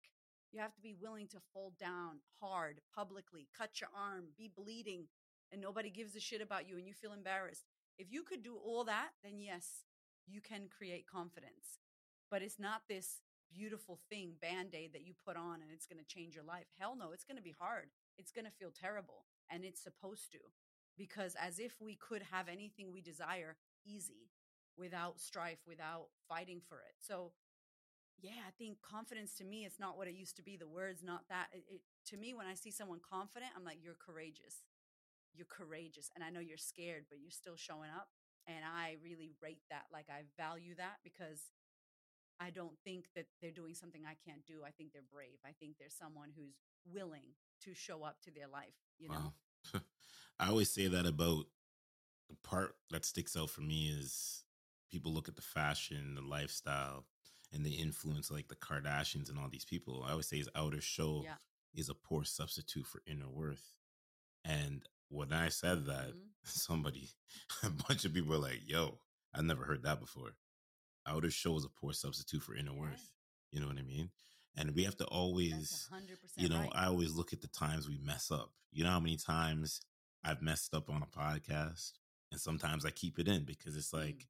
You 0.52 0.60
have 0.60 0.74
to 0.74 0.80
be 0.80 0.94
willing 0.98 1.28
to 1.28 1.36
fall 1.52 1.74
down 1.78 2.20
hard 2.40 2.80
publicly, 2.94 3.48
cut 3.56 3.80
your 3.80 3.90
arm, 3.94 4.28
be 4.36 4.50
bleeding, 4.56 5.04
and 5.52 5.60
nobody 5.60 5.90
gives 5.90 6.16
a 6.16 6.20
shit 6.20 6.40
about 6.40 6.68
you 6.68 6.76
and 6.76 6.86
you 6.86 6.94
feel 6.94 7.12
embarrassed. 7.12 7.64
If 7.98 8.10
you 8.10 8.22
could 8.22 8.42
do 8.42 8.56
all 8.56 8.84
that, 8.84 9.10
then 9.22 9.38
yes, 9.38 9.84
you 10.28 10.40
can 10.40 10.68
create 10.68 11.06
confidence 11.06 11.78
but 12.30 12.42
it's 12.42 12.58
not 12.58 12.82
this 12.88 13.22
beautiful 13.50 13.98
thing 14.10 14.32
band-aid 14.40 14.92
that 14.92 15.06
you 15.06 15.14
put 15.24 15.36
on 15.36 15.62
and 15.62 15.70
it's 15.72 15.86
going 15.86 15.98
to 15.98 16.04
change 16.04 16.34
your 16.34 16.44
life. 16.44 16.66
Hell 16.78 16.96
no 16.98 17.12
it's 17.12 17.24
going 17.24 17.36
to 17.36 17.42
be 17.42 17.56
hard. 17.58 17.90
It's 18.18 18.32
going 18.32 18.44
to 18.44 18.50
feel 18.50 18.70
terrible 18.70 19.24
and 19.50 19.64
it's 19.64 19.82
supposed 19.82 20.32
to 20.32 20.38
because 20.96 21.34
as 21.40 21.58
if 21.58 21.80
we 21.80 21.96
could 21.96 22.22
have 22.30 22.48
anything 22.48 22.92
we 22.92 23.00
desire 23.00 23.56
easy 23.86 24.30
without 24.76 25.20
strife 25.20 25.58
without 25.66 26.08
fighting 26.28 26.60
for 26.68 26.76
it. 26.78 26.94
So 26.98 27.32
yeah 28.20 28.42
i 28.48 28.50
think 28.58 28.78
confidence 28.82 29.34
to 29.36 29.44
me 29.44 29.64
it's 29.64 29.78
not 29.78 29.96
what 29.96 30.08
it 30.08 30.14
used 30.14 30.36
to 30.36 30.42
be. 30.42 30.56
The 30.56 30.66
words 30.66 31.02
not 31.02 31.22
that 31.28 31.48
it, 31.52 31.64
it, 31.70 31.80
to 32.10 32.16
me 32.16 32.34
when 32.34 32.46
i 32.46 32.54
see 32.54 32.70
someone 32.70 33.00
confident 33.00 33.52
i'm 33.56 33.64
like 33.64 33.78
you're 33.82 33.98
courageous. 33.98 34.64
You're 35.34 35.46
courageous. 35.46 36.10
And 36.14 36.22
i 36.22 36.30
know 36.30 36.40
you're 36.40 36.58
scared 36.58 37.06
but 37.08 37.18
you're 37.20 37.30
still 37.30 37.56
showing 37.56 37.90
up 37.90 38.08
and 38.48 38.64
i 38.64 38.96
really 39.04 39.30
rate 39.40 39.62
that 39.70 39.84
like 39.92 40.06
i 40.10 40.22
value 40.36 40.74
that 40.74 40.98
because 41.04 41.52
I 42.40 42.50
don't 42.50 42.78
think 42.84 43.06
that 43.16 43.26
they're 43.40 43.50
doing 43.50 43.74
something 43.74 44.02
I 44.04 44.14
can't 44.24 44.46
do. 44.46 44.60
I 44.66 44.70
think 44.70 44.92
they're 44.92 45.02
brave. 45.12 45.38
I 45.44 45.52
think 45.58 45.76
there's 45.78 45.94
someone 45.94 46.28
who's 46.36 46.54
willing 46.92 47.34
to 47.64 47.74
show 47.74 48.04
up 48.04 48.20
to 48.22 48.30
their 48.30 48.46
life, 48.46 48.74
you 48.98 49.08
know? 49.08 49.32
Wow. 49.74 49.80
I 50.40 50.48
always 50.48 50.70
say 50.70 50.86
that 50.86 51.06
about 51.06 51.46
the 52.28 52.36
part 52.44 52.76
that 52.90 53.04
sticks 53.04 53.36
out 53.36 53.50
for 53.50 53.62
me 53.62 53.88
is 53.88 54.44
people 54.90 55.12
look 55.12 55.28
at 55.28 55.34
the 55.34 55.42
fashion, 55.42 56.14
the 56.14 56.20
lifestyle, 56.22 57.06
and 57.52 57.64
the 57.64 57.74
influence 57.74 58.30
like 58.30 58.48
the 58.48 58.54
Kardashians 58.54 59.28
and 59.28 59.38
all 59.38 59.48
these 59.50 59.64
people. 59.64 60.04
I 60.06 60.12
always 60.12 60.26
say 60.26 60.36
his 60.36 60.48
outer 60.54 60.80
show 60.80 61.22
yeah. 61.24 61.34
is 61.74 61.88
a 61.88 61.94
poor 61.94 62.24
substitute 62.24 62.86
for 62.86 63.02
inner 63.06 63.28
worth. 63.28 63.74
And 64.44 64.82
when 65.08 65.32
I 65.32 65.48
said 65.48 65.86
that, 65.86 66.08
mm-hmm. 66.08 66.18
somebody, 66.44 67.08
a 67.62 67.70
bunch 67.70 68.04
of 68.04 68.14
people 68.14 68.30
were 68.30 68.38
like, 68.38 68.60
yo, 68.66 68.98
I've 69.34 69.44
never 69.44 69.64
heard 69.64 69.82
that 69.84 70.00
before 70.00 70.30
outer 71.08 71.30
show 71.30 71.56
is 71.56 71.64
a 71.64 71.68
poor 71.68 71.92
substitute 71.92 72.42
for 72.42 72.54
inner 72.54 72.72
worth. 72.72 73.12
You 73.50 73.60
know 73.60 73.66
what 73.66 73.78
I 73.78 73.82
mean? 73.82 74.10
And 74.56 74.74
we 74.74 74.84
have 74.84 74.96
to 74.98 75.04
always, 75.06 75.88
you 76.36 76.48
know, 76.48 76.58
right. 76.60 76.72
I 76.74 76.86
always 76.86 77.14
look 77.14 77.32
at 77.32 77.40
the 77.40 77.48
times 77.48 77.88
we 77.88 77.98
mess 78.04 78.30
up. 78.30 78.52
You 78.72 78.84
know 78.84 78.90
how 78.90 79.00
many 79.00 79.16
times 79.16 79.80
I've 80.24 80.42
messed 80.42 80.74
up 80.74 80.90
on 80.90 81.02
a 81.02 81.06
podcast, 81.06 81.92
and 82.30 82.40
sometimes 82.40 82.84
I 82.84 82.90
keep 82.90 83.18
it 83.18 83.28
in 83.28 83.44
because 83.44 83.76
it's 83.76 83.92
Mm. 83.92 84.00
like 84.00 84.28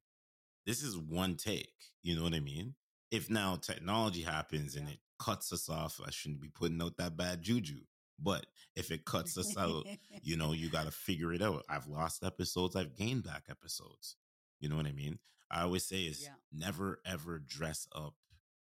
this 0.65 0.83
is 0.83 0.97
one 0.97 1.35
take. 1.35 1.73
You 2.03 2.15
know 2.15 2.23
what 2.23 2.33
I 2.35 2.39
mean? 2.39 2.75
If 3.11 3.29
now 3.29 3.55
technology 3.55 4.21
happens 4.21 4.75
and 4.75 4.87
it 4.87 4.99
cuts 5.17 5.51
us 5.51 5.67
off, 5.67 5.99
I 6.05 6.11
shouldn't 6.11 6.41
be 6.41 6.49
putting 6.49 6.81
out 6.81 6.97
that 6.97 7.17
bad 7.17 7.41
juju. 7.41 7.81
But 8.21 8.45
if 8.75 8.91
it 8.91 9.05
cuts 9.05 9.37
us 9.37 9.55
out, 9.57 9.85
you 10.23 10.35
know, 10.37 10.51
you 10.53 10.69
got 10.69 10.85
to 10.85 10.91
figure 10.91 11.33
it 11.33 11.41
out. 11.41 11.63
I've 11.69 11.87
lost 11.87 12.23
episodes, 12.23 12.75
I've 12.75 12.95
gained 12.95 13.23
back 13.23 13.43
episodes. 13.49 14.15
You 14.59 14.69
know 14.69 14.75
what 14.75 14.85
I 14.87 14.91
mean? 14.91 15.19
I 15.49 15.61
always 15.61 15.85
say 15.85 16.03
is 16.03 16.21
Yeah. 16.23 16.35
never 16.51 16.99
ever 17.05 17.39
dress 17.39 17.87
up 17.95 18.15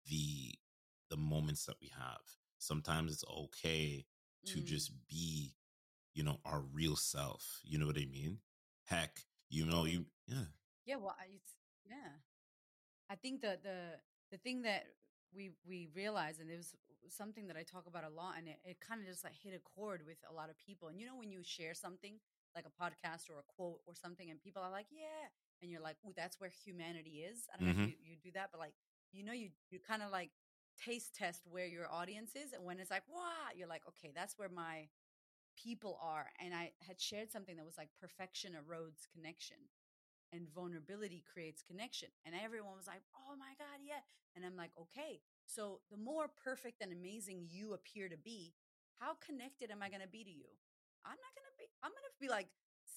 the 0.08 0.56
the 1.10 1.18
moments 1.18 1.66
that 1.66 1.76
we 1.82 1.90
have. 1.90 2.22
Sometimes 2.58 3.12
it's 3.12 3.26
okay 3.26 4.06
to 4.46 4.60
Mm. 4.60 4.66
just 4.66 4.92
be, 5.08 5.54
you 6.14 6.24
know, 6.24 6.40
our 6.46 6.62
real 6.62 6.96
self. 6.96 7.60
You 7.64 7.78
know 7.78 7.86
what 7.86 7.98
I 7.98 8.06
mean? 8.06 8.40
Heck, 8.86 9.26
you 9.50 9.66
know, 9.66 9.86
you 9.86 10.06
yeah. 10.26 10.46
Yeah, 10.86 10.96
well, 10.98 11.16
I- 11.20 11.26
it's 11.36 11.56
yeah. 11.86 12.20
I 13.10 13.16
think 13.16 13.42
the 13.42 13.60
the 13.62 14.00
the 14.32 14.38
thing 14.40 14.62
that 14.64 14.86
we 15.36 15.52
we 15.68 15.88
realize, 15.96 16.40
and 16.40 16.50
it 16.50 16.58
was 16.58 16.76
something 17.10 17.48
that 17.48 17.58
I 17.58 17.64
talk 17.64 17.86
about 17.88 18.04
a 18.04 18.10
lot, 18.10 18.36
and 18.38 18.48
it, 18.48 18.60
it 18.64 18.78
kind 18.80 19.02
of 19.02 19.08
just 19.08 19.24
like 19.24 19.34
hit 19.34 19.54
a 19.54 19.60
chord 19.60 20.02
with 20.06 20.18
a 20.30 20.34
lot 20.34 20.50
of 20.50 20.58
people. 20.58 20.88
And 20.90 21.00
you 21.00 21.06
know, 21.06 21.16
when 21.18 21.32
you 21.32 21.42
share 21.44 21.74
something 21.74 22.20
like 22.56 22.66
a 22.66 22.72
podcast 22.84 23.30
or 23.30 23.40
a 23.40 23.44
quote 23.56 23.82
or 23.88 23.96
something, 23.96 24.30
and 24.30 24.40
people 24.42 24.62
are 24.62 24.72
like, 24.72 24.88
"Yeah," 24.92 25.28
and 25.62 25.72
you're 25.72 25.82
like, 25.82 25.98
oh 26.06 26.14
that's 26.16 26.40
where 26.40 26.50
humanity 26.50 27.24
is." 27.24 27.48
I 27.54 27.58
don't 27.58 27.68
know 27.68 27.74
Mhm. 27.74 27.84
if 27.84 27.88
you, 27.88 28.12
you 28.12 28.16
do 28.18 28.32
that, 28.34 28.50
but 28.52 28.60
like, 28.60 28.76
you 29.12 29.24
know, 29.24 29.34
you 29.34 29.50
you 29.70 29.80
kind 29.80 30.02
of 30.04 30.12
like 30.12 30.32
taste 30.84 31.16
test 31.16 31.46
where 31.48 31.68
your 31.68 31.92
audience 31.92 32.36
is, 32.36 32.54
and 32.54 32.64
when 32.64 32.80
it's 32.80 32.92
like, 32.92 33.04
"Wow," 33.08 33.50
you're 33.56 33.68
like, 33.68 33.88
"Okay, 33.88 34.12
that's 34.14 34.38
where 34.38 34.50
my 34.50 34.90
people 35.56 35.98
are." 36.02 36.32
And 36.40 36.54
I 36.54 36.74
had 36.80 37.00
shared 37.02 37.32
something 37.32 37.56
that 37.58 37.66
was 37.66 37.78
like, 37.78 37.90
"Perfection 38.00 38.54
erodes 38.54 39.08
connection." 39.14 39.58
And 40.34 40.52
vulnerability 40.54 41.24
creates 41.32 41.62
connection. 41.62 42.10
And 42.26 42.34
everyone 42.34 42.76
was 42.76 42.88
like, 42.88 43.04
oh 43.16 43.36
my 43.38 43.54
God, 43.58 43.80
yeah. 43.86 44.02
And 44.36 44.44
I'm 44.44 44.58
like, 44.58 44.72
okay, 44.76 45.22
so 45.46 45.80
the 45.92 45.98
more 45.98 46.26
perfect 46.44 46.82
and 46.82 46.92
amazing 46.92 47.46
you 47.50 47.74
appear 47.74 48.10
to 48.10 48.18
be, 48.18 48.54
how 49.00 49.14
connected 49.26 49.70
am 49.70 49.84
I 49.84 49.90
going 49.90 50.02
to 50.02 50.08
be 50.08 50.24
to 50.24 50.32
you? 50.32 50.50
I'm 51.06 51.12
not 51.22 51.34
going 51.36 51.46
to 51.46 51.58
be, 51.60 51.66
I'm 51.84 51.92
going 51.92 52.10
to 52.10 52.20
be 52.20 52.30
like 52.30 52.48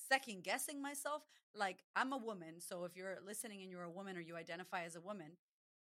second 0.08 0.44
guessing 0.44 0.80
myself. 0.80 1.22
Like, 1.54 1.84
I'm 1.94 2.12
a 2.12 2.18
woman. 2.18 2.60
So 2.60 2.84
if 2.84 2.96
you're 2.96 3.18
listening 3.26 3.62
and 3.62 3.70
you're 3.70 3.82
a 3.82 3.90
woman 3.90 4.16
or 4.16 4.20
you 4.20 4.36
identify 4.36 4.84
as 4.84 4.96
a 4.96 5.00
woman, 5.00 5.36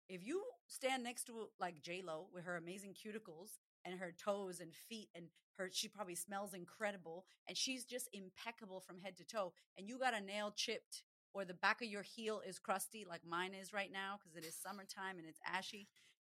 if 0.08 0.26
you 0.26 0.42
stand 0.66 1.04
next 1.04 1.24
to 1.24 1.48
like 1.60 1.82
J 1.82 2.02
Lo 2.04 2.26
with 2.34 2.44
her 2.44 2.56
amazing 2.56 2.94
cuticles 2.94 3.58
and 3.84 3.98
her 3.98 4.12
toes 4.12 4.60
and 4.60 4.74
feet 4.74 5.08
and 5.14 5.26
her, 5.56 5.70
she 5.72 5.88
probably 5.88 6.16
smells 6.16 6.52
incredible 6.52 7.24
and 7.48 7.56
she's 7.56 7.84
just 7.84 8.08
impeccable 8.12 8.80
from 8.80 9.00
head 9.00 9.16
to 9.18 9.24
toe, 9.24 9.52
and 9.78 9.88
you 9.88 9.98
got 9.98 10.14
a 10.14 10.20
nail 10.20 10.52
chipped 10.54 11.04
or 11.32 11.44
the 11.44 11.54
back 11.54 11.82
of 11.82 11.88
your 11.88 12.02
heel 12.02 12.40
is 12.46 12.58
crusty 12.58 13.04
like 13.08 13.22
mine 13.26 13.52
is 13.54 13.72
right 13.72 13.92
now 13.92 14.18
because 14.18 14.36
it 14.36 14.44
is 14.46 14.56
summertime 14.56 15.18
and 15.18 15.26
it's 15.28 15.40
ashy, 15.46 15.88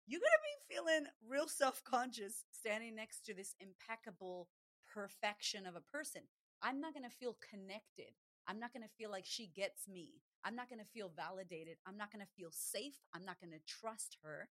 you're 0.07 0.21
gonna 0.21 0.45
be 0.45 0.75
feeling 0.75 1.05
real 1.27 1.47
self 1.47 1.83
conscious 1.83 2.45
standing 2.51 2.95
next 2.95 3.25
to 3.25 3.33
this 3.33 3.55
impeccable 3.59 4.47
perfection 4.93 5.65
of 5.65 5.75
a 5.75 5.81
person. 5.81 6.21
I'm 6.61 6.79
not 6.79 6.93
gonna 6.93 7.09
feel 7.09 7.37
connected. 7.49 8.13
I'm 8.47 8.59
not 8.59 8.73
gonna 8.73 8.91
feel 8.97 9.11
like 9.11 9.25
she 9.25 9.47
gets 9.47 9.87
me. 9.87 10.21
I'm 10.43 10.55
not 10.55 10.69
gonna 10.69 10.85
feel 10.93 11.11
validated. 11.15 11.77
I'm 11.85 11.97
not 11.97 12.11
gonna 12.11 12.27
feel 12.37 12.49
safe. 12.51 12.95
I'm 13.13 13.25
not 13.25 13.39
gonna 13.41 13.61
trust 13.67 14.17
her. 14.23 14.49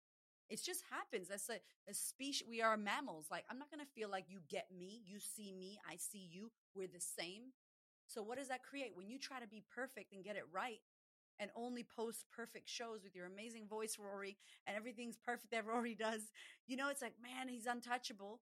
It 0.49 0.61
just 0.63 0.81
happens. 0.89 1.27
That's 1.27 1.49
a, 1.49 1.59
a 1.89 1.93
species. 1.93 2.47
We 2.49 2.61
are 2.61 2.75
mammals. 2.75 3.27
Like, 3.29 3.45
I'm 3.49 3.59
not 3.59 3.69
going 3.69 3.85
to 3.85 3.91
feel 3.93 4.09
like 4.09 4.25
you 4.27 4.39
get 4.49 4.67
me, 4.75 5.03
you 5.05 5.19
see 5.19 5.53
me, 5.53 5.79
I 5.87 5.95
see 5.97 6.27
you. 6.31 6.51
We're 6.75 6.87
the 6.87 6.99
same. 6.99 7.53
So, 8.09 8.23
what 8.23 8.39
does 8.39 8.47
that 8.47 8.63
create? 8.63 8.91
When 8.95 9.07
you 9.07 9.19
try 9.19 9.39
to 9.39 9.47
be 9.47 9.61
perfect 9.73 10.13
and 10.13 10.23
get 10.23 10.35
it 10.35 10.43
right 10.51 10.81
and 11.39 11.51
only 11.55 11.85
post 11.95 12.25
perfect 12.35 12.67
shows 12.67 13.03
with 13.03 13.15
your 13.15 13.27
amazing 13.27 13.67
voice, 13.67 13.97
Rory, 13.99 14.35
and 14.65 14.75
everything's 14.75 15.15
perfect 15.15 15.51
that 15.51 15.65
Rory 15.67 15.93
does, 15.93 16.21
you 16.67 16.75
know, 16.75 16.89
it's 16.89 17.03
like, 17.03 17.13
man, 17.21 17.47
he's 17.47 17.67
untouchable. 17.67 18.39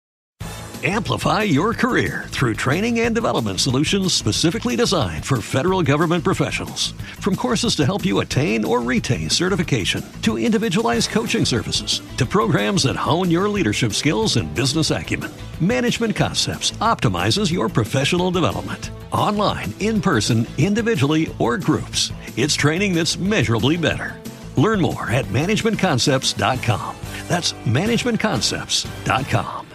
Amplify 0.83 1.41
your 1.41 1.73
career 1.73 2.25
through 2.27 2.53
training 2.53 2.99
and 2.99 3.13
development 3.13 3.59
solutions 3.59 4.13
specifically 4.13 4.75
designed 4.75 5.25
for 5.25 5.41
federal 5.41 5.81
government 5.81 6.23
professionals. 6.23 6.91
From 7.19 7.35
courses 7.35 7.75
to 7.77 7.85
help 7.85 8.05
you 8.05 8.19
attain 8.19 8.63
or 8.63 8.79
retain 8.79 9.29
certification, 9.31 10.05
to 10.21 10.37
individualized 10.37 11.09
coaching 11.09 11.45
services, 11.45 12.01
to 12.17 12.27
programs 12.27 12.83
that 12.83 12.95
hone 12.95 13.31
your 13.31 13.49
leadership 13.49 13.93
skills 13.93 14.37
and 14.37 14.53
business 14.53 14.91
acumen, 14.91 15.31
Management 15.59 16.15
Concepts 16.15 16.71
optimizes 16.79 17.51
your 17.51 17.69
professional 17.69 18.29
development. 18.29 18.91
Online, 19.17 19.73
in 19.79 19.99
person, 19.99 20.45
individually, 20.59 21.35
or 21.39 21.57
groups, 21.57 22.11
it's 22.37 22.53
training 22.53 22.93
that's 22.93 23.17
measurably 23.17 23.75
better. 23.75 24.21
Learn 24.57 24.79
more 24.79 25.09
at 25.09 25.25
managementconcepts.com. 25.25 26.95
That's 27.27 27.53
managementconcepts.com. 27.53 29.67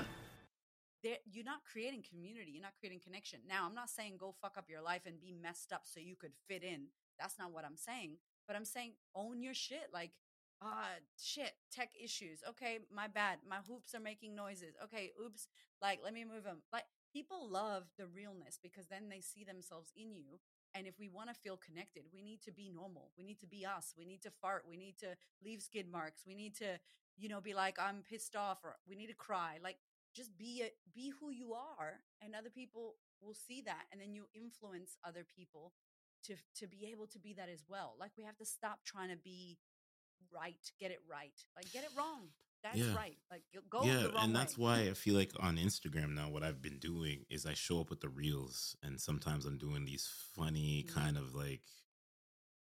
You're 1.42 1.50
not 1.50 1.62
creating 1.72 2.04
community. 2.08 2.52
You're 2.52 2.62
not 2.62 2.78
creating 2.78 3.00
connection. 3.00 3.40
Now, 3.48 3.66
I'm 3.66 3.74
not 3.74 3.90
saying 3.90 4.14
go 4.16 4.32
fuck 4.40 4.56
up 4.56 4.70
your 4.70 4.80
life 4.80 5.02
and 5.06 5.20
be 5.20 5.32
messed 5.32 5.72
up 5.72 5.82
so 5.84 5.98
you 5.98 6.14
could 6.14 6.30
fit 6.46 6.62
in. 6.62 6.86
That's 7.18 7.36
not 7.36 7.52
what 7.52 7.64
I'm 7.64 7.76
saying. 7.76 8.18
But 8.46 8.54
I'm 8.54 8.64
saying 8.64 8.92
own 9.16 9.42
your 9.42 9.54
shit. 9.54 9.88
Like, 9.92 10.12
ah, 10.62 10.86
shit, 11.20 11.50
tech 11.72 11.90
issues. 12.00 12.42
Okay, 12.48 12.78
my 12.94 13.08
bad. 13.08 13.38
My 13.48 13.56
hoops 13.66 13.92
are 13.94 14.00
making 14.00 14.36
noises. 14.36 14.76
Okay, 14.84 15.10
oops. 15.20 15.48
Like, 15.80 15.98
let 16.04 16.14
me 16.14 16.24
move 16.24 16.44
them. 16.44 16.62
Like, 16.72 16.84
people 17.12 17.48
love 17.50 17.84
the 17.98 18.06
realness 18.06 18.58
because 18.62 18.86
then 18.86 19.08
they 19.08 19.20
see 19.20 19.44
themselves 19.44 19.92
in 19.96 20.14
you. 20.14 20.40
And 20.74 20.86
if 20.86 20.98
we 20.98 21.08
want 21.08 21.28
to 21.28 21.34
feel 21.34 21.58
connected, 21.58 22.04
we 22.12 22.22
need 22.22 22.40
to 22.42 22.52
be 22.52 22.70
normal. 22.72 23.10
We 23.18 23.24
need 23.24 23.40
to 23.40 23.46
be 23.46 23.66
us. 23.66 23.94
We 23.96 24.06
need 24.06 24.22
to 24.22 24.30
fart. 24.40 24.64
We 24.68 24.76
need 24.76 24.96
to 25.00 25.16
leave 25.44 25.62
skid 25.62 25.90
marks. 25.90 26.22
We 26.26 26.34
need 26.34 26.56
to, 26.56 26.78
you 27.16 27.28
know, 27.28 27.40
be 27.40 27.54
like, 27.54 27.78
I'm 27.78 28.02
pissed 28.08 28.36
off 28.36 28.58
or 28.64 28.76
we 28.88 28.96
need 28.96 29.08
to 29.08 29.14
cry. 29.14 29.58
Like, 29.62 29.76
just 30.14 30.36
be 30.36 30.62
a, 30.64 30.70
be 30.94 31.12
who 31.20 31.30
you 31.30 31.54
are 31.54 32.00
and 32.20 32.34
other 32.34 32.50
people 32.50 32.96
will 33.20 33.34
see 33.34 33.62
that 33.62 33.84
and 33.90 34.00
then 34.00 34.12
you 34.14 34.26
influence 34.34 34.96
other 35.04 35.24
people 35.24 35.72
to 36.24 36.34
to 36.54 36.66
be 36.66 36.88
able 36.90 37.06
to 37.06 37.18
be 37.18 37.32
that 37.32 37.48
as 37.48 37.64
well 37.68 37.94
like 37.98 38.10
we 38.16 38.24
have 38.24 38.36
to 38.36 38.44
stop 38.44 38.80
trying 38.84 39.08
to 39.08 39.16
be 39.16 39.58
right 40.32 40.70
get 40.78 40.90
it 40.90 41.00
right 41.10 41.44
like 41.56 41.70
get 41.72 41.82
it 41.84 41.90
wrong 41.96 42.28
that's 42.62 42.78
Yeah. 42.78 42.94
right 42.94 43.18
like 43.30 43.42
go- 43.68 43.84
yeah, 43.84 44.08
and 44.22 44.34
that's 44.34 44.56
way. 44.56 44.62
why 44.84 44.90
I 44.90 44.94
feel 44.94 45.14
like 45.14 45.32
on 45.40 45.56
Instagram 45.56 46.10
now, 46.14 46.30
what 46.30 46.42
I've 46.42 46.62
been 46.62 46.78
doing 46.78 47.24
is 47.28 47.44
I 47.46 47.54
show 47.54 47.80
up 47.80 47.90
with 47.90 48.00
the 48.00 48.08
reels, 48.08 48.76
and 48.82 49.00
sometimes 49.00 49.44
I'm 49.46 49.58
doing 49.58 49.84
these 49.84 50.06
funny 50.34 50.84
Mhm. 50.84 50.88
kind 50.88 51.16
of 51.16 51.34
like 51.34 51.62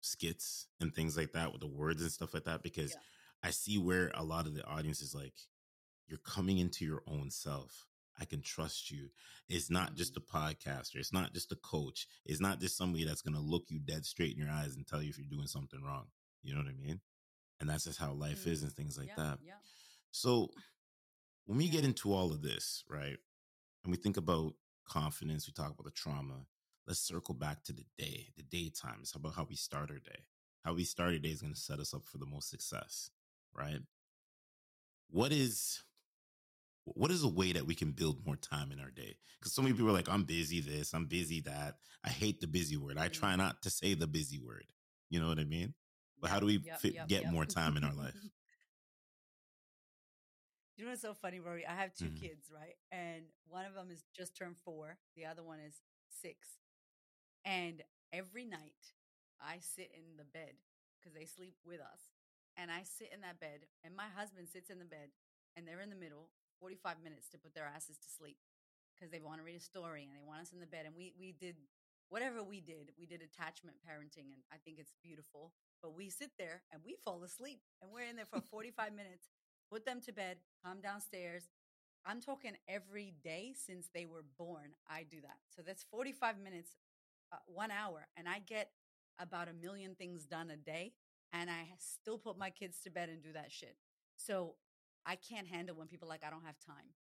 skits 0.00 0.68
and 0.80 0.94
things 0.94 1.16
like 1.16 1.32
that 1.32 1.52
with 1.52 1.60
the 1.60 1.66
words 1.66 2.02
and 2.02 2.12
stuff 2.12 2.32
like 2.34 2.44
that 2.44 2.62
because 2.62 2.92
Yeah. 2.92 3.00
I 3.42 3.50
see 3.50 3.78
where 3.78 4.10
a 4.14 4.22
lot 4.24 4.46
of 4.46 4.54
the 4.54 4.64
audience 4.64 5.00
is 5.02 5.14
like, 5.14 5.48
you're 6.06 6.18
coming 6.18 6.58
into 6.58 6.84
your 6.84 7.02
own 7.06 7.30
self. 7.30 7.86
I 8.16 8.24
can 8.24 8.42
trust 8.42 8.90
you. 8.90 9.12
It's 9.48 9.70
not 9.70 9.94
just 9.94 10.16
a 10.16 10.20
podcaster. 10.20 10.96
It's 10.96 11.12
not 11.12 11.32
just 11.34 11.52
a 11.52 11.56
coach. 11.56 12.08
It's 12.24 12.40
not 12.40 12.58
just 12.60 12.76
somebody 12.76 13.04
that's 13.04 13.22
going 13.22 13.34
to 13.34 13.40
look 13.40 13.70
you 13.70 13.78
dead 13.78 14.04
straight 14.06 14.32
in 14.32 14.38
your 14.38 14.50
eyes 14.50 14.74
and 14.74 14.86
tell 14.86 15.02
you 15.02 15.10
if 15.10 15.18
you're 15.18 15.28
doing 15.28 15.46
something 15.46 15.80
wrong. 15.82 16.10
You 16.42 16.54
know 16.54 16.60
what 16.60 16.68
I 16.70 16.72
mean? 16.72 17.00
And 17.60 17.68
that's 17.68 17.84
just 17.84 17.98
how 17.98 18.12
life 18.12 18.46
is 18.46 18.60
Mhm. 18.60 18.64
and 18.64 18.72
things 18.74 18.98
like 18.98 19.08
yeah, 19.08 19.14
that. 19.16 19.40
yeah 19.42 19.58
So 20.10 20.50
when 21.46 21.58
we 21.58 21.68
get 21.68 21.84
into 21.84 22.12
all 22.12 22.32
of 22.32 22.42
this, 22.42 22.84
right, 22.88 23.16
and 23.84 23.90
we 23.90 23.96
think 23.96 24.16
about 24.16 24.54
confidence, 24.88 25.46
we 25.46 25.52
talk 25.52 25.72
about 25.72 25.84
the 25.84 25.90
trauma. 25.90 26.46
Let's 26.86 27.00
circle 27.00 27.34
back 27.34 27.64
to 27.64 27.72
the 27.72 27.84
day, 27.98 28.28
the 28.36 28.42
daytime. 28.42 28.98
It's 29.00 29.14
about 29.14 29.34
how 29.34 29.46
we 29.48 29.56
start 29.56 29.90
our 29.90 29.98
day. 29.98 30.24
How 30.64 30.74
we 30.74 30.84
start 30.84 31.12
our 31.12 31.18
day 31.18 31.30
is 31.30 31.42
going 31.42 31.52
to 31.54 31.60
set 31.60 31.78
us 31.80 31.94
up 31.94 32.06
for 32.06 32.18
the 32.18 32.26
most 32.26 32.50
success, 32.50 33.10
right? 33.54 33.80
What 35.10 35.32
is 35.32 35.82
what 36.84 37.10
is 37.10 37.22
a 37.22 37.28
way 37.28 37.52
that 37.52 37.66
we 37.66 37.74
can 37.74 37.92
build 37.92 38.24
more 38.24 38.36
time 38.36 38.72
in 38.72 38.80
our 38.80 38.90
day? 38.90 39.16
Because 39.38 39.52
so 39.52 39.60
many 39.62 39.74
people 39.74 39.90
are 39.90 39.92
like, 39.94 40.08
I'm 40.08 40.24
busy 40.24 40.60
this, 40.60 40.94
I'm 40.94 41.04
busy 41.06 41.40
that. 41.42 41.76
I 42.04 42.08
hate 42.08 42.40
the 42.40 42.46
busy 42.46 42.76
word. 42.76 42.96
I 42.98 43.08
try 43.08 43.36
not 43.36 43.62
to 43.62 43.70
say 43.70 43.94
the 43.94 44.06
busy 44.06 44.38
word. 44.38 44.64
You 45.10 45.20
know 45.20 45.28
what 45.28 45.38
I 45.38 45.44
mean? 45.44 45.74
But 46.20 46.30
how 46.30 46.40
do 46.40 46.46
we 46.46 46.62
Yep, 46.64 46.80
fit, 46.80 46.94
yep, 46.94 47.08
get 47.08 47.22
yep. 47.24 47.32
more 47.32 47.44
time 47.46 47.76
in 47.76 47.84
our 47.84 47.94
life? 47.94 48.14
You 50.78 50.84
know 50.86 50.90
what's 50.92 51.02
so 51.02 51.14
funny, 51.14 51.40
Rory? 51.40 51.66
I 51.66 51.74
have 51.74 51.94
2 51.94 52.10
Mhm. 52.10 52.20
kids, 52.20 52.50
right? 52.52 52.78
And 52.92 53.26
one 53.48 53.66
of 53.66 53.74
them 53.74 53.90
is 53.90 54.04
just 54.14 54.36
turned 54.36 54.58
four. 54.58 54.98
The 55.16 55.26
other 55.26 55.42
one 55.44 55.60
is 55.60 55.82
six. 56.08 56.58
And 57.44 57.84
every 58.12 58.44
night 58.44 58.94
I 59.40 59.60
sit 59.60 59.92
in 59.92 60.16
the 60.16 60.24
bed 60.24 60.56
because 60.98 61.14
they 61.14 61.26
sleep 61.26 61.56
with 61.64 61.80
us. 61.80 62.10
And 62.56 62.70
I 62.70 62.84
sit 62.84 63.12
in 63.12 63.20
that 63.22 63.40
bed, 63.40 63.66
and 63.84 63.96
my 63.96 64.08
husband 64.08 64.48
sits 64.48 64.70
in 64.70 64.78
the 64.78 64.84
bed, 64.86 65.12
and 65.56 65.66
they're 65.66 65.80
in 65.80 65.90
the 65.90 65.96
middle, 65.96 66.30
45 66.60 67.00
minutes 67.02 67.28
to 67.30 67.38
put 67.38 67.54
their 67.54 67.66
asses 67.66 67.98
to 67.98 68.08
sleep 68.10 68.38
because 68.94 69.10
they 69.10 69.20
want 69.20 69.38
to 69.40 69.44
read 69.44 69.56
a 69.56 69.60
story 69.60 70.04
and 70.04 70.12
they 70.14 70.26
want 70.26 70.42
us 70.42 70.52
in 70.52 70.60
the 70.60 70.66
bed. 70.66 70.86
And 70.86 70.94
we, 70.96 71.14
we 71.18 71.32
did 71.32 71.56
whatever 72.08 72.42
we 72.42 72.60
did, 72.60 72.92
we 72.98 73.06
did 73.06 73.22
attachment 73.22 73.76
parenting, 73.86 74.32
and 74.34 74.42
I 74.52 74.56
think 74.64 74.78
it's 74.78 74.92
beautiful. 75.02 75.52
But 75.82 75.94
we 75.94 76.10
sit 76.10 76.32
there 76.38 76.62
and 76.72 76.82
we 76.84 76.96
fall 77.04 77.22
asleep, 77.24 77.60
and 77.82 77.90
we're 77.92 78.08
in 78.08 78.16
there 78.16 78.26
for 78.26 78.40
45 78.40 78.92
minutes 78.94 79.28
put 79.70 79.84
them 79.84 80.00
to 80.02 80.12
bed, 80.12 80.38
come 80.64 80.80
downstairs. 80.80 81.44
I'm 82.06 82.20
talking 82.20 82.52
every 82.68 83.14
day 83.22 83.54
since 83.54 83.88
they 83.92 84.06
were 84.06 84.24
born. 84.38 84.70
I 84.88 85.04
do 85.08 85.20
that. 85.22 85.38
So 85.54 85.62
that's 85.62 85.84
45 85.90 86.38
minutes, 86.38 86.70
uh, 87.32 87.36
one 87.46 87.70
hour, 87.70 88.06
and 88.16 88.28
I 88.28 88.40
get 88.40 88.70
about 89.18 89.48
a 89.48 89.52
million 89.52 89.94
things 89.94 90.24
done 90.24 90.50
a 90.50 90.56
day. 90.56 90.92
And 91.32 91.50
I 91.50 91.68
still 91.78 92.16
put 92.16 92.38
my 92.38 92.48
kids 92.48 92.78
to 92.84 92.90
bed 92.90 93.10
and 93.10 93.22
do 93.22 93.32
that 93.34 93.52
shit. 93.52 93.76
So 94.16 94.54
I 95.04 95.16
can't 95.16 95.46
handle 95.46 95.76
when 95.76 95.86
people 95.86 96.08
like, 96.08 96.22
I 96.26 96.30
don't 96.30 96.44
have 96.44 96.56
time 96.58 96.94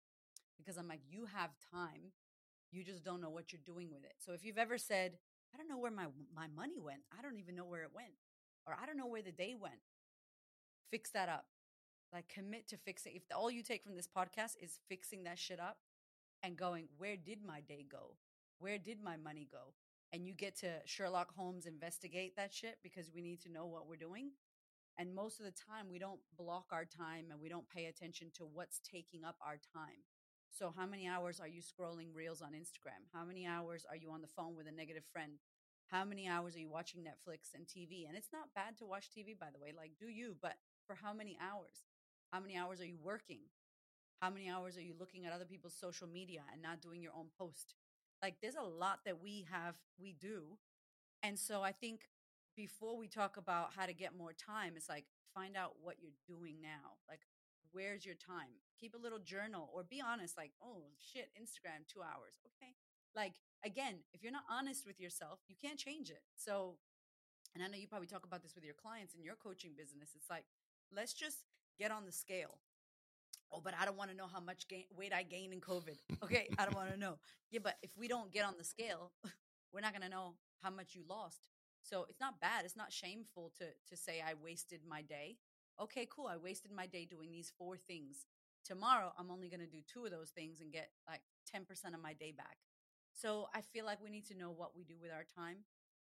because 0.57 0.77
I'm 0.77 0.87
like, 0.87 1.01
you 1.07 1.27
have 1.35 1.51
time. 1.71 2.11
You 2.71 2.83
just 2.83 3.03
don't 3.03 3.21
know 3.21 3.29
what 3.29 3.51
you're 3.53 3.61
doing 3.65 3.89
with 3.91 4.03
it. 4.03 4.13
So 4.17 4.33
if 4.33 4.43
you've 4.43 4.57
ever 4.57 4.77
said, 4.77 5.13
I 5.53 5.57
don't 5.57 5.69
know 5.69 5.77
where 5.77 5.91
my, 5.91 6.07
my 6.35 6.47
money 6.55 6.79
went, 6.79 7.01
I 7.17 7.21
don't 7.21 7.37
even 7.37 7.55
know 7.55 7.65
where 7.65 7.83
it 7.83 7.91
went, 7.93 8.15
or 8.67 8.75
I 8.81 8.85
don't 8.85 8.97
know 8.97 9.07
where 9.07 9.21
the 9.21 9.31
day 9.31 9.55
went, 9.59 9.79
fix 10.91 11.11
that 11.11 11.29
up. 11.29 11.45
Like 12.15 12.29
commit 12.29 12.69
to 12.69 12.77
fixing. 12.77 13.11
If 13.13 13.23
all 13.35 13.51
you 13.51 13.61
take 13.61 13.83
from 13.83 13.97
this 13.97 14.07
podcast 14.07 14.55
is 14.61 14.79
fixing 14.87 15.25
that 15.25 15.37
shit 15.37 15.59
up 15.59 15.75
and 16.43 16.55
going, 16.55 16.87
where 16.97 17.17
did 17.17 17.39
my 17.45 17.59
day 17.59 17.85
go? 17.91 18.15
Where 18.57 18.77
did 18.77 19.03
my 19.03 19.17
money 19.17 19.49
go? 19.51 19.73
And 20.13 20.25
you 20.25 20.31
get 20.31 20.55
to 20.59 20.69
Sherlock 20.85 21.35
Holmes 21.35 21.65
investigate 21.65 22.37
that 22.37 22.53
shit 22.53 22.77
because 22.81 23.11
we 23.13 23.21
need 23.21 23.41
to 23.41 23.51
know 23.51 23.65
what 23.65 23.89
we're 23.89 23.97
doing. 23.97 24.31
And 24.97 25.13
most 25.13 25.41
of 25.41 25.45
the 25.45 25.51
time, 25.51 25.87
we 25.91 25.99
don't 25.99 26.21
block 26.37 26.67
our 26.71 26.85
time 26.85 27.25
and 27.31 27.41
we 27.41 27.49
don't 27.49 27.67
pay 27.67 27.87
attention 27.87 28.29
to 28.35 28.45
what's 28.45 28.79
taking 28.79 29.25
up 29.25 29.35
our 29.45 29.57
time. 29.73 30.07
So, 30.49 30.73
how 30.73 30.85
many 30.85 31.09
hours 31.09 31.41
are 31.41 31.49
you 31.49 31.61
scrolling 31.61 32.15
reels 32.15 32.41
on 32.41 32.53
Instagram? 32.53 33.03
How 33.11 33.25
many 33.25 33.45
hours 33.45 33.85
are 33.89 33.97
you 33.97 34.09
on 34.11 34.21
the 34.21 34.27
phone 34.29 34.55
with 34.55 34.67
a 34.67 34.71
negative 34.71 35.03
friend? 35.11 35.33
How 35.87 36.05
many 36.05 36.29
hours 36.29 36.55
are 36.55 36.59
you 36.59 36.69
watching 36.69 37.01
Netflix 37.01 37.53
and 37.53 37.67
TV? 37.67 38.07
And 38.07 38.15
it's 38.15 38.31
not 38.31 38.53
bad 38.55 38.77
to 38.77 38.85
watch 38.85 39.09
TV, 39.11 39.37
by 39.37 39.47
the 39.51 39.59
way, 39.59 39.73
like 39.75 39.91
do 39.99 40.07
you, 40.07 40.37
but 40.41 40.55
for 40.87 40.95
how 40.95 41.13
many 41.13 41.37
hours? 41.41 41.83
How 42.31 42.39
many 42.39 42.57
hours 42.57 42.81
are 42.81 42.85
you 42.85 42.97
working? 43.01 43.39
How 44.21 44.29
many 44.29 44.49
hours 44.49 44.77
are 44.77 44.81
you 44.81 44.93
looking 44.97 45.25
at 45.25 45.33
other 45.33 45.45
people's 45.45 45.75
social 45.79 46.07
media 46.07 46.41
and 46.51 46.61
not 46.61 46.81
doing 46.81 47.01
your 47.01 47.13
own 47.17 47.27
post? 47.37 47.75
Like, 48.21 48.35
there's 48.41 48.55
a 48.55 48.63
lot 48.63 48.99
that 49.05 49.21
we 49.21 49.45
have, 49.51 49.75
we 49.99 50.13
do. 50.13 50.57
And 51.21 51.37
so, 51.37 51.61
I 51.61 51.71
think 51.71 52.01
before 52.55 52.97
we 52.97 53.07
talk 53.07 53.37
about 53.37 53.71
how 53.75 53.85
to 53.85 53.93
get 53.93 54.17
more 54.17 54.33
time, 54.33 54.73
it's 54.75 54.89
like 54.89 55.05
find 55.33 55.57
out 55.57 55.73
what 55.83 55.97
you're 56.01 56.15
doing 56.25 56.55
now. 56.61 56.95
Like, 57.09 57.19
where's 57.71 58.05
your 58.05 58.15
time? 58.15 58.63
Keep 58.79 58.95
a 58.95 58.97
little 58.97 59.19
journal 59.19 59.69
or 59.73 59.83
be 59.83 60.01
honest, 60.01 60.37
like, 60.37 60.51
oh 60.63 60.83
shit, 60.97 61.29
Instagram, 61.35 61.83
two 61.91 62.01
hours. 62.01 62.39
Okay. 62.55 62.71
Like, 63.15 63.33
again, 63.63 63.99
if 64.13 64.23
you're 64.23 64.31
not 64.31 64.47
honest 64.49 64.85
with 64.85 64.99
yourself, 64.99 65.39
you 65.47 65.55
can't 65.61 65.77
change 65.77 66.09
it. 66.09 66.23
So, 66.35 66.75
and 67.53 67.63
I 67.63 67.67
know 67.67 67.77
you 67.77 67.87
probably 67.87 68.07
talk 68.07 68.25
about 68.25 68.41
this 68.43 68.55
with 68.55 68.63
your 68.63 68.73
clients 68.73 69.13
in 69.13 69.23
your 69.23 69.35
coaching 69.35 69.71
business. 69.77 70.09
It's 70.15 70.29
like, 70.29 70.45
let's 70.91 71.13
just 71.13 71.43
get 71.77 71.91
on 71.91 72.05
the 72.05 72.11
scale. 72.11 72.57
Oh, 73.51 73.61
but 73.63 73.73
I 73.79 73.85
don't 73.85 73.97
want 73.97 74.11
to 74.11 74.17
know 74.17 74.27
how 74.31 74.39
much 74.39 74.67
gain, 74.67 74.85
weight 74.97 75.13
I 75.13 75.23
gained 75.23 75.53
in 75.53 75.61
COVID. 75.61 75.97
Okay. 76.23 76.49
I 76.57 76.65
don't 76.65 76.75
want 76.81 76.91
to 76.91 76.99
know. 76.99 77.17
Yeah. 77.51 77.59
But 77.63 77.75
if 77.83 77.91
we 77.95 78.07
don't 78.07 78.31
get 78.31 78.45
on 78.45 78.55
the 78.57 78.63
scale, 78.63 79.11
we're 79.73 79.81
not 79.81 79.91
going 79.93 80.01
to 80.03 80.09
know 80.09 80.33
how 80.61 80.69
much 80.69 80.95
you 80.95 81.03
lost. 81.07 81.47
So 81.81 82.05
it's 82.09 82.19
not 82.19 82.41
bad. 82.41 82.65
It's 82.65 82.75
not 82.75 82.91
shameful 82.91 83.51
to 83.59 83.65
to 83.89 83.95
say 83.95 84.21
I 84.21 84.33
wasted 84.41 84.81
my 84.87 85.03
day. 85.03 85.37
Okay, 85.79 86.07
cool. 86.09 86.27
I 86.27 86.37
wasted 86.37 86.71
my 86.71 86.87
day 86.87 87.05
doing 87.05 87.31
these 87.31 87.51
four 87.57 87.77
things. 87.77 88.25
Tomorrow 88.63 89.13
I'm 89.19 89.29
only 89.29 89.49
going 89.49 89.59
to 89.59 89.67
do 89.67 89.81
two 89.85 90.05
of 90.05 90.11
those 90.11 90.29
things 90.29 90.61
and 90.61 90.71
get 90.71 90.89
like 91.07 91.21
10% 91.53 91.61
of 91.93 92.01
my 92.01 92.13
day 92.13 92.31
back. 92.35 92.57
So 93.13 93.47
I 93.53 93.61
feel 93.61 93.85
like 93.85 94.01
we 94.03 94.09
need 94.09 94.25
to 94.27 94.37
know 94.37 94.49
what 94.49 94.75
we 94.75 94.83
do 94.83 94.95
with 94.99 95.11
our 95.11 95.23
time. 95.23 95.57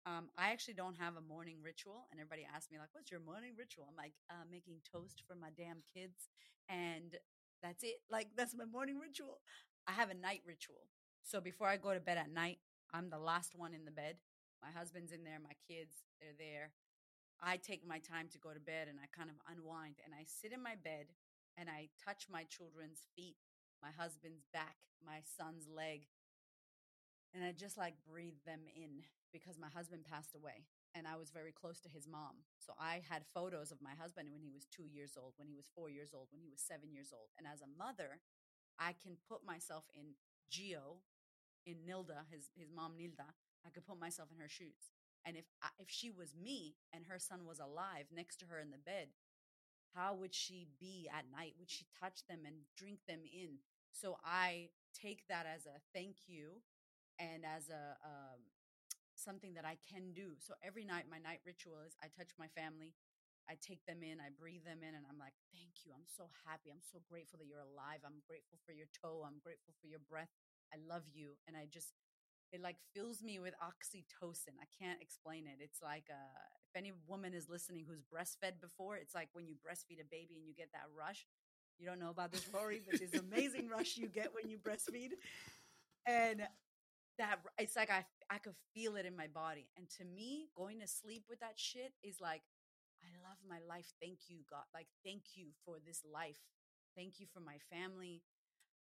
Um, 0.07 0.31
I 0.39 0.51
actually 0.51 0.75
don't 0.75 0.97
have 0.97 1.17
a 1.17 1.21
morning 1.21 1.59
ritual, 1.63 2.09
and 2.11 2.21
everybody 2.21 2.47
asks 2.49 2.71
me 2.73 2.79
like, 2.79 2.89
"What's 2.93 3.11
your 3.11 3.21
morning 3.21 3.53
ritual?" 3.57 3.87
I'm 3.89 3.97
like, 3.97 4.15
uh, 4.31 4.45
"Making 4.51 4.81
toast 4.91 5.23
for 5.27 5.35
my 5.35 5.51
damn 5.51 5.83
kids," 5.83 6.29
and 6.69 7.17
that's 7.63 7.85
it. 7.85 8.01
Like 8.11 8.29
that's 8.37 8.55
my 8.55 8.65
morning 8.65 8.99
ritual. 8.99 9.41
I 9.87 9.93
have 9.93 10.11
a 10.11 10.15
night 10.15 10.43
ritual. 10.47 10.89
So 11.23 11.41
before 11.41 11.69
I 11.69 11.77
go 11.77 11.93
to 11.93 12.01
bed 12.01 12.17
at 12.17 12.31
night, 12.31 12.59
I'm 12.93 13.11
the 13.11 13.19
last 13.19 13.55
one 13.55 13.75
in 13.75 13.85
the 13.85 13.91
bed. 13.91 14.17
My 14.63 14.71
husband's 14.71 15.13
in 15.13 15.25
there, 15.25 15.39
my 15.41 15.57
kids, 15.69 16.05
they're 16.21 16.37
there. 16.39 16.73
I 17.43 17.57
take 17.57 17.87
my 17.87 17.99
time 17.99 18.29
to 18.33 18.39
go 18.39 18.53
to 18.53 18.61
bed 18.61 18.89
and 18.89 18.99
I 19.01 19.07
kind 19.17 19.31
of 19.31 19.37
unwind 19.51 19.97
and 20.05 20.15
I 20.15 20.25
sit 20.27 20.53
in 20.53 20.63
my 20.63 20.77
bed 20.77 21.07
and 21.57 21.69
I 21.71 21.89
touch 22.05 22.27
my 22.31 22.45
children's 22.45 23.07
feet, 23.17 23.37
my 23.83 23.91
husband's 23.97 24.45
back, 24.53 24.77
my 25.05 25.21
son's 25.37 25.69
leg. 25.69 26.07
And 27.35 27.45
I 27.45 27.53
just 27.53 27.79
like 27.79 27.95
breathe 28.09 28.39
them 28.45 28.61
in 28.75 29.05
because 29.33 29.59
my 29.59 29.69
husband 29.69 30.05
passed 30.05 30.35
away 30.35 30.67
and 30.95 31.07
I 31.07 31.17
was 31.17 31.31
very 31.31 31.53
close 31.53 31.81
to 31.81 31.89
his 31.89 32.07
mom. 32.07 32.43
So 32.59 32.75
I 32.79 33.03
had 33.09 33.23
photos 33.33 33.71
of 33.71 33.83
my 33.83 33.95
husband 33.95 34.29
when 34.31 34.43
he 34.43 34.51
was 34.51 34.67
two 34.67 34.87
years 34.87 35.17
old, 35.17 35.35
when 35.37 35.49
he 35.49 35.55
was 35.55 35.71
four 35.75 35.89
years 35.89 36.11
old, 36.15 36.29
when 36.31 36.43
he 36.43 36.51
was 36.51 36.61
seven 36.61 36.91
years 36.93 37.15
old. 37.15 37.31
And 37.39 37.47
as 37.47 37.63
a 37.63 37.71
mother, 37.79 38.19
I 38.79 38.95
can 38.99 39.17
put 39.29 39.47
myself 39.47 39.85
in 39.95 40.19
Geo, 40.51 41.03
in 41.67 41.87
Nilda, 41.87 42.27
his, 42.31 42.51
his 42.57 42.71
mom 42.75 42.99
Nilda, 42.99 43.31
I 43.67 43.71
could 43.71 43.87
put 43.87 44.01
myself 44.01 44.31
in 44.35 44.41
her 44.41 44.49
shoes. 44.49 44.91
And 45.25 45.37
if 45.37 45.45
I, 45.63 45.69
if 45.79 45.89
she 45.89 46.11
was 46.11 46.35
me 46.35 46.75
and 46.93 47.05
her 47.07 47.19
son 47.19 47.47
was 47.47 47.61
alive 47.61 48.07
next 48.15 48.41
to 48.41 48.47
her 48.47 48.59
in 48.59 48.71
the 48.71 48.79
bed, 48.79 49.09
how 49.95 50.15
would 50.15 50.35
she 50.35 50.69
be 50.81 51.09
at 51.13 51.25
night? 51.31 51.55
Would 51.59 51.71
she 51.71 51.87
touch 52.01 52.27
them 52.29 52.41
and 52.47 52.57
drink 52.77 53.01
them 53.07 53.21
in? 53.25 53.59
So 53.93 54.17
I 54.25 54.71
take 54.95 55.27
that 55.29 55.47
as 55.47 55.67
a 55.67 55.81
thank 55.95 56.17
you 56.27 56.63
and 57.19 57.45
as 57.45 57.69
a 57.69 57.97
um, 58.05 58.41
something 59.21 59.55
that 59.55 59.69
I 59.69 59.77
can 59.85 60.13
do. 60.17 60.41
So 60.41 60.57
every 60.65 60.85
night, 60.85 61.07
my 61.13 61.21
night 61.21 61.45
ritual 61.45 61.85
is 61.85 61.95
I 62.01 62.09
touch 62.09 62.33
my 62.41 62.49
family, 62.57 62.97
I 63.49 63.61
take 63.61 63.85
them 63.85 64.03
in, 64.03 64.19
I 64.23 64.33
breathe 64.33 64.65
them 64.65 64.81
in, 64.81 64.97
and 64.97 65.05
I'm 65.05 65.21
like, 65.21 65.37
thank 65.53 65.85
you. 65.85 65.93
I'm 65.93 66.09
so 66.09 66.33
happy. 66.49 66.73
I'm 66.73 66.85
so 66.85 67.03
grateful 67.05 67.39
that 67.43 67.49
you're 67.51 67.65
alive. 67.65 68.03
I'm 68.07 68.23
grateful 68.25 68.59
for 68.65 68.73
your 68.73 68.89
toe. 68.91 69.27
I'm 69.27 69.43
grateful 69.43 69.75
for 69.81 69.87
your 69.91 70.03
breath. 70.03 70.33
I 70.73 70.79
love 70.81 71.05
you. 71.13 71.37
And 71.47 71.57
I 71.57 71.67
just 71.69 71.93
it 72.53 72.61
like 72.61 72.77
fills 72.95 73.23
me 73.23 73.39
with 73.39 73.55
oxytocin. 73.63 74.59
I 74.61 74.67
can't 74.79 75.01
explain 75.01 75.47
it. 75.47 75.63
It's 75.63 75.83
like 75.83 76.07
uh, 76.11 76.43
if 76.69 76.77
any 76.79 76.93
woman 77.07 77.33
is 77.35 77.49
listening 77.49 77.85
who's 77.89 78.03
breastfed 78.03 78.61
before, 78.61 78.97
it's 78.97 79.15
like 79.15 79.29
when 79.33 79.47
you 79.47 79.55
breastfeed 79.55 80.01
a 80.01 80.09
baby 80.11 80.37
and 80.37 80.47
you 80.47 80.55
get 80.55 80.73
that 80.73 80.87
rush. 80.97 81.27
You 81.79 81.87
don't 81.87 81.99
know 82.01 82.11
about 82.11 82.33
this, 82.33 82.47
Rory, 82.53 82.83
but 82.89 83.01
this 83.01 83.15
amazing 83.33 83.69
rush 83.69 83.97
you 83.97 84.09
get 84.09 84.35
when 84.35 84.51
you 84.51 84.59
breastfeed, 84.59 85.11
and 86.07 86.43
that 87.21 87.39
it's 87.59 87.77
like 87.77 87.91
I 87.91 88.05
I 88.33 88.39
could 88.39 88.57
feel 88.75 88.97
it 88.97 89.07
in 89.07 89.17
my 89.17 89.29
body. 89.29 89.69
And 89.77 89.89
to 89.99 90.05
me, 90.05 90.49
going 90.57 90.81
to 90.81 90.89
sleep 90.89 91.25
with 91.29 91.41
that 91.41 91.59
shit 91.61 91.93
is 92.03 92.17
like, 92.21 92.43
I 93.05 93.11
love 93.23 93.39
my 93.49 93.61
life. 93.69 93.93
Thank 94.01 94.29
you, 94.29 94.39
God. 94.49 94.65
Like, 94.73 94.87
thank 95.05 95.37
you 95.37 95.53
for 95.65 95.77
this 95.85 96.03
life. 96.07 96.41
Thank 96.97 97.21
you 97.21 97.27
for 97.33 97.41
my 97.41 97.59
family 97.71 98.23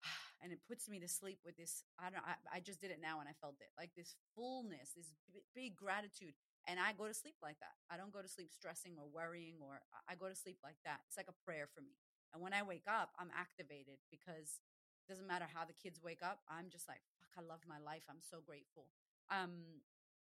and 0.44 0.52
it 0.52 0.60
puts 0.68 0.90
me 0.90 1.00
to 1.00 1.08
sleep 1.08 1.40
with 1.46 1.58
this 1.58 1.84
i 2.00 2.10
don't 2.10 2.26
I, 2.26 2.58
I 2.58 2.60
just 2.60 2.82
did 2.82 2.92
it 2.92 3.02
now 3.02 3.20
and 3.20 3.30
i 3.30 3.36
felt 3.40 3.58
it 3.62 3.72
like 3.78 3.94
this 3.96 4.16
fullness 4.36 4.94
this 4.96 5.14
big 5.56 5.76
gratitude 5.78 6.34
and 6.68 6.80
i 6.80 6.94
go 6.94 7.08
to 7.08 7.14
sleep 7.14 7.38
like 7.42 7.60
that 7.62 7.78
i 7.90 7.98
don't 7.98 8.14
go 8.14 8.22
to 8.22 8.30
sleep 8.32 8.50
stressing 8.52 8.98
or 8.98 9.08
worrying 9.10 9.62
or 9.62 9.82
i 10.10 10.16
go 10.16 10.30
to 10.30 10.38
sleep 10.38 10.58
like 10.64 10.80
that 10.86 11.02
it's 11.08 11.18
like 11.18 11.30
a 11.30 11.42
prayer 11.46 11.70
for 11.70 11.82
me 11.82 11.98
and 12.34 12.42
when 12.42 12.54
i 12.54 12.64
wake 12.64 12.88
up 12.90 13.14
i'm 13.20 13.32
activated 13.34 14.02
because 14.10 14.62
it 15.02 15.08
doesn't 15.10 15.28
matter 15.28 15.48
how 15.50 15.66
the 15.66 15.78
kids 15.78 16.02
wake 16.02 16.22
up 16.24 16.42
i'm 16.50 16.70
just 16.70 16.88
like 16.88 17.02
i 17.38 17.42
love 17.42 17.62
my 17.68 17.80
life 17.80 18.04
i'm 18.10 18.22
so 18.22 18.38
grateful 18.46 18.88
um 19.30 19.82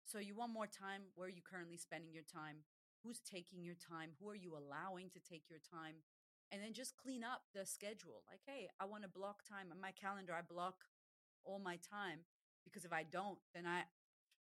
so 0.04 0.18
you 0.18 0.34
want 0.34 0.52
more 0.52 0.66
time 0.66 1.02
where 1.14 1.26
are 1.28 1.36
you 1.36 1.42
currently 1.42 1.76
spending 1.76 2.12
your 2.12 2.26
time 2.26 2.62
who's 3.02 3.20
taking 3.20 3.62
your 3.62 3.76
time 3.76 4.10
who 4.20 4.28
are 4.28 4.38
you 4.38 4.56
allowing 4.56 5.10
to 5.10 5.20
take 5.20 5.48
your 5.50 5.60
time 5.60 6.02
and 6.52 6.62
then 6.62 6.72
just 6.72 6.96
clean 6.96 7.24
up 7.24 7.42
the 7.54 7.66
schedule. 7.66 8.22
Like, 8.30 8.40
hey, 8.46 8.68
I 8.78 8.84
want 8.84 9.02
to 9.02 9.08
block 9.08 9.42
time 9.48 9.68
on 9.72 9.80
my 9.80 9.90
calendar. 9.90 10.32
I 10.32 10.42
block 10.42 10.84
all 11.44 11.58
my 11.58 11.78
time 11.82 12.20
because 12.64 12.84
if 12.84 12.92
I 12.92 13.02
don't, 13.02 13.38
then 13.54 13.66
I 13.66 13.82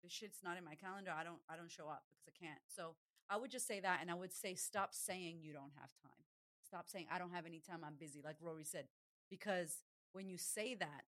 the 0.03 0.10
shit's 0.10 0.43
not 0.43 0.57
in 0.57 0.63
my 0.63 0.75
calendar. 0.75 1.12
I 1.15 1.23
don't 1.23 1.41
I 1.49 1.55
don't 1.55 1.71
show 1.71 1.89
up 1.89 2.03
because 2.10 2.27
I 2.29 2.33
can't. 2.38 2.62
So 2.67 2.95
I 3.29 3.38
would 3.38 3.51
just 3.51 3.67
say 3.67 3.79
that, 3.79 3.99
and 4.01 4.12
I 4.12 4.13
would 4.13 4.33
say 4.33 4.55
stop 4.55 4.93
saying 4.93 5.39
you 5.41 5.53
don't 5.53 5.73
have 5.79 5.89
time. 6.01 6.23
Stop 6.65 6.88
saying 6.89 7.07
I 7.12 7.17
don't 7.17 7.33
have 7.33 7.45
any 7.45 7.60
time. 7.60 7.81
I'm 7.86 7.95
busy, 7.99 8.21
like 8.23 8.36
Rory 8.41 8.63
said, 8.63 8.86
because 9.29 9.83
when 10.13 10.29
you 10.29 10.38
say 10.38 10.75
that, 10.75 11.03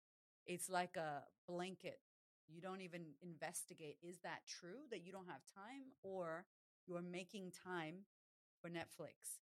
it's 0.48 0.70
like 0.70 0.98
a 0.98 1.24
blanket. 1.48 2.00
You 2.48 2.62
don't 2.62 2.82
even 2.82 3.02
investigate. 3.22 3.98
Is 4.02 4.20
that 4.24 4.40
true 4.48 4.88
that 4.92 5.06
you 5.06 5.12
don't 5.12 5.28
have 5.28 5.42
time, 5.54 5.92
or 6.02 6.46
you're 6.88 7.02
making 7.02 7.52
time 7.64 8.06
for 8.62 8.70
Netflix? 8.70 9.40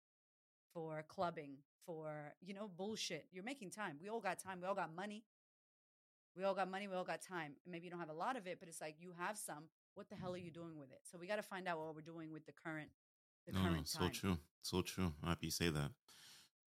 for 0.76 1.06
clubbing, 1.08 1.56
for, 1.86 2.34
you 2.41 2.54
know, 2.54 2.70
bullshit. 2.78 3.26
You're 3.32 3.46
making 3.46 3.72
time. 3.72 3.96
We 4.02 4.10
all 4.10 4.20
got 4.20 4.38
time. 4.39 4.60
We 4.62 4.68
all 4.68 4.76
got 4.76 4.94
money. 4.94 5.24
We 6.36 6.44
all 6.44 6.54
got 6.54 6.70
money. 6.70 6.88
We 6.88 6.96
all 6.96 7.06
got 7.06 7.22
time. 7.22 7.54
Maybe 7.65 7.86
you 7.86 7.91
don't 7.91 8.02
have 8.02 8.10
a 8.10 8.13
lot 8.13 8.36
of 8.36 8.46
it, 8.46 8.58
but 8.60 8.68
it's 8.68 8.82
like 8.82 8.96
you 9.00 9.13
have 9.18 9.38
some. 9.38 9.70
What 9.94 10.10
the 10.10 10.15
hell 10.15 10.34
are 10.34 10.38
you 10.38 10.52
mm-hmm. 10.52 10.62
doing 10.62 10.78
with 10.78 10.91
it? 10.91 11.00
So 11.10 11.18
we 11.18 11.28
got 11.28 11.38
to 11.38 11.44
find 11.44 11.65
out 11.68 11.80
what 11.80 11.96
we're 11.96 12.02
doing 12.02 12.34
with 12.34 12.46
the 12.46 12.52
current, 12.52 12.89
the 13.48 13.54
No, 13.54 13.62
current 13.62 13.88
so 13.88 14.00
time. 14.00 14.12
true. 14.12 14.38
So 14.62 14.82
true. 14.82 15.13
I'm 15.24 15.30
happy 15.30 15.48
you 15.48 15.52
say 15.52 15.70
that. 15.70 15.91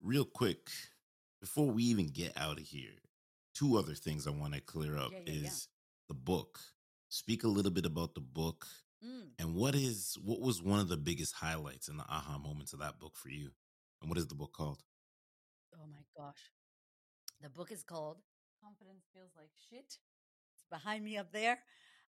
Real 0.02 0.26
quick, 0.26 0.69
before 1.39 1.72
we 1.72 1.84
even 1.84 2.08
get 2.08 2.34
out 2.36 2.60
of 2.60 2.65
here, 2.65 3.00
two 3.53 3.77
other 3.77 3.93
things 3.95 4.27
I 4.27 4.31
want 4.31 4.53
to 4.53 4.61
clear 4.61 4.97
up 4.97 5.11
Yeah, 5.11 5.19
yeah, 5.25 5.47
is 5.47 5.67
the 6.07 6.13
book. 6.15 6.59
Speak 7.09 7.43
a 7.43 7.47
little 7.47 7.71
bit 7.71 7.85
about 7.85 8.13
the 8.15 8.21
book 8.21 8.65
Mm. 9.03 9.31
and 9.37 9.53
what 9.53 9.75
is 9.75 10.17
what 10.23 10.39
was 10.39 10.61
one 10.63 10.79
of 10.79 10.87
the 10.87 10.95
biggest 10.95 11.33
highlights 11.35 11.89
and 11.89 11.99
the 11.99 12.05
aha 12.07 12.37
moments 12.37 12.71
of 12.71 12.79
that 12.79 12.99
book 12.99 13.17
for 13.17 13.27
you? 13.29 13.51
And 14.01 14.09
what 14.09 14.17
is 14.17 14.27
the 14.27 14.35
book 14.35 14.53
called? 14.53 14.81
oh 15.75 15.85
my 15.91 16.03
gosh. 16.17 16.51
The 17.41 17.49
book 17.49 17.71
is 17.71 17.83
called 17.83 18.17
Confidence 18.63 19.03
Feels 19.13 19.31
Like 19.35 19.49
Shit. 19.69 19.97
It's 20.55 20.65
behind 20.71 21.03
me 21.03 21.17
up 21.17 21.33
there. 21.33 21.59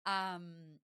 Um, 0.05 0.79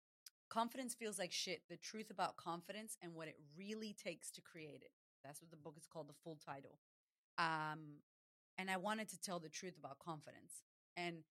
confidence 0.49 0.95
feels 0.95 1.19
like 1.19 1.31
shit. 1.31 1.61
The 1.69 1.77
truth 1.77 2.09
about 2.09 2.37
confidence 2.37 2.97
and 3.03 3.13
what 3.13 3.27
it 3.27 3.35
really 3.55 3.93
takes 3.93 4.31
to 4.31 4.41
create 4.41 4.81
it. 4.81 4.91
That's 5.23 5.41
what 5.41 5.51
the 5.51 5.57
book 5.57 5.75
is 5.77 5.85
called, 5.85 6.09
the 6.09 6.15
full 6.23 6.39
title. 6.43 6.79
Um, 7.37 7.99
and 8.59 8.69
I 8.71 8.77
wanted 8.77 9.09
to 9.09 9.21
tell 9.21 9.39
the 9.39 9.49
truth 9.49 9.77
about 9.79 9.99
confidence. 9.99 10.63
And 10.97 11.23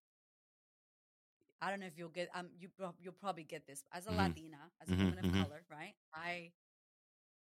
I 1.63 1.71
don't 1.71 1.81
know 1.81 1.87
if 1.87 1.99
you'll 1.99 2.11
get 2.11 2.31
um 2.35 2.49
you 2.59 2.69
you'll 3.01 3.15
probably 3.15 3.45
get 3.45 3.67
this 3.67 3.85
as 3.93 4.07
a 4.07 4.13
Mhm. 4.13 4.17
Latina, 4.17 4.59
as 4.83 4.93
a 4.93 4.97
Mhm, 4.97 5.01
woman 5.03 5.19
of 5.21 5.27
mhm. 5.27 5.45
color, 5.45 5.65
right? 5.71 5.95
I 6.15 6.53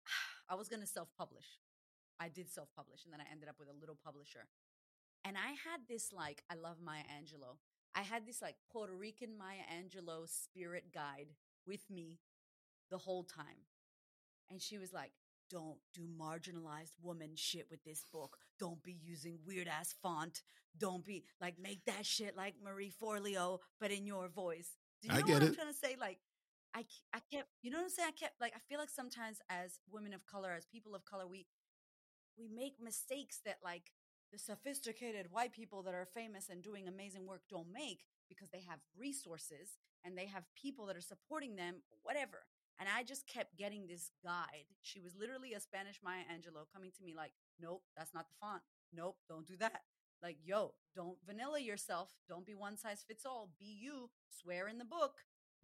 I 0.49 0.55
was 0.55 0.69
gonna 0.69 0.87
self 0.87 1.09
publish. 1.17 1.47
I 2.19 2.29
did 2.29 2.49
self 2.51 2.69
publish, 2.75 3.05
and 3.05 3.13
then 3.13 3.21
I 3.21 3.31
ended 3.31 3.49
up 3.49 3.57
with 3.59 3.69
a 3.69 3.79
little 3.79 3.97
publisher. 4.03 4.47
And 5.25 5.37
I 5.37 5.49
had 5.51 5.81
this 5.89 6.13
like 6.13 6.43
I 6.49 6.55
love 6.55 6.77
Maya 6.83 7.03
Angelou. 7.19 7.57
I 7.95 8.01
had 8.03 8.25
this 8.25 8.41
like 8.41 8.55
Puerto 8.71 8.93
Rican 8.95 9.37
Maya 9.37 9.65
Angelou 9.71 10.27
spirit 10.29 10.93
guide 10.93 11.29
with 11.67 11.89
me 11.89 12.19
the 12.91 12.97
whole 12.99 13.23
time. 13.23 13.65
And 14.49 14.61
she 14.61 14.77
was 14.77 14.93
like, 14.93 15.11
don't 15.49 15.77
do 15.93 16.07
marginalized 16.19 16.93
woman 17.01 17.31
shit 17.35 17.67
with 17.69 17.83
this 17.83 18.03
book. 18.11 18.37
Don't 18.59 18.81
be 18.83 18.97
using 19.03 19.39
weird 19.45 19.67
ass 19.67 19.95
font. 20.01 20.41
Don't 20.77 21.05
be 21.05 21.23
like, 21.41 21.55
make 21.59 21.85
that 21.85 22.05
shit 22.05 22.35
like 22.35 22.55
Marie 22.63 22.91
Forleo, 23.01 23.59
but 23.79 23.91
in 23.91 24.05
your 24.05 24.27
voice. 24.27 24.75
Do 25.01 25.09
you 25.09 25.15
I 25.15 25.21
know 25.21 25.27
get 25.27 25.33
what 25.33 25.43
I'm 25.43 25.55
trying 25.55 25.67
to 25.67 25.73
say? 25.73 25.95
Like, 25.99 26.19
I, 26.75 26.85
I 27.13 27.19
kept, 27.31 27.47
you 27.61 27.71
know 27.71 27.77
what 27.77 27.85
I'm 27.85 27.89
saying? 27.89 28.09
I 28.09 28.19
kept, 28.19 28.39
like, 28.41 28.53
I 28.55 28.59
feel 28.69 28.79
like 28.79 28.89
sometimes 28.89 29.39
as 29.49 29.79
women 29.91 30.13
of 30.13 30.25
color, 30.25 30.53
as 30.55 30.65
people 30.65 30.95
of 30.95 31.05
color, 31.05 31.25
we, 31.27 31.45
we 32.37 32.47
make 32.47 32.75
mistakes 32.81 33.39
that 33.45 33.57
like 33.63 33.91
the 34.31 34.37
sophisticated 34.37 35.27
white 35.31 35.53
people 35.53 35.81
that 35.83 35.93
are 35.93 36.05
famous 36.05 36.49
and 36.49 36.61
doing 36.61 36.87
amazing 36.87 37.25
work 37.25 37.41
don't 37.49 37.71
make 37.71 38.01
because 38.29 38.49
they 38.49 38.61
have 38.67 38.79
resources 38.97 39.77
and 40.03 40.17
they 40.17 40.25
have 40.25 40.43
people 40.55 40.85
that 40.85 40.97
are 40.97 41.01
supporting 41.01 41.55
them, 41.55 41.75
whatever. 42.03 42.45
And 42.79 42.87
I 42.87 43.03
just 43.03 43.25
kept 43.27 43.57
getting 43.57 43.87
this 43.87 44.11
guide. 44.23 44.69
She 44.81 44.99
was 44.99 45.15
literally 45.15 45.53
a 45.53 45.59
Spanish 45.59 45.99
Maya 46.03 46.21
Angelou 46.31 46.65
coming 46.71 46.91
to 46.97 47.03
me 47.03 47.13
like, 47.15 47.31
nope, 47.59 47.81
that's 47.95 48.13
not 48.13 48.27
the 48.29 48.35
font. 48.39 48.61
Nope, 48.93 49.17
don't 49.27 49.47
do 49.47 49.57
that. 49.57 49.81
Like, 50.21 50.37
yo, 50.43 50.73
don't 50.95 51.17
vanilla 51.25 51.59
yourself. 51.59 52.09
Don't 52.27 52.45
be 52.45 52.55
one 52.55 52.77
size 52.77 53.03
fits 53.07 53.25
all. 53.25 53.49
Be 53.59 53.77
you. 53.79 54.09
Swear 54.29 54.67
in 54.67 54.77
the 54.77 54.85
book. 54.85 55.13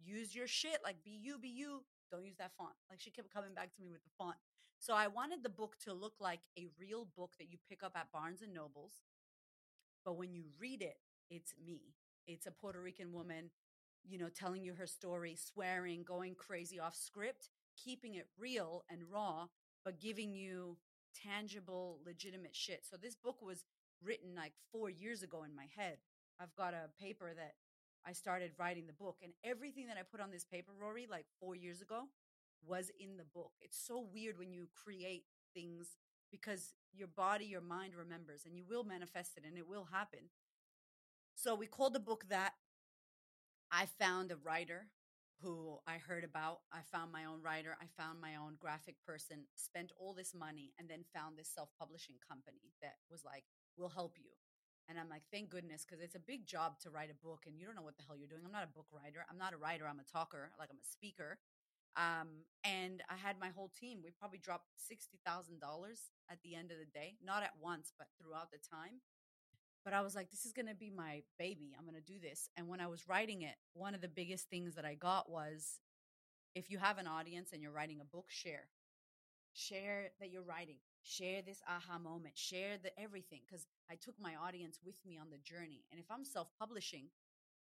Use 0.04 0.34
your 0.34 0.46
shit. 0.46 0.78
Like, 0.84 1.02
be 1.04 1.18
you, 1.22 1.38
be 1.38 1.48
you. 1.48 1.84
Don't 2.10 2.24
use 2.24 2.36
that 2.38 2.52
font. 2.56 2.74
Like, 2.90 3.00
she 3.00 3.10
kept 3.10 3.32
coming 3.32 3.54
back 3.54 3.74
to 3.74 3.80
me 3.80 3.90
with 3.90 4.02
the 4.04 4.10
font. 4.18 4.36
So 4.78 4.94
I 4.94 5.06
wanted 5.06 5.42
the 5.42 5.48
book 5.48 5.76
to 5.84 5.92
look 5.92 6.14
like 6.20 6.40
a 6.58 6.66
real 6.78 7.06
book 7.16 7.32
that 7.38 7.50
you 7.50 7.58
pick 7.68 7.82
up 7.82 7.96
at 7.96 8.12
Barnes 8.12 8.42
and 8.42 8.52
Nobles. 8.52 9.02
But 10.04 10.18
when 10.18 10.34
you 10.34 10.44
read 10.60 10.82
it, 10.82 10.98
it's 11.30 11.54
me. 11.64 11.94
It's 12.26 12.46
a 12.46 12.50
Puerto 12.50 12.80
Rican 12.80 13.12
woman, 13.12 13.50
you 14.04 14.18
know, 14.18 14.28
telling 14.28 14.62
you 14.62 14.74
her 14.74 14.86
story, 14.86 15.36
swearing, 15.36 16.04
going 16.04 16.34
crazy 16.34 16.78
off 16.78 16.94
script, 16.94 17.48
keeping 17.82 18.14
it 18.14 18.26
real 18.38 18.84
and 18.90 19.02
raw, 19.10 19.46
but 19.84 20.00
giving 20.00 20.34
you 20.34 20.76
tangible, 21.14 22.00
legitimate 22.04 22.54
shit. 22.54 22.84
So 22.88 22.96
this 22.96 23.16
book 23.16 23.40
was 23.42 23.64
written 24.02 24.34
like 24.36 24.52
four 24.72 24.90
years 24.90 25.22
ago 25.22 25.42
in 25.44 25.54
my 25.54 25.66
head. 25.76 25.98
I've 26.40 26.54
got 26.56 26.74
a 26.74 26.90
paper 27.00 27.32
that 27.36 27.54
I 28.06 28.12
started 28.12 28.52
writing 28.58 28.86
the 28.86 28.92
book, 28.92 29.16
and 29.22 29.32
everything 29.42 29.86
that 29.86 29.96
I 29.96 30.02
put 30.02 30.20
on 30.20 30.30
this 30.30 30.44
paper, 30.44 30.72
Rory, 30.78 31.06
like 31.10 31.24
four 31.40 31.56
years 31.56 31.80
ago, 31.80 32.02
was 32.66 32.90
in 33.00 33.16
the 33.16 33.24
book. 33.24 33.52
It's 33.62 33.78
so 33.78 34.06
weird 34.12 34.38
when 34.38 34.52
you 34.52 34.68
create 34.74 35.24
things 35.54 35.96
because 36.30 36.74
your 36.92 37.08
body, 37.08 37.46
your 37.46 37.60
mind 37.60 37.94
remembers, 37.94 38.42
and 38.44 38.56
you 38.56 38.64
will 38.68 38.84
manifest 38.84 39.36
it 39.36 39.44
and 39.46 39.56
it 39.56 39.68
will 39.68 39.88
happen. 39.92 40.20
So 41.34 41.54
we 41.54 41.66
called 41.66 41.94
the 41.94 42.00
book 42.00 42.24
that. 42.28 42.52
I 43.74 43.86
found 43.98 44.30
a 44.30 44.36
writer 44.36 44.86
who 45.42 45.78
I 45.82 45.98
heard 45.98 46.22
about. 46.22 46.62
I 46.70 46.86
found 46.94 47.10
my 47.10 47.24
own 47.24 47.42
writer. 47.42 47.74
I 47.82 47.90
found 47.98 48.20
my 48.20 48.36
own 48.38 48.54
graphic 48.60 48.94
person, 49.02 49.50
spent 49.56 49.90
all 49.98 50.14
this 50.14 50.32
money, 50.32 50.72
and 50.78 50.88
then 50.88 51.02
found 51.10 51.36
this 51.36 51.50
self 51.50 51.70
publishing 51.74 52.14
company 52.22 52.70
that 52.82 53.02
was 53.10 53.26
like, 53.26 53.42
we'll 53.76 53.90
help 53.90 54.14
you. 54.16 54.30
And 54.88 54.94
I'm 54.94 55.08
like, 55.08 55.26
thank 55.32 55.50
goodness, 55.50 55.82
because 55.82 55.98
it's 56.04 56.14
a 56.14 56.22
big 56.22 56.46
job 56.46 56.78
to 56.86 56.90
write 56.90 57.10
a 57.10 57.18
book 57.26 57.50
and 57.50 57.58
you 57.58 57.66
don't 57.66 57.74
know 57.74 57.82
what 57.82 57.96
the 57.98 58.04
hell 58.06 58.14
you're 58.14 58.30
doing. 58.30 58.46
I'm 58.46 58.54
not 58.54 58.62
a 58.68 58.76
book 58.76 58.86
writer. 58.94 59.26
I'm 59.26 59.38
not 59.38 59.54
a 59.54 59.58
writer. 59.58 59.90
I'm 59.90 59.98
a 59.98 60.06
talker, 60.06 60.52
like 60.54 60.70
I'm 60.70 60.78
a 60.78 60.86
speaker. 60.86 61.42
Um, 61.96 62.46
and 62.62 63.02
I 63.10 63.16
had 63.18 63.40
my 63.40 63.50
whole 63.50 63.72
team. 63.74 64.04
We 64.04 64.14
probably 64.14 64.38
dropped 64.38 64.70
$60,000 64.78 65.18
at 66.30 66.38
the 66.44 66.54
end 66.54 66.70
of 66.70 66.78
the 66.78 66.90
day, 66.94 67.16
not 67.24 67.42
at 67.42 67.58
once, 67.58 67.90
but 67.98 68.06
throughout 68.20 68.52
the 68.52 68.62
time 68.62 69.02
but 69.84 69.92
I 69.92 70.00
was 70.00 70.14
like, 70.14 70.30
this 70.30 70.46
is 70.46 70.52
going 70.52 70.68
to 70.68 70.74
be 70.74 70.90
my 70.90 71.22
baby. 71.38 71.74
I'm 71.78 71.84
going 71.84 72.00
to 72.00 72.12
do 72.12 72.18
this. 72.18 72.48
And 72.56 72.68
when 72.68 72.80
I 72.80 72.86
was 72.86 73.08
writing 73.08 73.42
it, 73.42 73.54
one 73.74 73.94
of 73.94 74.00
the 74.00 74.08
biggest 74.08 74.48
things 74.48 74.74
that 74.76 74.84
I 74.84 74.94
got 74.94 75.30
was 75.30 75.80
if 76.54 76.70
you 76.70 76.78
have 76.78 76.98
an 76.98 77.06
audience 77.06 77.50
and 77.52 77.60
you're 77.62 77.72
writing 77.72 78.00
a 78.00 78.04
book, 78.04 78.26
share. 78.28 78.68
Share 79.52 80.10
that 80.20 80.30
you're 80.30 80.42
writing. 80.42 80.78
Share 81.02 81.42
this 81.42 81.60
aha 81.68 81.98
moment. 81.98 82.36
Share 82.36 82.78
the 82.82 82.98
everything. 82.98 83.40
Because 83.46 83.66
I 83.90 83.96
took 83.96 84.14
my 84.18 84.34
audience 84.36 84.80
with 84.84 84.96
me 85.06 85.18
on 85.20 85.28
the 85.30 85.38
journey. 85.38 85.84
And 85.90 86.00
if 86.00 86.06
I'm 86.10 86.24
self 86.24 86.48
publishing, 86.58 87.08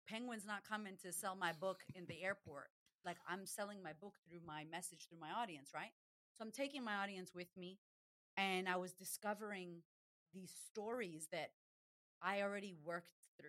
Penguin's 0.09 0.47
not 0.47 0.66
coming 0.66 0.94
to 1.03 1.12
sell 1.12 1.37
my 1.37 1.53
book 1.53 1.83
in 1.94 2.07
the 2.07 2.23
airport. 2.23 2.68
Like 3.05 3.18
I'm 3.29 3.44
selling 3.44 3.83
my 3.83 3.92
book 4.01 4.14
through 4.27 4.40
my 4.47 4.64
message 4.71 5.07
through 5.09 5.21
my 5.21 5.31
audience, 5.31 5.71
right? 5.75 5.92
So 6.37 6.44
I'm 6.44 6.53
taking 6.53 6.83
my 6.83 6.94
audience 6.94 7.33
with 7.35 7.55
me. 7.57 7.79
And 8.37 8.68
I 8.68 8.77
was 8.77 8.92
discovering 8.92 9.83
these 10.33 10.53
stories 10.71 11.29
that 11.33 11.51
I 12.22 12.42
already 12.42 12.74
worked 12.85 13.14
through. 13.38 13.48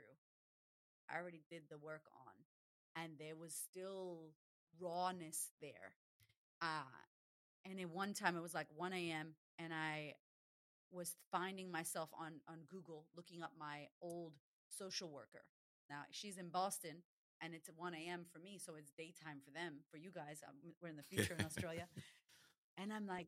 I 1.10 1.20
already 1.20 1.42
did 1.50 1.64
the 1.70 1.78
work 1.78 2.04
on, 2.14 3.04
and 3.04 3.14
there 3.20 3.36
was 3.36 3.54
still 3.54 4.32
rawness 4.80 5.50
there. 5.62 5.94
Uh, 6.62 6.84
and 7.66 7.80
at 7.80 7.90
one 7.90 8.14
time, 8.14 8.38
it 8.38 8.42
was 8.42 8.54
like 8.54 8.68
1 8.76 8.94
a.m., 8.94 9.34
and 9.58 9.74
I 9.74 10.14
was 10.92 11.16
finding 11.32 11.72
myself 11.72 12.10
on, 12.20 12.34
on 12.48 12.60
Google 12.68 13.06
looking 13.16 13.42
up 13.44 13.52
my 13.60 13.88
old 14.02 14.34
social 14.70 15.10
worker. 15.10 15.44
Now, 15.90 16.02
she's 16.12 16.38
in 16.38 16.50
Boston, 16.50 17.04
and 17.42 17.54
it's 17.54 17.70
1 17.76 17.94
a.m. 17.96 18.26
for 18.32 18.40
me, 18.40 18.60
so 18.64 18.74
it's 18.76 18.92
daytime 18.92 19.40
for 19.44 19.52
them. 19.52 19.78
For 19.90 19.98
you 19.98 20.12
guys, 20.12 20.44
um, 20.48 20.56
we're 20.82 20.90
in 20.90 20.98
the 20.98 21.04
future 21.04 21.36
in 21.38 21.46
Australia. 21.46 21.88
And 22.82 22.94
I'm 22.94 23.06
like, 23.06 23.28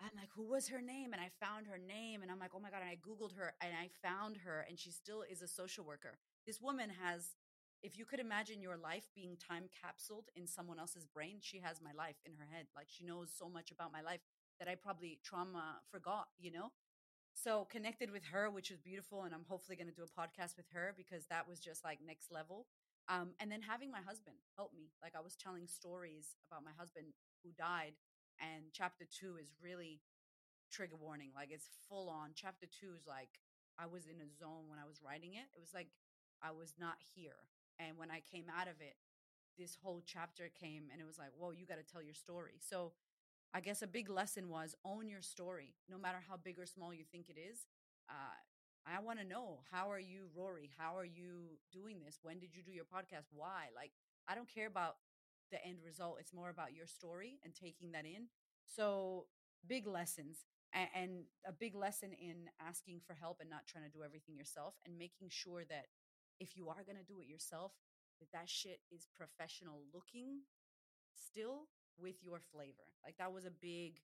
I'm 0.00 0.16
like, 0.16 0.30
who 0.34 0.48
was 0.48 0.68
her 0.68 0.80
name? 0.80 1.12
And 1.12 1.20
I 1.20 1.28
found 1.44 1.66
her 1.66 1.78
name 1.78 2.22
and 2.22 2.30
I'm 2.30 2.38
like, 2.38 2.52
oh 2.54 2.60
my 2.60 2.70
God. 2.70 2.80
And 2.80 2.88
I 2.90 2.96
Googled 2.96 3.36
her 3.36 3.52
and 3.60 3.72
I 3.76 3.90
found 4.06 4.38
her 4.38 4.64
and 4.68 4.78
she 4.78 4.90
still 4.90 5.22
is 5.30 5.42
a 5.42 5.48
social 5.48 5.84
worker. 5.84 6.18
This 6.46 6.60
woman 6.60 6.88
has, 7.04 7.36
if 7.82 7.98
you 7.98 8.06
could 8.06 8.20
imagine 8.20 8.62
your 8.62 8.78
life 8.78 9.08
being 9.14 9.36
time 9.36 9.64
capsuled 9.68 10.24
in 10.34 10.46
someone 10.46 10.78
else's 10.78 11.06
brain, 11.06 11.36
she 11.40 11.60
has 11.60 11.82
my 11.82 11.92
life 11.92 12.16
in 12.24 12.32
her 12.32 12.48
head. 12.50 12.66
Like 12.74 12.86
she 12.88 13.04
knows 13.04 13.28
so 13.36 13.48
much 13.48 13.70
about 13.70 13.92
my 13.92 14.00
life 14.00 14.20
that 14.58 14.68
I 14.68 14.74
probably 14.74 15.18
trauma 15.22 15.80
forgot, 15.90 16.28
you 16.38 16.50
know? 16.50 16.72
So 17.34 17.66
connected 17.70 18.10
with 18.10 18.24
her, 18.32 18.50
which 18.50 18.70
was 18.70 18.80
beautiful. 18.80 19.22
And 19.22 19.34
I'm 19.34 19.44
hopefully 19.48 19.76
going 19.76 19.88
to 19.88 19.94
do 19.94 20.04
a 20.04 20.20
podcast 20.20 20.56
with 20.56 20.66
her 20.72 20.94
because 20.96 21.26
that 21.26 21.46
was 21.48 21.60
just 21.60 21.84
like 21.84 21.98
next 22.04 22.32
level. 22.32 22.66
Um, 23.08 23.30
and 23.40 23.50
then 23.50 23.62
having 23.62 23.90
my 23.90 24.00
husband 24.00 24.36
help 24.56 24.72
me. 24.74 24.92
Like 25.02 25.12
I 25.16 25.20
was 25.20 25.36
telling 25.36 25.66
stories 25.66 26.36
about 26.50 26.64
my 26.64 26.72
husband 26.78 27.06
who 27.44 27.50
died 27.52 27.94
and 28.40 28.64
chapter 28.72 29.04
two 29.06 29.36
is 29.40 29.52
really 29.62 30.00
trigger 30.70 30.96
warning 30.96 31.30
like 31.34 31.50
it's 31.50 31.68
full 31.88 32.08
on 32.08 32.30
chapter 32.34 32.66
two 32.66 32.94
is 32.94 33.06
like 33.06 33.40
i 33.78 33.86
was 33.86 34.06
in 34.06 34.20
a 34.22 34.28
zone 34.38 34.68
when 34.68 34.78
i 34.78 34.86
was 34.86 35.02
writing 35.04 35.34
it 35.34 35.46
it 35.54 35.60
was 35.60 35.74
like 35.74 35.88
i 36.42 36.50
was 36.50 36.74
not 36.78 36.94
here 37.14 37.48
and 37.78 37.98
when 37.98 38.10
i 38.10 38.22
came 38.30 38.46
out 38.56 38.68
of 38.68 38.80
it 38.80 38.94
this 39.58 39.76
whole 39.82 40.00
chapter 40.06 40.48
came 40.58 40.84
and 40.92 41.00
it 41.00 41.06
was 41.06 41.18
like 41.18 41.30
whoa 41.36 41.50
you 41.50 41.66
got 41.66 41.76
to 41.76 41.84
tell 41.92 42.02
your 42.02 42.14
story. 42.14 42.54
So 42.60 42.92
i 43.54 43.60
guess 43.60 43.82
a 43.82 43.86
big 43.86 44.08
lesson 44.10 44.48
was 44.48 44.74
own 44.84 45.08
your 45.08 45.22
story 45.22 45.74
no 45.90 45.98
matter 45.98 46.18
how 46.28 46.36
big 46.36 46.58
or 46.58 46.66
small 46.66 46.94
you 46.94 47.04
think 47.10 47.28
it 47.28 47.38
is 47.38 47.66
uh, 48.10 48.36
i 48.86 48.98
want 49.00 49.18
to 49.18 49.24
know 49.24 49.60
how 49.70 49.90
are 49.90 50.00
you 50.00 50.28
rory? 50.36 50.70
How 50.78 50.96
are 50.96 51.04
you 51.04 51.58
doing 51.72 51.98
this? 52.04 52.18
When 52.22 52.38
did 52.38 52.54
you 52.54 52.62
do 52.62 52.72
your 52.72 52.84
podcast? 52.84 53.28
Why? 53.32 53.68
Like 53.74 53.92
i 54.28 54.34
don't 54.34 54.48
care 54.48 54.66
about 54.68 54.96
the 55.50 55.64
end 55.64 55.78
result. 55.84 56.18
It's 56.20 56.32
more 56.32 56.50
about 56.50 56.74
your 56.74 56.86
story 56.86 57.38
and 57.44 57.54
taking 57.54 57.92
that 57.92 58.04
in. 58.04 58.28
So, 58.64 59.26
big 59.66 59.86
lessons 59.86 60.46
and, 60.72 61.24
a 61.46 61.52
big 61.52 61.74
lesson 61.74 62.12
in 62.12 62.48
asking 62.60 63.00
for 63.06 63.14
help 63.14 63.38
and 63.40 63.50
not 63.50 63.66
trying 63.66 63.84
to 63.84 63.90
do 63.90 64.04
everything 64.04 64.36
yourself 64.36 64.74
and 64.86 64.98
making 64.98 65.28
sure 65.30 65.64
that 65.68 65.86
if 66.38 66.56
you 66.56 66.68
are 66.68 66.84
going 66.86 66.96
to 66.96 67.04
do 67.04 67.20
it 67.20 67.26
yourself, 67.26 67.72
that 68.20 68.30
that 68.32 68.48
shit 68.48 68.80
is 68.90 69.08
professional 69.16 69.82
looking 69.92 70.42
still 71.14 71.66
with 71.98 72.22
your 72.22 72.40
flavor. 72.52 72.86
Like 73.04 73.16
that 73.18 73.32
was 73.32 73.44
a 73.44 73.50
big 73.50 74.00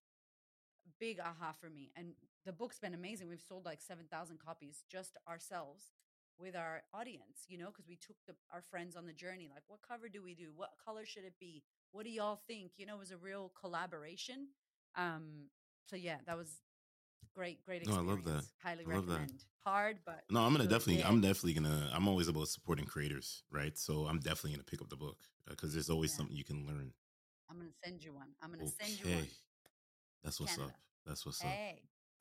big 1.00 1.18
aha 1.20 1.52
for 1.52 1.68
me. 1.68 1.90
And 1.96 2.12
the 2.44 2.52
book's 2.52 2.78
been 2.78 2.94
amazing. 2.94 3.28
We've 3.28 3.40
sold 3.40 3.64
like 3.64 3.80
7,000 3.80 4.38
copies 4.38 4.84
just 4.88 5.16
ourselves 5.28 5.92
with 6.38 6.56
our 6.56 6.82
audience, 6.92 7.44
you 7.48 7.58
know, 7.58 7.66
because 7.66 7.86
we 7.88 7.96
took 7.96 8.16
the, 8.26 8.34
our 8.52 8.62
friends 8.70 8.96
on 8.96 9.06
the 9.06 9.12
journey. 9.12 9.48
Like, 9.52 9.62
what 9.68 9.80
cover 9.86 10.08
do 10.08 10.22
we 10.22 10.34
do? 10.34 10.50
What 10.54 10.70
color 10.84 11.06
should 11.06 11.24
it 11.24 11.34
be? 11.40 11.62
What 11.92 12.04
do 12.04 12.10
y'all 12.10 12.40
think? 12.46 12.72
You 12.76 12.86
know, 12.86 12.96
it 12.96 13.00
was 13.00 13.10
a 13.10 13.16
real 13.16 13.52
collaboration. 13.60 14.48
Um, 14.96 15.48
so 15.86 15.96
yeah, 15.96 16.16
that 16.26 16.36
was 16.36 16.60
Great, 17.36 17.62
great 17.66 17.86
No, 17.86 17.96
I 17.96 18.00
love 18.00 18.24
that. 18.24 18.44
Highly 18.62 18.86
I 18.86 18.94
love 18.94 19.06
that. 19.08 19.12
recommend. 19.12 19.44
Hard, 19.62 19.98
but 20.06 20.22
No, 20.30 20.40
I'm 20.40 20.52
gonna 20.52 20.66
definitely. 20.66 21.04
I'm 21.04 21.20
definitely 21.20 21.52
gonna. 21.52 21.90
I'm 21.92 22.08
always 22.08 22.28
about 22.28 22.48
supporting 22.48 22.86
creators, 22.86 23.42
right? 23.50 23.76
So 23.76 24.06
I'm 24.06 24.20
definitely 24.20 24.52
gonna 24.52 24.64
pick 24.64 24.80
up 24.80 24.88
the 24.88 24.96
book 24.96 25.18
because 25.46 25.74
there's 25.74 25.90
always 25.90 26.12
Yeah. 26.12 26.16
something 26.18 26.34
you 26.34 26.44
can 26.44 26.66
learn. 26.66 26.92
I'm 27.50 27.58
gonna 27.58 27.70
send 27.84 28.02
you 28.02 28.14
one. 28.14 28.28
I'm 28.42 28.50
gonna 28.50 28.66
send 28.66 28.98
you 28.98 29.04
one. 29.04 29.14
Okay, 29.16 29.30
that's 30.24 30.40
what's 30.40 30.56
Canada. 30.56 30.72
up. 30.72 30.80
That's 31.04 31.26
what's 31.26 31.44
up. 31.44 31.50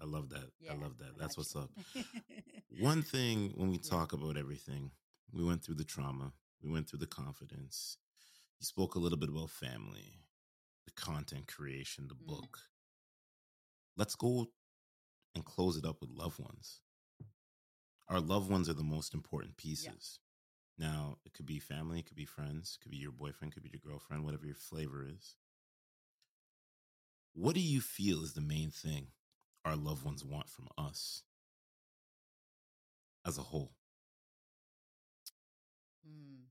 I 0.02 0.06
love 0.06 0.30
that. 0.30 0.52
Yeah, 0.60 0.74
I 0.74 0.76
love 0.76 0.98
that. 1.00 1.18
That's 1.18 1.38
what's 1.38 1.56
up. 1.56 1.70
One 2.80 3.02
thing 3.02 3.52
when 3.56 3.70
we 3.70 3.78
Yeah. 3.78 3.90
talk 3.90 4.14
about 4.14 4.38
everything, 4.38 4.92
we 5.32 5.44
went 5.44 5.64
through 5.64 5.76
the 5.76 5.84
trauma, 5.86 6.34
we 6.62 6.70
went 6.70 6.90
through 6.90 7.00
the 7.00 7.08
confidence. 7.08 7.98
You 8.60 8.66
spoke 8.66 8.96
a 8.96 9.00
little 9.00 9.18
bit 9.18 9.30
about 9.30 9.50
family, 9.52 10.22
the 10.86 10.92
content 10.92 11.48
creation, 11.48 12.08
the 12.08 12.16
Mm. 12.16 12.28
book. 12.28 12.70
Let's 13.98 14.16
go 14.16 14.52
and 15.36 15.46
close 15.46 15.78
it 15.78 15.86
up 15.86 16.02
with 16.02 16.12
loved 16.12 16.40
ones. 16.40 16.82
Our 18.08 18.20
loved 18.20 18.50
ones 18.50 18.68
are 18.70 18.74
the 18.74 18.84
most 18.84 19.14
important 19.14 19.58
pieces. 19.58 20.20
Now, 20.78 21.20
it 21.26 21.34
could 21.34 21.46
be 21.46 21.60
family, 21.60 22.00
it 22.00 22.06
could 22.08 22.16
be 22.18 22.26
friends, 22.26 22.78
it 22.80 22.84
could 22.84 22.92
be 22.92 22.98
your 22.98 23.12
boyfriend, 23.12 23.52
it 23.52 23.56
could 23.56 23.64
be 23.64 23.70
your 23.72 23.82
girlfriend, 23.82 24.24
whatever 24.26 24.46
your 24.46 24.56
flavor 24.56 25.06
is. 25.08 25.36
What 27.34 27.56
do 27.56 27.62
you 27.62 27.82
feel 27.82 28.24
is 28.24 28.34
the 28.34 28.42
main 28.42 28.72
thing 28.72 29.12
our 29.66 29.76
loved 29.76 30.06
ones 30.06 30.24
want 30.24 30.50
from 30.50 30.68
us 30.78 31.24
as 33.26 33.38
a 33.38 33.42
whole? 33.42 33.74
Hmm. 36.06 36.46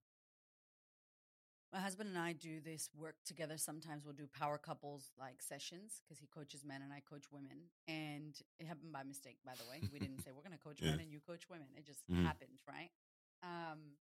My 1.72 1.80
husband 1.80 2.08
and 2.10 2.18
I 2.18 2.32
do 2.34 2.60
this 2.60 2.88
work 2.96 3.16
together. 3.24 3.58
Sometimes 3.58 4.04
we'll 4.04 4.14
do 4.14 4.28
power 4.32 4.58
couples 4.58 5.10
like 5.18 5.42
sessions 5.42 6.00
because 6.02 6.18
he 6.20 6.26
coaches 6.26 6.64
men 6.64 6.82
and 6.82 6.92
I 6.92 7.00
coach 7.00 7.24
women. 7.32 7.70
And 7.88 8.34
it 8.60 8.66
happened 8.66 8.92
by 8.92 9.02
mistake, 9.02 9.38
by 9.44 9.54
the 9.58 9.66
way. 9.68 9.82
We 9.92 9.98
didn't 9.98 10.22
say 10.22 10.30
we're 10.30 10.46
going 10.46 10.56
to 10.58 10.62
coach 10.62 10.78
Yeah. 10.80 10.90
men 10.92 11.00
and 11.00 11.10
you 11.10 11.18
coach 11.20 11.48
women. 11.50 11.66
It 11.76 11.84
just 11.86 12.06
Mhm. 12.08 12.24
happened, 12.24 12.62
right? 12.68 12.90
Um, 13.42 13.98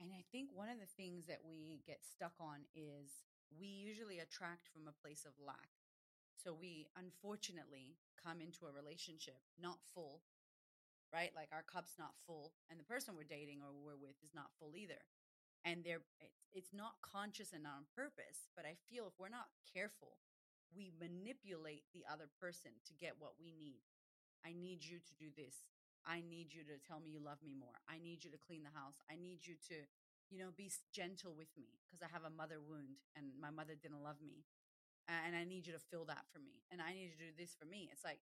and 0.00 0.12
I 0.12 0.22
think 0.32 0.52
one 0.54 0.70
of 0.70 0.80
the 0.80 0.86
things 0.86 1.26
that 1.26 1.44
we 1.44 1.82
get 1.86 2.02
stuck 2.04 2.32
on 2.40 2.64
is 2.74 3.24
we 3.50 3.66
usually 3.66 4.18
attract 4.20 4.68
from 4.68 4.88
a 4.88 4.92
place 4.92 5.26
of 5.26 5.32
lack. 5.38 5.68
So 6.40 6.56
we 6.56 6.88
unfortunately 6.96 8.00
come 8.16 8.40
into 8.40 8.64
a 8.64 8.72
relationship 8.72 9.36
not 9.60 9.76
full, 9.92 10.24
right? 11.12 11.36
Like 11.36 11.52
our 11.52 11.64
cup's 11.64 12.00
not 12.00 12.16
full, 12.24 12.56
and 12.72 12.80
the 12.80 12.88
person 12.88 13.12
we're 13.12 13.28
dating 13.28 13.60
or 13.60 13.76
we're 13.76 14.00
with 14.00 14.16
is 14.24 14.32
not 14.32 14.48
full 14.56 14.72
either. 14.72 15.00
And 15.68 15.84
they're 15.84 16.00
it's, 16.56 16.72
not 16.72 16.96
conscious 17.04 17.52
and 17.52 17.68
not 17.68 17.84
on 17.84 17.92
purpose, 17.92 18.48
but 18.56 18.64
I 18.64 18.80
feel 18.88 19.04
if 19.04 19.20
we're 19.20 19.28
not 19.28 19.52
careful, 19.68 20.16
we 20.72 20.88
manipulate 20.96 21.84
the 21.92 22.08
other 22.08 22.32
person 22.40 22.72
to 22.88 22.96
get 22.96 23.20
what 23.20 23.36
we 23.36 23.52
need. 23.52 23.84
I 24.40 24.56
need 24.56 24.80
you 24.80 24.96
to 25.04 25.12
do 25.20 25.28
this. 25.36 25.68
I 26.08 26.24
need 26.24 26.56
you 26.56 26.64
to 26.64 26.80
tell 26.80 26.96
me 26.96 27.12
you 27.12 27.20
love 27.20 27.44
me 27.44 27.52
more. 27.52 27.76
I 27.84 28.00
need 28.00 28.24
you 28.24 28.32
to 28.32 28.40
clean 28.40 28.64
the 28.64 28.72
house. 28.72 28.96
I 29.12 29.20
need 29.20 29.44
you 29.44 29.60
to, 29.68 29.84
you 30.32 30.40
know, 30.40 30.48
be 30.56 30.72
gentle 30.96 31.36
with 31.36 31.52
me 31.60 31.76
because 31.84 32.00
I 32.00 32.08
have 32.08 32.24
a 32.24 32.32
mother 32.32 32.56
wound 32.56 33.04
and 33.12 33.36
my 33.36 33.52
mother 33.52 33.76
didn't 33.76 34.00
love 34.00 34.16
me. 34.24 34.48
And 35.10 35.34
I 35.34 35.42
need 35.42 35.66
you 35.66 35.74
to 35.74 35.82
fill 35.90 36.06
that 36.06 36.22
for 36.30 36.38
me. 36.38 36.62
And 36.70 36.78
I 36.78 36.94
need 36.94 37.10
you 37.10 37.18
to 37.18 37.30
do 37.34 37.36
this 37.38 37.56
for 37.58 37.66
me. 37.66 37.90
It's 37.90 38.04
like, 38.04 38.22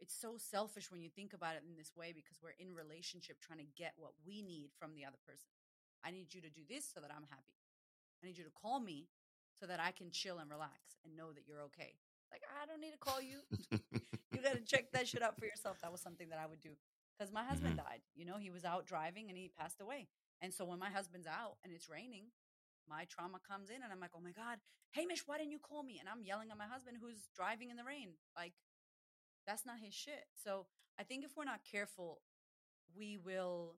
it's 0.00 0.14
so 0.14 0.38
selfish 0.38 0.90
when 0.90 1.02
you 1.02 1.10
think 1.10 1.34
about 1.34 1.56
it 1.58 1.66
in 1.68 1.76
this 1.76 1.92
way 1.92 2.14
because 2.14 2.38
we're 2.40 2.56
in 2.56 2.72
relationship 2.72 3.36
trying 3.44 3.58
to 3.58 3.68
get 3.76 3.92
what 3.98 4.14
we 4.24 4.40
need 4.40 4.70
from 4.78 4.94
the 4.94 5.04
other 5.04 5.20
person. 5.26 5.52
I 6.00 6.10
need 6.10 6.32
you 6.32 6.40
to 6.40 6.48
do 6.50 6.62
this 6.64 6.86
so 6.88 7.00
that 7.00 7.10
I'm 7.10 7.26
happy. 7.28 7.58
I 8.22 8.26
need 8.26 8.38
you 8.38 8.44
to 8.44 8.54
call 8.54 8.80
me 8.80 9.10
so 9.58 9.66
that 9.66 9.80
I 9.80 9.90
can 9.90 10.10
chill 10.10 10.38
and 10.38 10.48
relax 10.48 11.02
and 11.04 11.16
know 11.16 11.34
that 11.34 11.44
you're 11.46 11.62
okay. 11.74 11.98
Like, 12.30 12.42
I 12.46 12.66
don't 12.66 12.80
need 12.80 12.92
to 12.92 13.02
call 13.02 13.20
you. 13.20 13.42
you 14.32 14.38
got 14.42 14.54
to 14.54 14.62
check 14.62 14.92
that 14.92 15.08
shit 15.08 15.22
out 15.22 15.36
for 15.36 15.46
yourself. 15.46 15.80
That 15.82 15.90
was 15.90 16.00
something 16.00 16.28
that 16.30 16.38
I 16.38 16.46
would 16.46 16.60
do 16.60 16.70
because 17.18 17.32
my 17.32 17.40
mm-hmm. 17.40 17.50
husband 17.50 17.76
died. 17.76 18.00
You 18.14 18.24
know, 18.24 18.38
he 18.38 18.50
was 18.50 18.64
out 18.64 18.86
driving 18.86 19.28
and 19.28 19.36
he 19.36 19.50
passed 19.58 19.80
away. 19.80 20.06
And 20.40 20.54
so 20.54 20.64
when 20.64 20.78
my 20.78 20.90
husband's 20.90 21.26
out 21.26 21.56
and 21.64 21.72
it's 21.72 21.88
raining, 21.88 22.30
my 22.88 23.04
trauma 23.04 23.38
comes 23.46 23.70
in 23.70 23.82
and 23.82 23.92
I'm 23.92 24.00
like, 24.00 24.16
oh 24.16 24.24
my 24.24 24.32
God, 24.32 24.58
Hamish, 24.92 25.22
why 25.26 25.38
didn't 25.38 25.52
you 25.52 25.60
call 25.60 25.82
me? 25.82 25.98
And 26.00 26.08
I'm 26.08 26.24
yelling 26.24 26.50
at 26.50 26.58
my 26.58 26.66
husband 26.66 26.98
who's 27.00 27.28
driving 27.36 27.70
in 27.70 27.76
the 27.76 27.84
rain. 27.84 28.16
Like, 28.36 28.52
that's 29.46 29.64
not 29.64 29.80
his 29.80 29.94
shit. 29.94 30.26
So 30.42 30.66
I 30.98 31.04
think 31.04 31.24
if 31.24 31.36
we're 31.36 31.44
not 31.44 31.60
careful, 31.64 32.20
we 32.96 33.16
will 33.16 33.76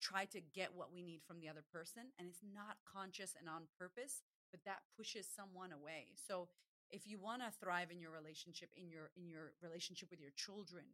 try 0.00 0.24
to 0.26 0.40
get 0.52 0.74
what 0.74 0.92
we 0.92 1.02
need 1.02 1.22
from 1.24 1.40
the 1.40 1.48
other 1.48 1.64
person 1.72 2.12
and 2.18 2.28
it's 2.28 2.44
not 2.44 2.76
conscious 2.84 3.34
and 3.38 3.48
on 3.48 3.64
purpose 3.78 4.22
but 4.50 4.60
that 4.64 4.84
pushes 4.96 5.24
someone 5.24 5.72
away 5.72 6.12
so 6.14 6.48
if 6.90 7.08
you 7.08 7.18
want 7.18 7.40
to 7.40 7.48
thrive 7.56 7.90
in 7.90 8.00
your 8.00 8.12
relationship 8.12 8.68
in 8.76 8.90
your 8.90 9.10
in 9.16 9.28
your 9.28 9.56
relationship 9.62 10.10
with 10.10 10.20
your 10.20 10.34
children 10.36 10.84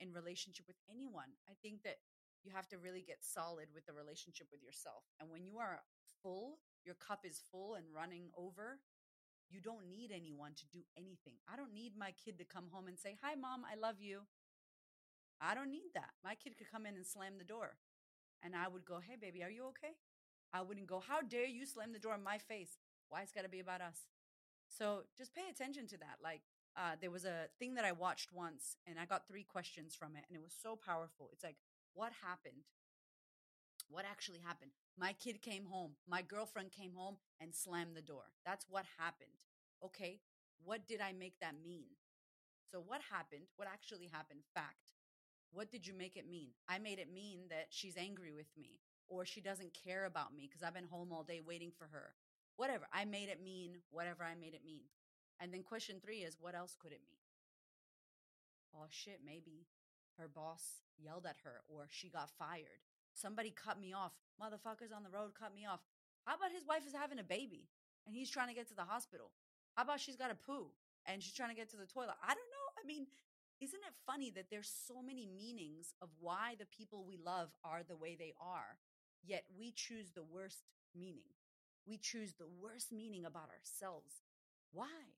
in 0.00 0.12
relationship 0.12 0.66
with 0.66 0.76
anyone 0.90 1.32
i 1.48 1.54
think 1.62 1.82
that 1.82 1.96
you 2.44 2.52
have 2.52 2.68
to 2.68 2.78
really 2.78 3.02
get 3.02 3.24
solid 3.24 3.66
with 3.72 3.86
the 3.86 3.94
relationship 3.96 4.46
with 4.52 4.62
yourself 4.62 5.02
and 5.20 5.30
when 5.30 5.44
you 5.48 5.56
are 5.58 5.80
full 6.22 6.58
your 6.84 6.94
cup 6.94 7.20
is 7.24 7.40
full 7.50 7.74
and 7.74 7.86
running 7.94 8.30
over 8.36 8.78
you 9.50 9.60
don't 9.60 9.88
need 9.88 10.10
anyone 10.14 10.52
to 10.54 10.66
do 10.66 10.80
anything 10.96 11.34
i 11.50 11.56
don't 11.56 11.72
need 11.74 11.92
my 11.96 12.12
kid 12.24 12.38
to 12.38 12.44
come 12.44 12.66
home 12.70 12.86
and 12.86 12.98
say 12.98 13.16
hi 13.22 13.34
mom 13.34 13.62
i 13.70 13.74
love 13.78 13.96
you 14.00 14.20
i 15.40 15.54
don't 15.54 15.70
need 15.70 15.90
that 15.94 16.10
my 16.24 16.34
kid 16.34 16.56
could 16.58 16.70
come 16.70 16.86
in 16.86 16.96
and 16.96 17.06
slam 17.06 17.38
the 17.38 17.44
door 17.44 17.76
and 18.42 18.54
I 18.54 18.68
would 18.68 18.84
go, 18.84 19.00
"Hey, 19.00 19.16
baby, 19.16 19.42
are 19.42 19.50
you 19.50 19.66
okay?" 19.66 19.96
I 20.52 20.62
wouldn't 20.62 20.86
go, 20.86 21.00
"How 21.00 21.22
dare 21.22 21.46
you 21.46 21.66
slam 21.66 21.92
the 21.92 21.98
door 21.98 22.14
in 22.14 22.22
my 22.22 22.38
face? 22.38 22.78
Why 23.08 23.22
it's 23.22 23.32
got 23.32 23.42
to 23.42 23.48
be 23.48 23.60
about 23.60 23.80
us?" 23.80 24.06
So 24.68 25.04
just 25.16 25.34
pay 25.34 25.48
attention 25.48 25.86
to 25.88 25.98
that. 25.98 26.18
Like 26.22 26.42
uh, 26.76 26.96
there 27.00 27.10
was 27.10 27.24
a 27.24 27.48
thing 27.58 27.74
that 27.74 27.84
I 27.84 27.92
watched 27.92 28.32
once, 28.32 28.76
and 28.86 28.98
I 28.98 29.06
got 29.06 29.26
three 29.26 29.44
questions 29.44 29.94
from 29.94 30.16
it, 30.16 30.24
and 30.28 30.36
it 30.36 30.42
was 30.42 30.54
so 30.54 30.76
powerful. 30.76 31.30
It's 31.32 31.44
like, 31.44 31.58
what 31.94 32.12
happened? 32.22 32.64
What 33.88 34.04
actually 34.04 34.40
happened? 34.44 34.72
My 34.98 35.12
kid 35.12 35.40
came 35.40 35.64
home. 35.64 35.92
My 36.06 36.22
girlfriend 36.22 36.72
came 36.72 36.92
home 36.94 37.16
and 37.40 37.54
slammed 37.54 37.96
the 37.96 38.02
door. 38.02 38.24
That's 38.44 38.66
what 38.68 38.84
happened. 38.98 39.30
Okay, 39.84 40.20
what 40.64 40.86
did 40.86 41.00
I 41.00 41.12
make 41.12 41.38
that 41.40 41.54
mean? 41.64 41.86
So 42.70 42.82
what 42.86 43.00
happened? 43.10 43.44
What 43.56 43.68
actually 43.68 44.08
happened? 44.12 44.40
Fact. 44.54 44.92
What 45.52 45.70
did 45.70 45.86
you 45.86 45.94
make 45.94 46.16
it 46.16 46.28
mean? 46.28 46.50
I 46.68 46.78
made 46.78 46.98
it 46.98 47.12
mean 47.12 47.40
that 47.48 47.68
she's 47.70 47.96
angry 47.96 48.32
with 48.32 48.48
me 48.58 48.80
or 49.08 49.24
she 49.24 49.40
doesn't 49.40 49.72
care 49.72 50.04
about 50.04 50.34
me 50.34 50.46
because 50.46 50.62
I've 50.62 50.74
been 50.74 50.84
home 50.84 51.10
all 51.12 51.22
day 51.22 51.40
waiting 51.44 51.72
for 51.76 51.88
her. 51.90 52.12
Whatever. 52.56 52.86
I 52.92 53.04
made 53.06 53.30
it 53.30 53.42
mean 53.42 53.76
whatever 53.90 54.24
I 54.24 54.34
made 54.34 54.52
it 54.52 54.66
mean. 54.66 54.84
And 55.40 55.54
then 55.54 55.62
question 55.62 56.00
three 56.04 56.18
is 56.18 56.36
what 56.38 56.54
else 56.54 56.76
could 56.78 56.92
it 56.92 57.00
mean? 57.08 57.22
Oh 58.74 58.86
shit, 58.90 59.20
maybe 59.24 59.66
her 60.18 60.28
boss 60.28 60.82
yelled 60.98 61.24
at 61.24 61.36
her 61.44 61.62
or 61.68 61.86
she 61.88 62.10
got 62.10 62.30
fired. 62.38 62.84
Somebody 63.20 63.50
cut 63.50 63.80
me 63.80 63.92
off. 63.92 64.12
Motherfuckers 64.40 64.94
on 64.94 65.02
the 65.02 65.10
road 65.10 65.32
cut 65.38 65.54
me 65.54 65.66
off. 65.66 65.80
How 66.24 66.36
about 66.36 66.52
his 66.52 66.66
wife 66.66 66.86
is 66.86 66.94
having 66.94 67.18
a 67.18 67.24
baby 67.24 67.66
and 68.06 68.14
he's 68.14 68.30
trying 68.30 68.48
to 68.48 68.54
get 68.54 68.68
to 68.68 68.74
the 68.74 68.86
hospital? 68.86 69.30
How 69.74 69.82
about 69.82 70.00
she's 70.00 70.16
got 70.16 70.30
a 70.30 70.34
poo 70.34 70.70
and 71.06 71.22
she's 71.22 71.34
trying 71.34 71.50
to 71.50 71.56
get 71.56 71.70
to 71.70 71.76
the 71.76 71.86
toilet? 71.86 72.14
I 72.22 72.28
don't 72.28 72.52
know. 72.54 72.68
I 72.78 72.86
mean, 72.86 73.06
isn't 73.60 73.80
it 73.80 73.94
funny 74.06 74.30
that 74.36 74.46
there's 74.50 74.70
so 74.86 75.02
many 75.02 75.26
meanings 75.26 75.94
of 76.00 76.10
why 76.20 76.54
the 76.58 76.66
people 76.66 77.04
we 77.04 77.18
love 77.18 77.50
are 77.64 77.82
the 77.82 77.96
way 77.96 78.14
they 78.16 78.34
are, 78.40 78.78
yet 79.24 79.44
we 79.58 79.72
choose 79.74 80.12
the 80.14 80.22
worst 80.22 80.62
meaning? 80.94 81.34
We 81.86 81.98
choose 81.98 82.34
the 82.34 82.46
worst 82.60 82.92
meaning 82.92 83.24
about 83.24 83.50
ourselves. 83.50 84.22
Why? 84.72 85.16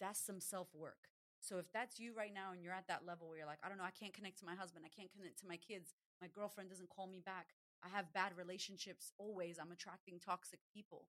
That's 0.00 0.18
some 0.18 0.40
self 0.40 0.68
work. 0.74 1.10
So 1.40 1.58
if 1.58 1.70
that's 1.72 2.00
you 2.00 2.14
right 2.16 2.34
now 2.34 2.50
and 2.52 2.62
you're 2.62 2.72
at 2.72 2.88
that 2.88 3.06
level 3.06 3.28
where 3.28 3.38
you're 3.38 3.46
like, 3.46 3.62
I 3.62 3.68
don't 3.68 3.78
know, 3.78 3.86
I 3.86 3.94
can't 3.94 4.12
connect 4.14 4.40
to 4.40 4.46
my 4.46 4.56
husband, 4.56 4.84
I 4.84 4.90
can't 4.90 5.12
connect 5.12 5.38
to 5.40 5.46
my 5.46 5.56
kids, 5.56 5.94
my 6.20 6.28
girlfriend 6.28 6.70
doesn't 6.70 6.90
call 6.90 7.06
me 7.06 7.22
back, 7.24 7.54
I 7.82 7.88
have 7.88 8.12
bad 8.12 8.32
relationships 8.36 9.12
always, 9.18 9.58
I'm 9.58 9.72
attracting 9.72 10.18
toxic 10.18 10.60
people. 10.72 11.06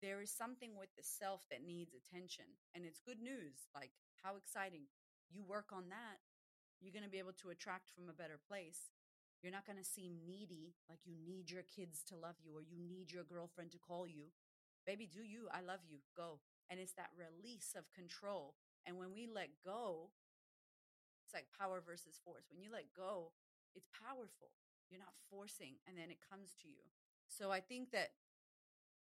There 0.00 0.20
is 0.20 0.32
something 0.32 0.76
with 0.76 0.92
the 0.96 1.04
self 1.04 1.44
that 1.50 1.64
needs 1.64 1.92
attention. 1.94 2.44
And 2.74 2.84
it's 2.84 3.00
good 3.00 3.20
news. 3.20 3.68
Like, 3.74 3.92
how 4.22 4.36
exciting 4.36 4.88
you 5.30 5.44
work 5.44 5.72
on 5.72 5.88
that, 5.88 6.20
you're 6.80 6.92
going 6.92 7.04
to 7.04 7.12
be 7.12 7.20
able 7.20 7.36
to 7.40 7.50
attract 7.50 7.88
from 7.92 8.08
a 8.08 8.16
better 8.16 8.36
place. 8.36 8.92
You're 9.42 9.52
not 9.52 9.66
going 9.68 9.80
to 9.80 9.84
seem 9.84 10.24
needy, 10.24 10.72
like 10.88 11.04
you 11.04 11.16
need 11.20 11.50
your 11.50 11.64
kids 11.68 12.00
to 12.08 12.16
love 12.16 12.36
you 12.40 12.56
or 12.56 12.64
you 12.64 12.80
need 12.80 13.12
your 13.12 13.24
girlfriend 13.24 13.72
to 13.72 13.78
call 13.78 14.08
you. 14.08 14.32
Baby, 14.86 15.08
do 15.08 15.20
you? 15.20 15.48
I 15.52 15.60
love 15.60 15.84
you. 15.88 16.00
Go. 16.16 16.40
And 16.68 16.80
it's 16.80 16.96
that 16.96 17.12
release 17.16 17.76
of 17.76 17.92
control. 17.92 18.56
And 18.86 18.96
when 18.96 19.12
we 19.12 19.28
let 19.28 19.48
go, 19.64 20.12
it's 21.24 21.32
like 21.32 21.48
power 21.58 21.80
versus 21.84 22.20
force. 22.24 22.48
When 22.52 22.60
you 22.60 22.72
let 22.72 22.92
go, 22.96 23.32
it's 23.74 23.88
powerful. 23.92 24.50
You're 24.90 25.00
not 25.00 25.14
forcing, 25.30 25.74
and 25.88 25.96
then 25.98 26.10
it 26.10 26.18
comes 26.30 26.54
to 26.62 26.68
you. 26.68 26.82
So 27.26 27.50
I 27.50 27.60
think 27.60 27.90
that 27.92 28.10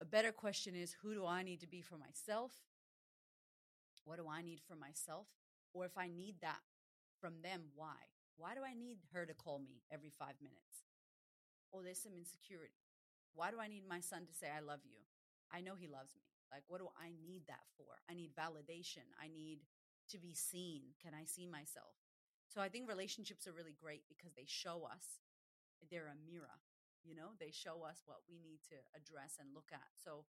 a 0.01 0.05
better 0.05 0.33
question 0.33 0.75
is 0.75 0.97
who 1.03 1.15
do 1.15 1.27
I 1.27 1.43
need 1.43 1.61
to 1.61 1.67
be 1.67 1.81
for 1.81 1.97
myself? 1.97 2.53
What 4.05 4.19
do 4.19 4.27
I 4.29 4.43
need 4.43 4.61
for 4.67 4.75
myself? 4.75 5.27
Or 5.75 5.85
if 5.85 5.97
I 5.97 6.09
need 6.09 6.37
that 6.43 6.61
from 7.21 7.35
them, 7.43 7.63
why? 7.75 7.97
Why 8.37 8.55
do 8.55 8.61
I 8.67 8.75
need 8.75 8.99
her 9.13 9.27
to 9.27 9.35
call 9.35 9.59
me 9.59 9.83
every 9.93 10.11
five 10.11 10.35
minutes? 10.43 10.89
Oh, 11.73 11.83
there's 11.83 12.03
some 12.03 12.17
insecurity. 12.17 12.83
Why 13.35 13.51
do 13.51 13.61
I 13.61 13.69
need 13.69 13.89
my 13.89 14.01
son 14.01 14.27
to 14.27 14.35
say, 14.35 14.49
I 14.51 14.61
love 14.61 14.81
you? 14.85 14.99
I 15.53 15.61
know 15.61 15.75
he 15.79 15.87
loves 15.87 16.15
me. 16.17 16.27
Like, 16.51 16.65
what 16.69 16.81
do 16.81 16.89
I 16.99 17.13
need 17.25 17.43
that 17.49 17.65
for? 17.77 17.97
I 18.11 18.15
need 18.15 18.37
validation. 18.37 19.09
I 19.23 19.29
need 19.29 19.61
to 20.11 20.19
be 20.19 20.35
seen? 20.35 20.83
Can 21.03 21.13
I 21.15 21.25
see 21.25 21.47
myself? 21.47 21.97
So 22.53 22.61
I 22.61 22.69
think 22.69 22.85
relationships 22.85 23.49
are 23.49 23.57
really 23.57 23.73
great 23.73 24.05
because 24.13 24.37
they 24.37 24.45
show 24.45 24.85
us 24.85 25.25
they're 25.89 26.13
a 26.13 26.21
mirror. 26.29 26.61
You 27.03 27.17
know, 27.17 27.33
they 27.41 27.51
show 27.51 27.81
us 27.89 28.05
what 28.05 28.29
we 28.29 28.37
need 28.39 28.61
to 28.69 28.77
address 28.93 29.41
and 29.41 29.57
look 29.57 29.73
at. 29.73 29.89
So 29.97 30.29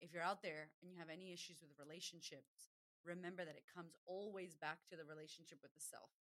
if 0.00 0.12
you're 0.12 0.22
out 0.22 0.42
there 0.42 0.68
and 0.80 0.92
you 0.92 1.00
have 1.00 1.08
any 1.08 1.32
issues 1.32 1.64
with 1.64 1.72
relationships, 1.80 2.68
remember 3.04 3.44
that 3.44 3.56
it 3.56 3.64
comes 3.72 3.96
always 4.04 4.54
back 4.54 4.84
to 4.90 4.96
the 4.96 5.08
relationship 5.08 5.58
with 5.62 5.72
the 5.72 5.80
self, 5.80 6.12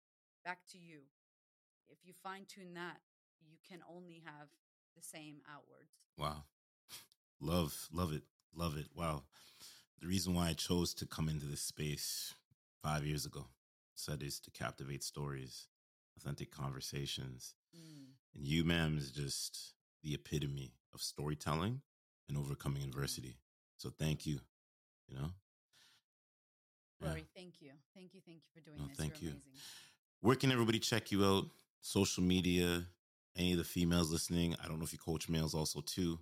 back 0.45 0.61
to 0.71 0.79
you. 0.79 1.11
If 1.91 1.99
you 2.07 2.15
fine 2.15 2.47
tune 2.47 2.75
that, 2.75 3.03
you 3.43 3.59
can 3.69 3.81
only 3.91 4.23
have 4.25 4.49
the 4.95 5.03
same 5.03 5.43
outwards. 5.51 5.91
Wow. 6.17 6.45
Love, 7.41 7.89
love 7.93 8.13
it, 8.13 8.23
love 8.55 8.77
it. 8.79 8.87
Wow. 8.95 9.25
The 10.01 10.07
reason 10.07 10.33
why 10.33 10.49
I 10.49 10.53
chose 10.53 10.95
to 10.95 11.07
come 11.07 11.29
into 11.29 11.47
this 11.47 11.61
space 11.61 12.35
five 12.83 13.05
years 13.05 13.27
ago 13.27 13.47
said 14.01 14.23
is 14.23 14.41
to 14.41 14.51
captivate 14.51 15.03
stories, 15.03 15.69
authentic 16.17 16.51
conversations. 16.51 17.55
Mm. 17.77 18.15
And 18.35 18.47
you, 18.47 18.65
ma'am, 18.65 18.97
is 18.99 19.11
just 19.11 19.75
the 20.03 20.15
epitome 20.15 20.73
of 20.95 21.01
storytelling 21.01 21.81
and 22.29 22.39
overcoming 22.39 22.83
mm. 22.83 22.89
adversity. 22.89 23.39
So 23.77 23.91
thank 23.91 24.27
you. 24.27 24.41
You 25.09 25.17
know? 25.17 25.31
Rory, 27.03 27.21
yeah. 27.21 27.25
thank 27.35 27.55
you. 27.61 27.73
Thank 27.95 28.15
you. 28.15 28.21
Thank 28.27 28.43
you 28.45 28.51
for 28.55 28.61
doing 28.61 28.79
no, 28.79 28.89
this. 28.89 28.97
Thank 28.97 29.23
You're 29.23 29.31
you. 29.31 29.37
Amazing. 29.37 29.61
Where 30.21 30.37
can 30.37 30.53
everybody 30.53 30.79
check 30.79 31.11
you 31.11 31.25
out? 31.25 31.47
Social 31.83 32.23
media, 32.23 32.85
any 33.37 33.53
of 33.53 33.59
the 33.59 33.65
females 33.65 34.11
listening. 34.11 34.55
I 34.63 34.69
don't 34.69 34.79
know 34.79 34.85
if 34.85 34.93
you 34.93 34.99
coach 34.99 35.29
males 35.29 35.55
also 35.55 35.81
too 35.81 36.19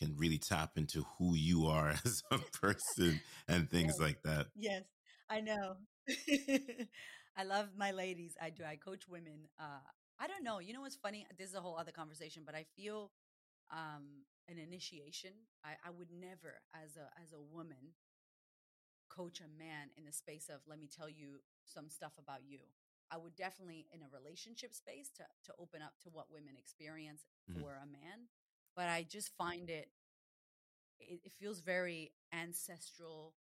can 0.00 0.16
really 0.16 0.38
tap 0.38 0.72
into 0.76 1.04
who 1.18 1.34
you 1.34 1.66
are 1.66 1.90
as 2.04 2.22
a 2.30 2.38
person 2.60 3.20
and 3.46 3.70
things 3.70 3.94
yes. 3.98 4.00
like 4.00 4.22
that. 4.22 4.46
Yes, 4.56 4.82
I 5.30 5.40
know. 5.40 5.76
I 7.36 7.44
love 7.44 7.68
my 7.76 7.92
ladies. 7.92 8.34
I 8.42 8.50
do. 8.50 8.64
I 8.64 8.76
coach 8.76 9.08
women. 9.08 9.48
Uh, 9.58 9.80
I 10.18 10.26
don't 10.26 10.44
know. 10.44 10.58
You 10.58 10.74
know 10.74 10.82
what's 10.82 10.96
funny? 10.96 11.26
This 11.38 11.50
is 11.50 11.54
a 11.54 11.60
whole 11.60 11.78
other 11.78 11.92
conversation, 11.92 12.42
but 12.44 12.54
I 12.54 12.64
feel 12.76 13.12
um, 13.72 14.24
an 14.48 14.58
initiation. 14.58 15.32
I, 15.64 15.72
I 15.86 15.90
would 15.90 16.10
never, 16.12 16.60
as 16.74 16.96
a 16.96 17.08
as 17.22 17.32
a 17.32 17.40
woman, 17.40 17.94
coach 19.08 19.40
a 19.40 19.48
man 19.58 19.90
in 19.96 20.04
the 20.04 20.12
space 20.12 20.48
of 20.48 20.60
let 20.66 20.78
me 20.78 20.88
tell 20.88 21.08
you 21.08 21.40
some 21.64 21.88
stuff 21.90 22.12
about 22.18 22.40
you. 22.46 22.60
I 23.10 23.16
would 23.18 23.34
definitely 23.34 23.86
in 23.92 24.02
a 24.02 24.08
relationship 24.12 24.72
space 24.74 25.10
to 25.16 25.24
to 25.46 25.52
open 25.58 25.82
up 25.82 25.94
to 26.04 26.10
what 26.10 26.30
women 26.30 26.54
experience 26.56 27.24
mm-hmm. 27.50 27.60
for 27.60 27.74
a 27.82 27.86
man 27.86 28.28
but 28.76 28.88
I 28.88 29.02
just 29.02 29.30
find 29.36 29.68
it, 29.68 29.90
it, 31.00 31.20
it 31.24 31.32
feels 31.32 31.60
very 31.60 32.12
ancestral. 32.32 33.34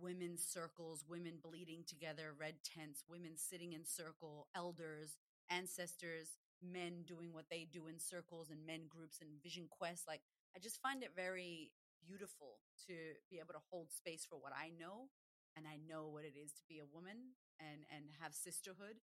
Women's 0.00 0.44
circles, 0.44 1.04
women 1.08 1.34
bleeding 1.42 1.84
together, 1.86 2.34
red 2.38 2.56
tents, 2.64 3.04
women 3.08 3.32
sitting 3.36 3.72
in 3.72 3.84
circle, 3.84 4.48
elders, 4.54 5.18
ancestors, 5.50 6.36
men 6.62 7.04
doing 7.06 7.32
what 7.32 7.46
they 7.50 7.66
do 7.70 7.86
in 7.86 7.98
circles 7.98 8.50
and 8.50 8.66
men 8.66 8.82
groups 8.88 9.18
and 9.20 9.42
vision 9.42 9.66
quests. 9.70 10.06
Like, 10.08 10.22
I 10.56 10.58
just 10.58 10.80
find 10.82 11.02
it 11.02 11.12
very 11.14 11.70
beautiful 12.04 12.58
to 12.86 12.92
be 13.30 13.38
able 13.38 13.54
to 13.54 13.64
hold 13.70 13.92
space 13.92 14.26
for 14.28 14.36
what 14.36 14.52
I 14.52 14.70
know 14.78 15.08
and 15.56 15.66
I 15.66 15.78
know 15.88 16.08
what 16.08 16.24
it 16.24 16.34
is 16.36 16.52
to 16.52 16.64
be 16.68 16.80
a 16.80 16.92
woman 16.92 17.38
and 17.60 17.86
and 17.94 18.04
have 18.20 18.34
sisterhood. 18.34 18.98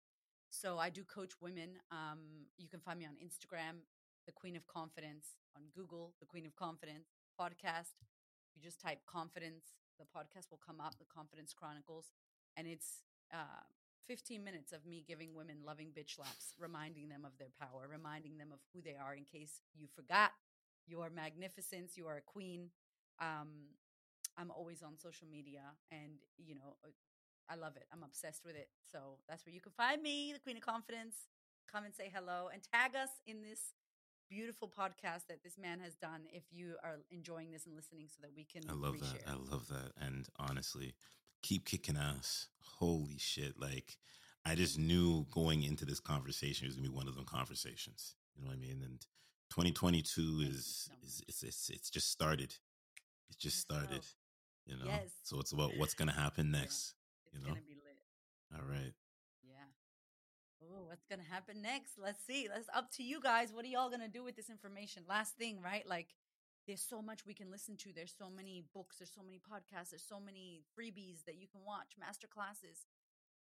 So 0.49 0.77
I 0.79 0.89
do 0.89 1.03
coach 1.03 1.33
women. 1.41 1.77
Um, 1.91 2.47
you 2.57 2.69
can 2.69 2.79
find 2.79 2.99
me 2.99 3.05
on 3.05 3.19
Instagram 3.19 3.83
the 4.25 4.33
Queen 4.33 4.57
of 4.57 4.67
Confidence 4.67 5.39
on 5.55 5.63
Google, 5.73 6.13
The 6.19 6.25
Queen 6.25 6.45
of 6.45 6.53
Confidence 6.55 7.07
podcast. 7.39 7.95
You 8.55 8.61
just 8.61 8.81
type 8.81 8.99
confidence, 9.07 9.63
the 9.99 10.05
podcast 10.05 10.49
will 10.51 10.61
come 10.65 10.79
up, 10.79 10.95
The 10.99 11.05
Confidence 11.05 11.53
Chronicles. 11.53 12.11
And 12.55 12.67
it's 12.67 13.03
uh, 13.33 13.65
15 14.07 14.43
minutes 14.43 14.71
of 14.71 14.85
me 14.85 15.03
giving 15.07 15.35
women 15.35 15.57
loving 15.65 15.89
bitch 15.89 16.15
slaps, 16.15 16.53
reminding 16.57 17.09
them 17.09 17.25
of 17.25 17.37
their 17.37 17.51
power, 17.59 17.87
reminding 17.91 18.37
them 18.37 18.49
of 18.53 18.59
who 18.73 18.81
they 18.81 18.95
are 18.95 19.13
in 19.13 19.25
case 19.25 19.61
you 19.75 19.87
forgot 19.93 20.31
your 20.87 21.09
magnificence, 21.09 21.97
you 21.97 22.07
are 22.07 22.17
a 22.17 22.21
queen. 22.21 22.69
Um, 23.19 23.75
I'm 24.37 24.51
always 24.51 24.81
on 24.81 24.97
social 24.97 25.27
media 25.27 25.61
and, 25.91 26.23
you 26.37 26.55
know, 26.55 26.77
uh, 26.85 26.89
I 27.49 27.55
love 27.55 27.75
it. 27.75 27.87
I'm 27.91 28.03
obsessed 28.03 28.43
with 28.45 28.55
it. 28.55 28.69
So 28.91 29.19
that's 29.27 29.45
where 29.45 29.53
you 29.53 29.61
can 29.61 29.71
find 29.71 30.01
me, 30.01 30.31
the 30.33 30.39
Queen 30.39 30.57
of 30.57 30.63
Confidence. 30.63 31.15
Come 31.71 31.83
and 31.83 31.93
say 31.93 32.11
hello 32.13 32.49
and 32.51 32.61
tag 32.73 32.95
us 32.95 33.09
in 33.25 33.41
this 33.41 33.73
beautiful 34.29 34.67
podcast 34.67 35.27
that 35.27 35.43
this 35.43 35.57
man 35.57 35.79
has 35.79 35.95
done 35.95 36.21
if 36.31 36.43
you 36.51 36.75
are 36.83 36.99
enjoying 37.11 37.51
this 37.51 37.65
and 37.65 37.75
listening 37.75 38.07
so 38.07 38.17
that 38.21 38.31
we 38.35 38.43
can 38.43 38.63
I 38.69 38.73
love 38.73 38.95
reshare. 38.95 39.25
that. 39.25 39.27
I 39.27 39.51
love 39.51 39.67
that. 39.69 39.91
And 39.99 40.27
honestly, 40.37 40.95
keep 41.41 41.65
kicking 41.65 41.97
ass. 41.97 42.47
Holy 42.79 43.17
shit. 43.17 43.59
Like 43.59 43.97
I 44.45 44.55
just 44.55 44.77
knew 44.77 45.25
going 45.31 45.63
into 45.63 45.85
this 45.85 45.99
conversation 45.99 46.65
it 46.65 46.69
was 46.69 46.75
gonna 46.75 46.89
be 46.89 46.95
one 46.95 47.07
of 47.07 47.15
them 47.15 47.25
conversations. 47.25 48.15
You 48.35 48.43
know 48.43 48.49
what 48.49 48.57
I 48.57 48.59
mean? 48.59 48.81
And 48.83 48.99
2022 49.51 50.43
is, 50.49 50.89
so 50.89 50.93
is 51.05 51.23
it's, 51.27 51.43
it's 51.43 51.69
it's 51.69 51.89
just 51.89 52.11
started. 52.11 52.53
It 53.29 53.37
just 53.37 53.59
started. 53.59 54.05
You 54.65 54.77
know? 54.77 54.85
Yes. 54.85 55.09
So 55.23 55.39
it's 55.39 55.51
about 55.53 55.71
what's 55.77 55.93
gonna 55.93 56.11
happen 56.11 56.51
next. 56.51 56.93
Yeah. 57.33 57.39
you 57.39 57.45
know? 57.45 57.53
gonna 57.53 57.65
be 57.65 57.75
lit. 57.75 58.59
All 58.61 58.69
right. 58.69 58.93
Oh, 60.67 60.83
what's 60.87 61.05
gonna 61.05 61.23
happen 61.23 61.61
next? 61.61 61.97
Let's 61.97 62.23
see. 62.25 62.47
That's 62.47 62.67
up 62.73 62.91
to 62.97 63.03
you 63.03 63.21
guys. 63.21 63.53
What 63.53 63.63
are 63.63 63.69
y'all 63.69 63.89
gonna 63.89 64.09
do 64.09 64.23
with 64.23 64.35
this 64.35 64.49
information? 64.49 65.03
Last 65.07 65.37
thing, 65.37 65.61
right? 65.61 65.87
Like, 65.87 66.15
there's 66.67 66.81
so 66.81 67.01
much 67.01 67.25
we 67.25 67.33
can 67.33 67.49
listen 67.49 67.77
to. 67.77 67.93
There's 67.93 68.13
so 68.17 68.29
many 68.29 68.65
books. 68.73 68.97
There's 68.99 69.13
so 69.13 69.23
many 69.23 69.39
podcasts. 69.39 69.91
There's 69.91 70.03
so 70.03 70.19
many 70.19 70.63
freebies 70.75 71.23
that 71.25 71.39
you 71.39 71.47
can 71.47 71.63
watch, 71.63 71.95
master 71.97 72.27
classes. 72.27 72.87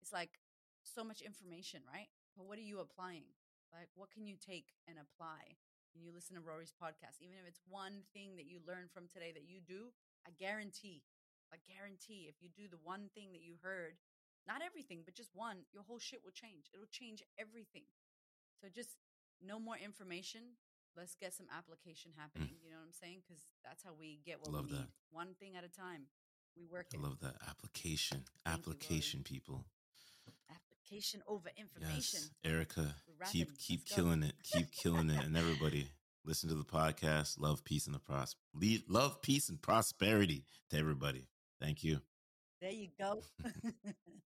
It's 0.02 0.14
like 0.14 0.38
so 0.84 1.04
much 1.04 1.22
information, 1.22 1.82
right? 1.92 2.10
But 2.38 2.46
what 2.46 2.60
are 2.60 2.68
you 2.68 2.80
applying? 2.80 3.34
Like, 3.74 3.90
what 3.96 4.12
can 4.12 4.28
you 4.28 4.36
take 4.38 4.78
and 4.88 4.98
apply? 5.02 5.58
When 5.96 6.04
you 6.04 6.12
listen 6.12 6.36
to 6.36 6.44
Rory's 6.44 6.76
podcast, 6.76 7.24
even 7.24 7.40
if 7.40 7.48
it's 7.48 7.64
one 7.72 8.04
thing 8.14 8.36
that 8.36 8.52
you 8.52 8.60
learn 8.68 8.92
from 8.92 9.08
today 9.08 9.32
that 9.32 9.48
you 9.48 9.64
do, 9.64 9.96
I 10.28 10.32
guarantee, 10.36 11.08
I 11.56 11.58
guarantee, 11.64 12.28
if 12.28 12.44
you 12.44 12.52
do 12.52 12.68
the 12.68 12.84
one 12.84 13.08
thing 13.16 13.32
that 13.32 13.42
you 13.42 13.56
heard 13.64 13.96
not 14.48 14.62
everything, 14.66 15.02
but 15.04 15.16
just 15.16 15.32
one, 15.34 15.66
your 15.74 15.84
whole 15.84 16.00
shit 16.00 16.22
will 16.24 16.32
change. 16.32 16.70
It'll 16.74 16.90
change 16.92 17.24
everything. 17.38 17.84
So 18.62 18.68
just 18.74 18.98
no 19.42 19.60
more 19.60 19.76
information. 19.78 20.42
Let's 20.96 21.16
get 21.16 21.34
some 21.34 21.48
application 21.52 22.12
mm. 22.12 22.22
happening. 22.22 22.56
You 22.64 22.72
know 22.72 22.78
what 22.78 22.88
I'm 22.88 22.94
saying? 22.94 23.24
Because 23.26 23.44
that's 23.64 23.84
how 23.84 23.92
we 23.98 24.20
get 24.26 24.40
what 24.40 24.54
Love 24.54 24.66
we 24.66 24.72
that. 24.72 24.78
need. 24.80 24.94
One 25.12 25.36
thing 25.40 25.56
at 25.58 25.64
a 25.64 25.70
time. 25.70 26.08
We 26.56 26.66
work. 26.66 26.88
I 26.94 26.98
it. 26.98 27.04
love 27.04 27.20
that 27.20 27.36
application. 27.50 28.24
Thank 28.46 28.60
application, 28.60 29.20
you, 29.20 29.24
people. 29.26 29.66
Application 30.50 31.22
over 31.28 31.50
information. 31.58 32.22
Yes, 32.22 32.30
Erika, 32.46 32.96
keep 33.30 33.58
keep 33.58 33.82
Let's 33.82 33.96
killing 33.96 34.22
go. 34.22 34.28
it. 34.28 34.36
Keep 34.44 34.72
killing 34.84 35.10
it, 35.10 35.26
and 35.26 35.36
everybody 35.36 35.90
listen 36.24 36.48
to 36.50 36.56
the 36.56 36.64
podcast. 36.64 37.40
Love, 37.40 37.66
peace, 37.66 37.88
and 37.88 37.96
the 37.96 38.00
pros. 38.00 38.36
Love, 38.88 39.22
peace, 39.22 39.50
and 39.50 39.62
prosperity 39.62 40.46
to 40.70 40.78
everybody. 40.78 41.28
Thank 41.60 41.84
you. 41.84 42.00
There 42.62 42.72
you 42.72 42.88
go. 42.98 43.22